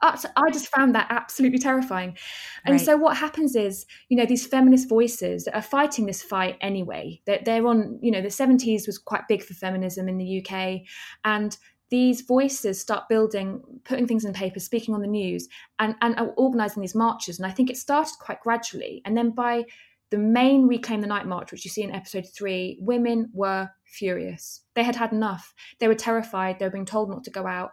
I 0.03 0.51
just 0.51 0.69
found 0.69 0.95
that 0.95 1.07
absolutely 1.11 1.59
terrifying. 1.59 2.17
And 2.65 2.75
right. 2.75 2.85
so 2.85 2.97
what 2.97 3.17
happens 3.17 3.57
is, 3.57 3.87
you 4.09 4.17
know, 4.17 4.27
these 4.27 4.47
feminist 4.47 4.89
voices 4.89 5.49
are 5.49 5.63
fighting 5.63 6.07
this 6.07 6.23
fight 6.23 6.57
anyway. 6.61 7.21
They're, 7.27 7.41
they're 7.45 7.67
on, 7.67 7.99
you 8.03 8.11
know, 8.11 8.21
the 8.21 8.29
70s 8.29 8.87
was 8.87 8.99
quite 8.99 9.29
big 9.29 9.43
for 9.43 9.55
feminism 9.55 10.09
in 10.09 10.19
the 10.19 10.45
UK. 10.45 10.83
And 11.25 11.57
these 11.89 12.23
voices 12.23 12.81
start 12.81 13.09
building, 13.09 13.63
putting 13.85 14.07
things 14.07 14.25
in 14.25 14.33
paper, 14.33 14.61
speaking 14.61 14.95
on 14.95 15.01
the 15.01 15.07
news, 15.07 15.49
and, 15.79 15.95
and 16.03 16.17
organizing 16.37 16.83
these 16.83 16.95
marches. 16.95 17.39
And 17.39 17.47
I 17.47 17.53
think 17.53 17.71
it 17.71 17.77
started 17.77 18.15
quite 18.21 18.41
gradually. 18.41 19.03
And 19.05 19.17
then 19.17 19.31
by 19.31 19.65
the 20.11 20.19
main 20.19 20.67
Reclaim 20.67 21.01
the 21.01 21.07
Night 21.07 21.27
March, 21.27 21.53
which 21.53 21.65
you 21.65 21.71
see 21.71 21.83
in 21.83 21.93
episode 21.93 22.27
three, 22.37 22.79
women 22.81 23.31
were 23.33 23.71
furious. 23.85 24.63
They 24.75 24.85
had 24.85 24.97
had 24.97 25.13
enough. 25.13 25.55
They 25.79 25.89
were 25.89 25.95
terrified. 25.95 26.59
They 26.59 26.67
were 26.67 26.73
being 26.73 26.85
told 26.85 27.09
not 27.09 27.25
to 27.25 27.31
go 27.31 27.47
out 27.47 27.71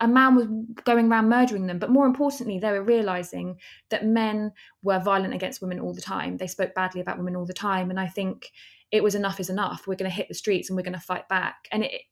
a 0.00 0.08
man 0.08 0.34
was 0.34 0.46
going 0.84 1.10
around 1.10 1.28
murdering 1.28 1.66
them. 1.66 1.78
But 1.78 1.90
more 1.90 2.06
importantly, 2.06 2.58
they 2.58 2.72
were 2.72 2.82
realizing 2.82 3.58
that 3.90 4.06
men 4.06 4.52
were 4.82 4.98
violent 4.98 5.34
against 5.34 5.60
women 5.60 5.80
all 5.80 5.94
the 5.94 6.00
time. 6.00 6.36
They 6.36 6.46
spoke 6.46 6.74
badly 6.74 7.00
about 7.00 7.18
women 7.18 7.36
all 7.36 7.46
the 7.46 7.52
time. 7.52 7.90
And 7.90 8.00
I 8.00 8.08
think 8.08 8.50
it 8.90 9.02
was 9.02 9.14
enough 9.14 9.40
is 9.40 9.50
enough. 9.50 9.86
We're 9.86 9.96
going 9.96 10.10
to 10.10 10.16
hit 10.16 10.28
the 10.28 10.34
streets 10.34 10.68
and 10.68 10.76
we're 10.76 10.82
going 10.82 10.92
to 10.94 11.00
fight 11.00 11.28
back. 11.28 11.68
And 11.70 11.84
it, 11.84 12.02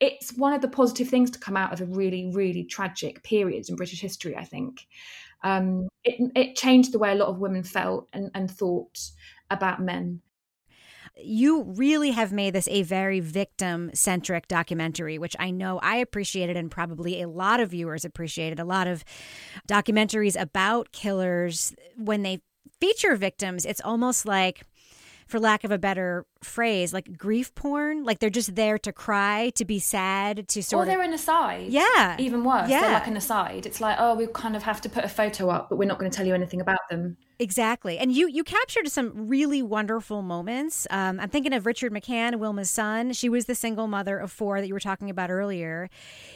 it's 0.00 0.36
one 0.36 0.52
of 0.52 0.60
the 0.60 0.68
positive 0.68 1.08
things 1.08 1.30
to 1.32 1.38
come 1.38 1.56
out 1.56 1.72
of 1.72 1.80
a 1.80 1.86
really, 1.86 2.30
really 2.32 2.64
tragic 2.64 3.22
period 3.24 3.68
in 3.68 3.76
British 3.76 4.00
history, 4.00 4.36
I 4.36 4.44
think. 4.44 4.86
Um, 5.42 5.88
it, 6.04 6.30
it 6.36 6.56
changed 6.56 6.92
the 6.92 6.98
way 6.98 7.12
a 7.12 7.16
lot 7.16 7.28
of 7.28 7.38
women 7.38 7.62
felt 7.62 8.08
and, 8.12 8.30
and 8.34 8.50
thought 8.50 8.98
about 9.50 9.80
men 9.80 10.20
you 11.20 11.62
really 11.62 12.10
have 12.10 12.32
made 12.32 12.54
this 12.54 12.68
a 12.68 12.82
very 12.82 13.20
victim 13.20 13.90
centric 13.94 14.48
documentary, 14.48 15.18
which 15.18 15.36
I 15.38 15.50
know 15.50 15.78
I 15.78 15.96
appreciated 15.96 16.56
and 16.56 16.70
probably 16.70 17.22
a 17.22 17.28
lot 17.28 17.60
of 17.60 17.70
viewers 17.70 18.04
appreciated. 18.04 18.60
A 18.60 18.64
lot 18.64 18.86
of 18.86 19.04
documentaries 19.68 20.40
about 20.40 20.92
killers, 20.92 21.74
when 21.96 22.22
they 22.22 22.40
feature 22.80 23.16
victims, 23.16 23.64
it's 23.64 23.80
almost 23.80 24.26
like 24.26 24.62
for 25.26 25.38
lack 25.38 25.62
of 25.62 25.70
a 25.70 25.78
better 25.78 26.24
phrase, 26.42 26.92
like 26.92 27.18
grief 27.18 27.54
porn. 27.54 28.02
Like 28.04 28.18
they're 28.18 28.30
just 28.30 28.54
there 28.54 28.78
to 28.78 28.92
cry, 28.92 29.50
to 29.56 29.64
be 29.64 29.78
sad, 29.78 30.48
to 30.48 30.62
sort 30.62 30.84
or 30.84 30.90
they're 30.90 31.02
an 31.02 31.12
aside. 31.12 31.68
Yeah. 31.68 32.16
Even 32.18 32.44
worse. 32.44 32.70
Yeah. 32.70 32.80
They're 32.80 32.92
like 32.92 33.06
an 33.06 33.16
aside. 33.16 33.66
It's 33.66 33.80
like, 33.80 33.96
oh, 33.98 34.14
we 34.14 34.26
kind 34.28 34.56
of 34.56 34.62
have 34.62 34.80
to 34.82 34.88
put 34.88 35.04
a 35.04 35.08
photo 35.08 35.50
up, 35.50 35.68
but 35.68 35.76
we're 35.76 35.88
not 35.88 35.98
going 35.98 36.10
to 36.10 36.16
tell 36.16 36.26
you 36.26 36.34
anything 36.34 36.60
about 36.60 36.88
them. 36.88 37.18
Exactly. 37.40 37.98
And 37.98 38.10
you 38.10 38.28
you 38.28 38.42
captured 38.42 38.88
some 38.88 39.28
really 39.28 39.62
wonderful 39.62 40.22
moments. 40.22 40.88
Um, 40.90 41.20
I'm 41.20 41.28
thinking 41.28 41.52
of 41.52 41.66
Richard 41.66 41.92
McCann, 41.92 42.34
Wilma's 42.36 42.68
son. 42.68 43.12
She 43.12 43.28
was 43.28 43.44
the 43.44 43.54
single 43.54 43.86
mother 43.86 44.18
of 44.18 44.32
four 44.32 44.60
that 44.60 44.66
you 44.66 44.74
were 44.74 44.80
talking 44.80 45.08
about 45.08 45.30
earlier. 45.30 45.88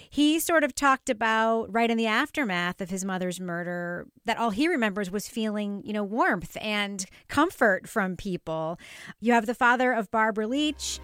He 0.09 0.39
sort 0.39 0.63
of 0.63 0.77
talked 0.77 1.11
about 1.11 1.73
right 1.73 1.91
in 1.91 1.99
the 1.99 2.07
aftermath 2.07 2.81
of 2.81 2.91
his 2.91 3.05
mother's 3.05 3.41
murder 3.41 4.07
that 4.27 4.39
all 4.39 4.51
he 4.51 4.69
remembers 4.69 5.11
was 5.11 5.27
feeling, 5.27 5.83
you 5.85 5.93
know, 5.93 6.05
warmth 6.05 6.57
and 6.61 7.05
comfort 7.27 7.89
from 7.89 8.17
people. 8.17 8.79
You 9.19 9.33
have 9.33 9.47
the 9.47 9.55
father 9.55 9.93
of 9.93 10.09
Barbara 10.13 10.47
Leach. 10.47 11.01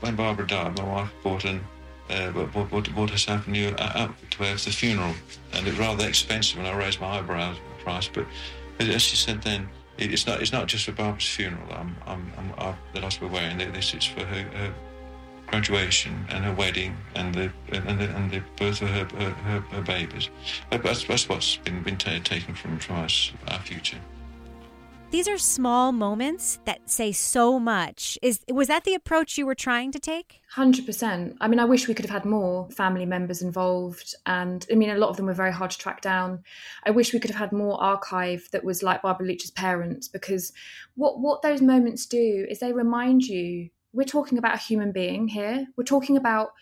When 0.00 0.14
Barbara 0.14 0.46
died, 0.46 0.76
my 0.76 0.84
wife 0.84 1.10
bought 1.22 1.46
an 1.46 1.64
uh, 2.10 2.30
what, 2.32 2.70
what, 2.70 2.94
what 2.94 3.10
has 3.10 3.24
happened? 3.24 3.56
You 3.56 3.68
up 3.68 4.14
to 4.30 4.42
have 4.42 4.62
the 4.62 4.70
funeral, 4.70 5.14
and 5.54 5.66
it's 5.66 5.78
rather 5.78 6.06
expensive. 6.06 6.58
And 6.58 6.66
I 6.66 6.76
raised 6.76 7.00
my 7.00 7.18
eyebrows 7.18 7.56
price, 7.78 8.08
but 8.08 8.26
as 8.80 9.02
she 9.02 9.16
said 9.16 9.42
then, 9.42 9.68
it's 9.98 10.26
not 10.26 10.40
it's 10.40 10.52
not 10.52 10.66
just 10.66 10.84
for 10.86 10.92
Barbara's 10.92 11.28
funeral. 11.28 11.70
I'm, 11.72 11.96
I'm, 12.06 12.32
I'm, 12.36 12.52
I, 12.58 12.74
that 12.94 13.04
wearing 13.28 13.58
this. 13.72 13.94
It's 13.94 14.06
for 14.06 14.24
her, 14.24 14.42
her, 14.42 14.74
graduation 15.46 16.24
and 16.30 16.44
her 16.44 16.54
wedding 16.54 16.96
and 17.14 17.34
the 17.34 17.52
and 17.72 18.00
the, 18.00 18.08
and 18.16 18.30
the 18.30 18.42
birth 18.56 18.80
of 18.80 18.88
her 18.88 19.04
her, 19.18 19.30
her, 19.30 19.60
her 19.60 19.82
babies. 19.82 20.30
That's, 20.70 21.04
that's 21.04 21.28
what's 21.28 21.56
been 21.58 21.82
been 21.82 21.98
taken 21.98 22.54
from 22.54 22.78
from 22.78 22.96
us, 22.96 23.32
our 23.48 23.60
future. 23.60 23.98
These 25.12 25.28
are 25.28 25.36
small 25.36 25.92
moments 25.92 26.58
that 26.64 26.88
say 26.88 27.12
so 27.12 27.60
much. 27.60 28.18
Is 28.22 28.40
was 28.48 28.68
that 28.68 28.84
the 28.84 28.94
approach 28.94 29.36
you 29.36 29.44
were 29.44 29.54
trying 29.54 29.92
to 29.92 29.98
take? 29.98 30.40
100%. 30.56 31.36
I 31.38 31.48
mean, 31.48 31.60
I 31.60 31.66
wish 31.66 31.86
we 31.86 31.92
could 31.92 32.06
have 32.06 32.22
had 32.22 32.24
more 32.24 32.70
family 32.70 33.04
members 33.04 33.42
involved 33.42 34.14
and 34.24 34.66
I 34.72 34.74
mean 34.74 34.88
a 34.88 34.96
lot 34.96 35.10
of 35.10 35.18
them 35.18 35.26
were 35.26 35.34
very 35.34 35.52
hard 35.52 35.70
to 35.72 35.78
track 35.78 36.00
down. 36.00 36.42
I 36.86 36.92
wish 36.92 37.12
we 37.12 37.20
could 37.20 37.30
have 37.30 37.38
had 37.38 37.52
more 37.52 37.78
archive 37.78 38.48
that 38.52 38.64
was 38.64 38.82
like 38.82 39.02
Barbara 39.02 39.26
Leach's 39.26 39.50
parents 39.50 40.08
because 40.08 40.50
what 40.94 41.20
what 41.20 41.42
those 41.42 41.60
moments 41.60 42.06
do 42.06 42.46
is 42.48 42.60
they 42.60 42.72
remind 42.72 43.22
you 43.24 43.68
we're 43.92 44.04
talking 44.04 44.38
about 44.38 44.54
a 44.54 44.64
human 44.66 44.92
being 44.92 45.28
here. 45.28 45.66
We're 45.76 45.84
talking 45.84 46.16
about 46.16 46.52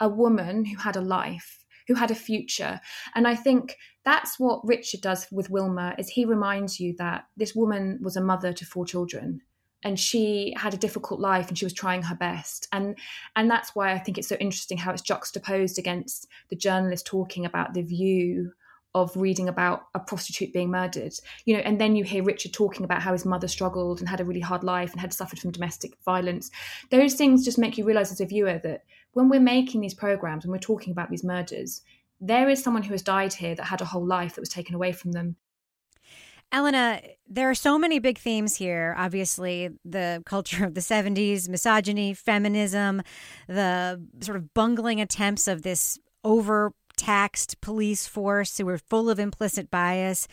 a 0.00 0.08
woman 0.08 0.64
who 0.64 0.78
had 0.78 0.96
a 0.96 1.02
life 1.02 1.60
who 1.90 1.96
had 1.96 2.12
a 2.12 2.14
future. 2.14 2.80
And 3.16 3.26
I 3.26 3.34
think 3.34 3.76
that's 4.04 4.38
what 4.38 4.66
Richard 4.66 5.02
does 5.02 5.26
with 5.30 5.50
Wilma 5.50 5.94
is 5.98 6.08
he 6.08 6.24
reminds 6.24 6.80
you 6.80 6.94
that 6.98 7.26
this 7.36 7.54
woman 7.54 7.98
was 8.02 8.16
a 8.16 8.20
mother 8.20 8.52
to 8.52 8.64
four 8.64 8.86
children 8.86 9.42
and 9.82 9.98
she 9.98 10.54
had 10.56 10.74
a 10.74 10.78
difficult 10.78 11.20
life 11.20 11.48
and 11.48 11.56
she 11.56 11.64
was 11.64 11.72
trying 11.72 12.02
her 12.02 12.14
best. 12.14 12.68
And 12.72 12.98
and 13.36 13.50
that's 13.50 13.74
why 13.74 13.92
i 13.92 13.98
think 13.98 14.18
it's 14.18 14.28
so 14.28 14.36
interesting 14.36 14.78
how 14.78 14.92
it's 14.92 15.02
juxtaposed 15.02 15.78
against 15.78 16.26
the 16.48 16.56
journalist 16.56 17.06
talking 17.06 17.44
about 17.44 17.74
the 17.74 17.82
view 17.82 18.52
of 18.92 19.16
reading 19.16 19.48
about 19.48 19.82
a 19.94 20.00
prostitute 20.00 20.52
being 20.52 20.70
murdered. 20.70 21.12
You 21.44 21.54
know 21.54 21.60
and 21.60 21.80
then 21.80 21.96
you 21.96 22.04
hear 22.04 22.22
richard 22.22 22.52
talking 22.52 22.84
about 22.84 23.02
how 23.02 23.12
his 23.12 23.24
mother 23.24 23.48
struggled 23.48 24.00
and 24.00 24.08
had 24.08 24.20
a 24.20 24.24
really 24.24 24.40
hard 24.40 24.64
life 24.64 24.92
and 24.92 25.00
had 25.00 25.12
suffered 25.12 25.38
from 25.38 25.52
domestic 25.52 25.92
violence. 26.04 26.50
Those 26.90 27.14
things 27.14 27.44
just 27.44 27.58
make 27.58 27.78
you 27.78 27.84
realize 27.84 28.12
as 28.12 28.20
a 28.20 28.26
viewer 28.26 28.60
that 28.62 28.84
when 29.12 29.28
we're 29.28 29.40
making 29.40 29.80
these 29.80 29.94
programs 29.94 30.44
and 30.44 30.52
we're 30.52 30.58
talking 30.58 30.92
about 30.92 31.10
these 31.10 31.24
murders, 31.24 31.82
there 32.20 32.48
is 32.48 32.62
someone 32.62 32.82
who 32.82 32.92
has 32.92 33.02
died 33.02 33.32
here 33.32 33.54
that 33.54 33.64
had 33.64 33.80
a 33.80 33.86
whole 33.86 34.04
life 34.04 34.34
that 34.34 34.40
was 34.40 34.48
taken 34.48 34.74
away 34.74 34.92
from 34.92 35.12
them. 35.12 35.36
Ellena, 36.52 37.00
there 37.28 37.48
are 37.48 37.54
so 37.54 37.78
many 37.78 38.00
big 38.00 38.18
themes 38.18 38.56
here. 38.56 38.94
Obviously, 38.98 39.70
the 39.84 40.22
culture 40.26 40.64
of 40.64 40.74
the 40.74 40.80
70s, 40.80 41.48
misogyny, 41.48 42.12
feminism, 42.12 43.02
the 43.46 44.04
sort 44.20 44.36
of 44.36 44.52
bungling 44.52 45.00
attempts 45.00 45.46
of 45.46 45.62
this 45.62 45.98
over 46.24 46.72
taxed 47.00 47.58
police 47.62 48.06
force 48.06 48.58
who 48.58 48.66
were 48.66 48.76
full 48.76 49.08
of 49.08 49.18
implicit 49.18 49.70
bias. 49.70 50.28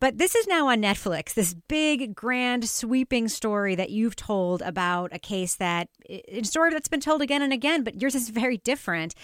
But 0.00 0.16
this 0.16 0.34
is 0.34 0.46
now 0.46 0.68
on 0.68 0.80
Netflix, 0.80 1.34
this 1.34 1.52
big, 1.52 2.14
grand, 2.14 2.66
sweeping 2.66 3.28
story 3.28 3.74
that 3.74 3.90
you've 3.90 4.16
told 4.16 4.62
about 4.62 5.14
a 5.14 5.18
case 5.18 5.56
that, 5.56 5.88
a 6.08 6.42
story 6.42 6.70
that's 6.70 6.88
been 6.88 7.00
told 7.00 7.20
again 7.20 7.42
and 7.42 7.52
again, 7.52 7.84
but 7.84 8.00
yours 8.00 8.14
is 8.14 8.30
very 8.30 8.56
different. 8.56 9.14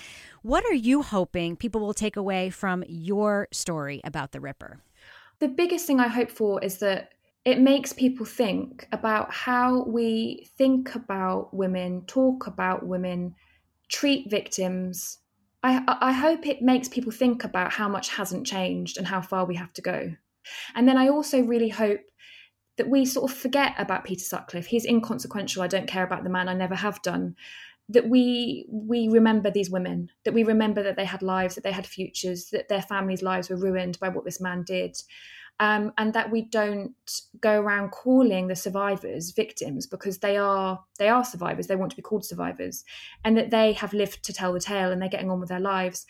What 0.42 0.66
are 0.66 0.74
you 0.74 1.00
hoping 1.00 1.56
people 1.56 1.80
will 1.80 1.94
take 1.94 2.16
away 2.16 2.50
from 2.50 2.84
your 2.86 3.48
story 3.52 4.02
about 4.04 4.32
the 4.32 4.40
Ripper? 4.40 4.80
The 5.38 5.48
biggest 5.48 5.86
thing 5.86 5.98
I 5.98 6.08
hope 6.08 6.30
for 6.30 6.62
is 6.62 6.76
that 6.78 7.12
it 7.46 7.58
makes 7.58 7.94
people 7.94 8.26
think 8.26 8.86
about 8.92 9.32
how 9.32 9.84
we 9.84 10.50
think 10.58 10.94
about 10.94 11.54
women, 11.54 12.04
talk 12.06 12.46
about 12.46 12.86
women, 12.86 13.34
treat 13.88 14.30
victims, 14.30 15.18
I, 15.62 15.82
I 16.00 16.12
hope 16.12 16.46
it 16.46 16.62
makes 16.62 16.88
people 16.88 17.12
think 17.12 17.44
about 17.44 17.72
how 17.72 17.88
much 17.88 18.10
hasn't 18.10 18.46
changed 18.46 18.98
and 18.98 19.06
how 19.06 19.20
far 19.20 19.44
we 19.44 19.54
have 19.56 19.72
to 19.74 19.82
go. 19.82 20.14
And 20.74 20.88
then 20.88 20.96
I 20.96 21.08
also 21.08 21.42
really 21.42 21.68
hope 21.68 22.00
that 22.78 22.88
we 22.88 23.04
sort 23.04 23.30
of 23.30 23.36
forget 23.36 23.74
about 23.78 24.04
Peter 24.04 24.24
Sutcliffe. 24.24 24.66
He's 24.66 24.86
inconsequential. 24.86 25.62
I 25.62 25.68
don't 25.68 25.86
care 25.86 26.04
about 26.04 26.24
the 26.24 26.30
man. 26.30 26.48
I 26.48 26.54
never 26.54 26.74
have 26.74 27.00
done. 27.02 27.36
That 27.88 28.08
we 28.08 28.66
we 28.70 29.08
remember 29.08 29.50
these 29.50 29.70
women. 29.70 30.10
That 30.24 30.34
we 30.34 30.42
remember 30.42 30.82
that 30.82 30.96
they 30.96 31.04
had 31.04 31.22
lives. 31.22 31.54
That 31.54 31.64
they 31.64 31.72
had 31.72 31.86
futures. 31.86 32.46
That 32.50 32.68
their 32.68 32.82
families' 32.82 33.22
lives 33.22 33.50
were 33.50 33.56
ruined 33.56 34.00
by 34.00 34.08
what 34.08 34.24
this 34.24 34.40
man 34.40 34.64
did 34.64 34.96
um, 35.62 35.92
and 35.96 36.12
that 36.14 36.32
we 36.32 36.42
don't 36.42 36.92
go 37.40 37.60
around 37.60 37.90
calling 37.90 38.48
the 38.48 38.56
survivors 38.56 39.30
victims 39.30 39.86
because 39.86 40.18
they 40.18 40.36
are 40.36 40.82
they 40.98 41.08
are 41.08 41.24
survivors. 41.24 41.68
They 41.68 41.76
want 41.76 41.90
to 41.92 41.96
be 41.96 42.02
called 42.02 42.24
survivors 42.24 42.84
and 43.24 43.36
that 43.36 43.50
they 43.50 43.72
have 43.74 43.92
lived 43.92 44.24
to 44.24 44.32
tell 44.32 44.52
the 44.52 44.58
tale 44.58 44.90
and 44.90 45.00
they're 45.00 45.08
getting 45.08 45.30
on 45.30 45.38
with 45.38 45.50
their 45.50 45.60
lives. 45.60 46.04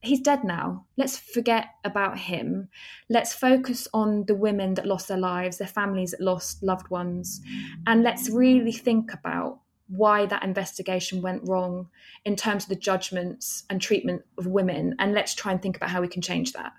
He's 0.00 0.20
dead 0.20 0.44
now. 0.44 0.86
Let's 0.96 1.18
forget 1.18 1.66
about 1.84 2.16
him. 2.16 2.70
Let's 3.10 3.34
focus 3.34 3.86
on 3.92 4.24
the 4.24 4.34
women 4.34 4.72
that 4.74 4.86
lost 4.86 5.08
their 5.08 5.18
lives 5.18 5.58
their 5.58 5.68
families 5.68 6.12
that 6.12 6.22
lost 6.22 6.62
loved 6.62 6.88
ones. 6.88 7.42
And 7.86 8.02
let's 8.02 8.30
really 8.30 8.72
think 8.72 9.12
about 9.12 9.60
why 9.88 10.24
that 10.24 10.42
investigation 10.42 11.20
went 11.20 11.46
wrong 11.46 11.90
in 12.24 12.34
terms 12.34 12.62
of 12.62 12.70
the 12.70 12.76
judgments 12.76 13.64
and 13.68 13.78
treatment 13.78 14.22
of 14.38 14.46
women. 14.46 14.94
And 14.98 15.12
let's 15.12 15.34
try 15.34 15.52
and 15.52 15.60
think 15.60 15.76
about 15.76 15.90
how 15.90 16.00
we 16.00 16.08
can 16.08 16.22
change 16.22 16.54
that 16.54 16.72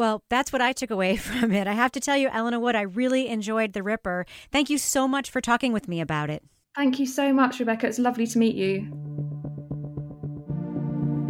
well, 0.00 0.24
that's 0.30 0.50
what 0.50 0.62
I 0.62 0.72
took 0.72 0.90
away 0.90 1.16
from 1.28 1.52
it. 1.52 1.66
I 1.66 1.74
have 1.74 1.92
to 1.92 2.00
tell 2.00 2.16
you, 2.16 2.30
Ellena 2.30 2.58
Wood, 2.58 2.74
I 2.74 2.80
really 2.80 3.28
enjoyed 3.28 3.74
The 3.74 3.82
Ripper. 3.82 4.24
Thank 4.50 4.70
you 4.70 4.78
so 4.78 5.06
much 5.06 5.30
for 5.30 5.42
talking 5.42 5.74
with 5.74 5.88
me 5.88 6.00
about 6.00 6.30
it. 6.30 6.42
Thank 6.74 6.98
you 6.98 7.06
so 7.06 7.34
much, 7.34 7.60
Rebecca. 7.60 7.86
It's 7.86 7.98
lovely 7.98 8.26
to 8.26 8.38
meet 8.38 8.56
you. 8.56 8.88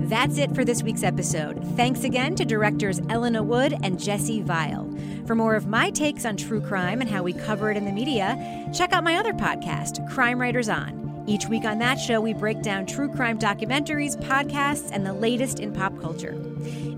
That's 0.09 0.39
it 0.39 0.55
for 0.55 0.65
this 0.65 0.85
week's 0.85 1.03
episode. 1.03 1.65
Thanks 1.77 2.05
again 2.05 2.37
to 2.37 2.45
directors 2.45 3.01
Ellena 3.09 3.43
Wood 3.43 3.77
and 3.83 3.99
Jesse 3.99 4.41
Vile. 4.41 4.89
For 5.27 5.35
more 5.35 5.57
of 5.57 5.67
my 5.67 5.91
takes 5.91 6.25
on 6.25 6.37
true 6.37 6.61
crime 6.61 7.01
and 7.01 7.11
how 7.11 7.25
we 7.25 7.33
cover 7.33 7.73
it 7.73 7.77
in 7.77 7.87
the 7.87 7.93
media, 7.93 8.71
check 8.73 8.93
out 8.93 9.03
my 9.03 9.17
other 9.17 9.33
podcast, 9.33 10.09
Crime 10.11 10.41
Writers 10.41 10.69
On. 10.69 11.00
Each 11.31 11.47
week 11.47 11.65
on 11.65 11.79
that 11.79 12.01
show, 12.01 12.21
we 12.21 12.35
break 12.35 12.61
down 12.61 12.87
true 12.87 13.09
crime 13.09 13.39
documentaries, 13.39 14.21
podcasts, 14.21 14.91
and 14.93 15.07
the 15.07 15.13
latest 15.13 15.61
in 15.61 15.73
pop 15.73 15.97
culture. 16.01 16.35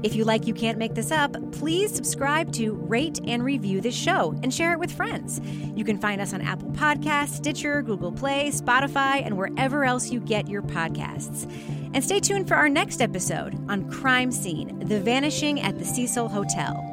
If 0.03 0.15
you 0.15 0.25
like 0.25 0.47
You 0.47 0.55
Can't 0.55 0.79
Make 0.79 0.95
This 0.95 1.11
Up, 1.11 1.37
please 1.53 1.95
subscribe 1.95 2.51
to 2.55 2.73
rate 2.73 3.21
and 3.27 3.45
review 3.45 3.83
this 3.83 3.95
show 3.95 4.35
and 4.43 4.53
share 4.53 4.73
it 4.73 4.79
with 4.79 4.91
friends. 4.91 5.43
You 5.77 5.85
can 5.85 5.99
find 5.99 6.19
us 6.19 6.33
on 6.33 6.41
Apple 6.41 6.71
Podcasts, 6.71 7.35
Stitcher, 7.35 7.83
Google 7.83 8.11
Play, 8.11 8.51
Spotify, 8.51 9.23
and 9.23 9.37
wherever 9.37 9.85
else 9.85 10.11
you 10.11 10.19
get 10.19 10.49
your 10.49 10.63
podcasts. 10.63 11.45
And 11.93 12.03
stay 12.03 12.19
tuned 12.19 12.49
for 12.49 12.55
our 12.55 12.71
next 12.71 13.03
episode 13.03 13.55
on 13.69 13.91
Crime 13.91 14.33
Scene 14.33 14.79
The 14.89 14.99
Vanishing 14.99 15.61
at 15.61 15.79
the 15.79 15.85
Cecil 15.85 16.31
Hotel. 16.31 16.92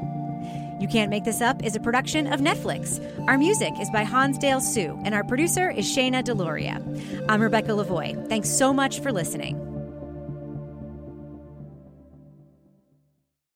You 0.80 0.88
Can't 0.88 1.10
Make 1.10 1.26
This 1.26 1.42
Up 1.42 1.62
is 1.62 1.76
a 1.76 1.80
production 1.80 2.32
of 2.32 2.40
Netflix. 2.40 3.04
Our 3.28 3.38
music 3.38 3.74
is 3.82 3.90
by 3.90 4.04
Hansdale 4.04 4.62
Hsu, 4.62 4.98
and 5.04 5.14
our 5.14 5.26
producer 5.26 5.70
is 5.70 5.86
Shayna 5.86 6.24
Deloria. 6.24 6.80
I'm 7.28 7.42
Rebecca 7.42 7.72
Lavoie. 7.72 8.30
Thanks 8.30 8.50
so 8.50 8.72
much 8.72 9.02
for 9.02 9.12
listening. 9.12 9.69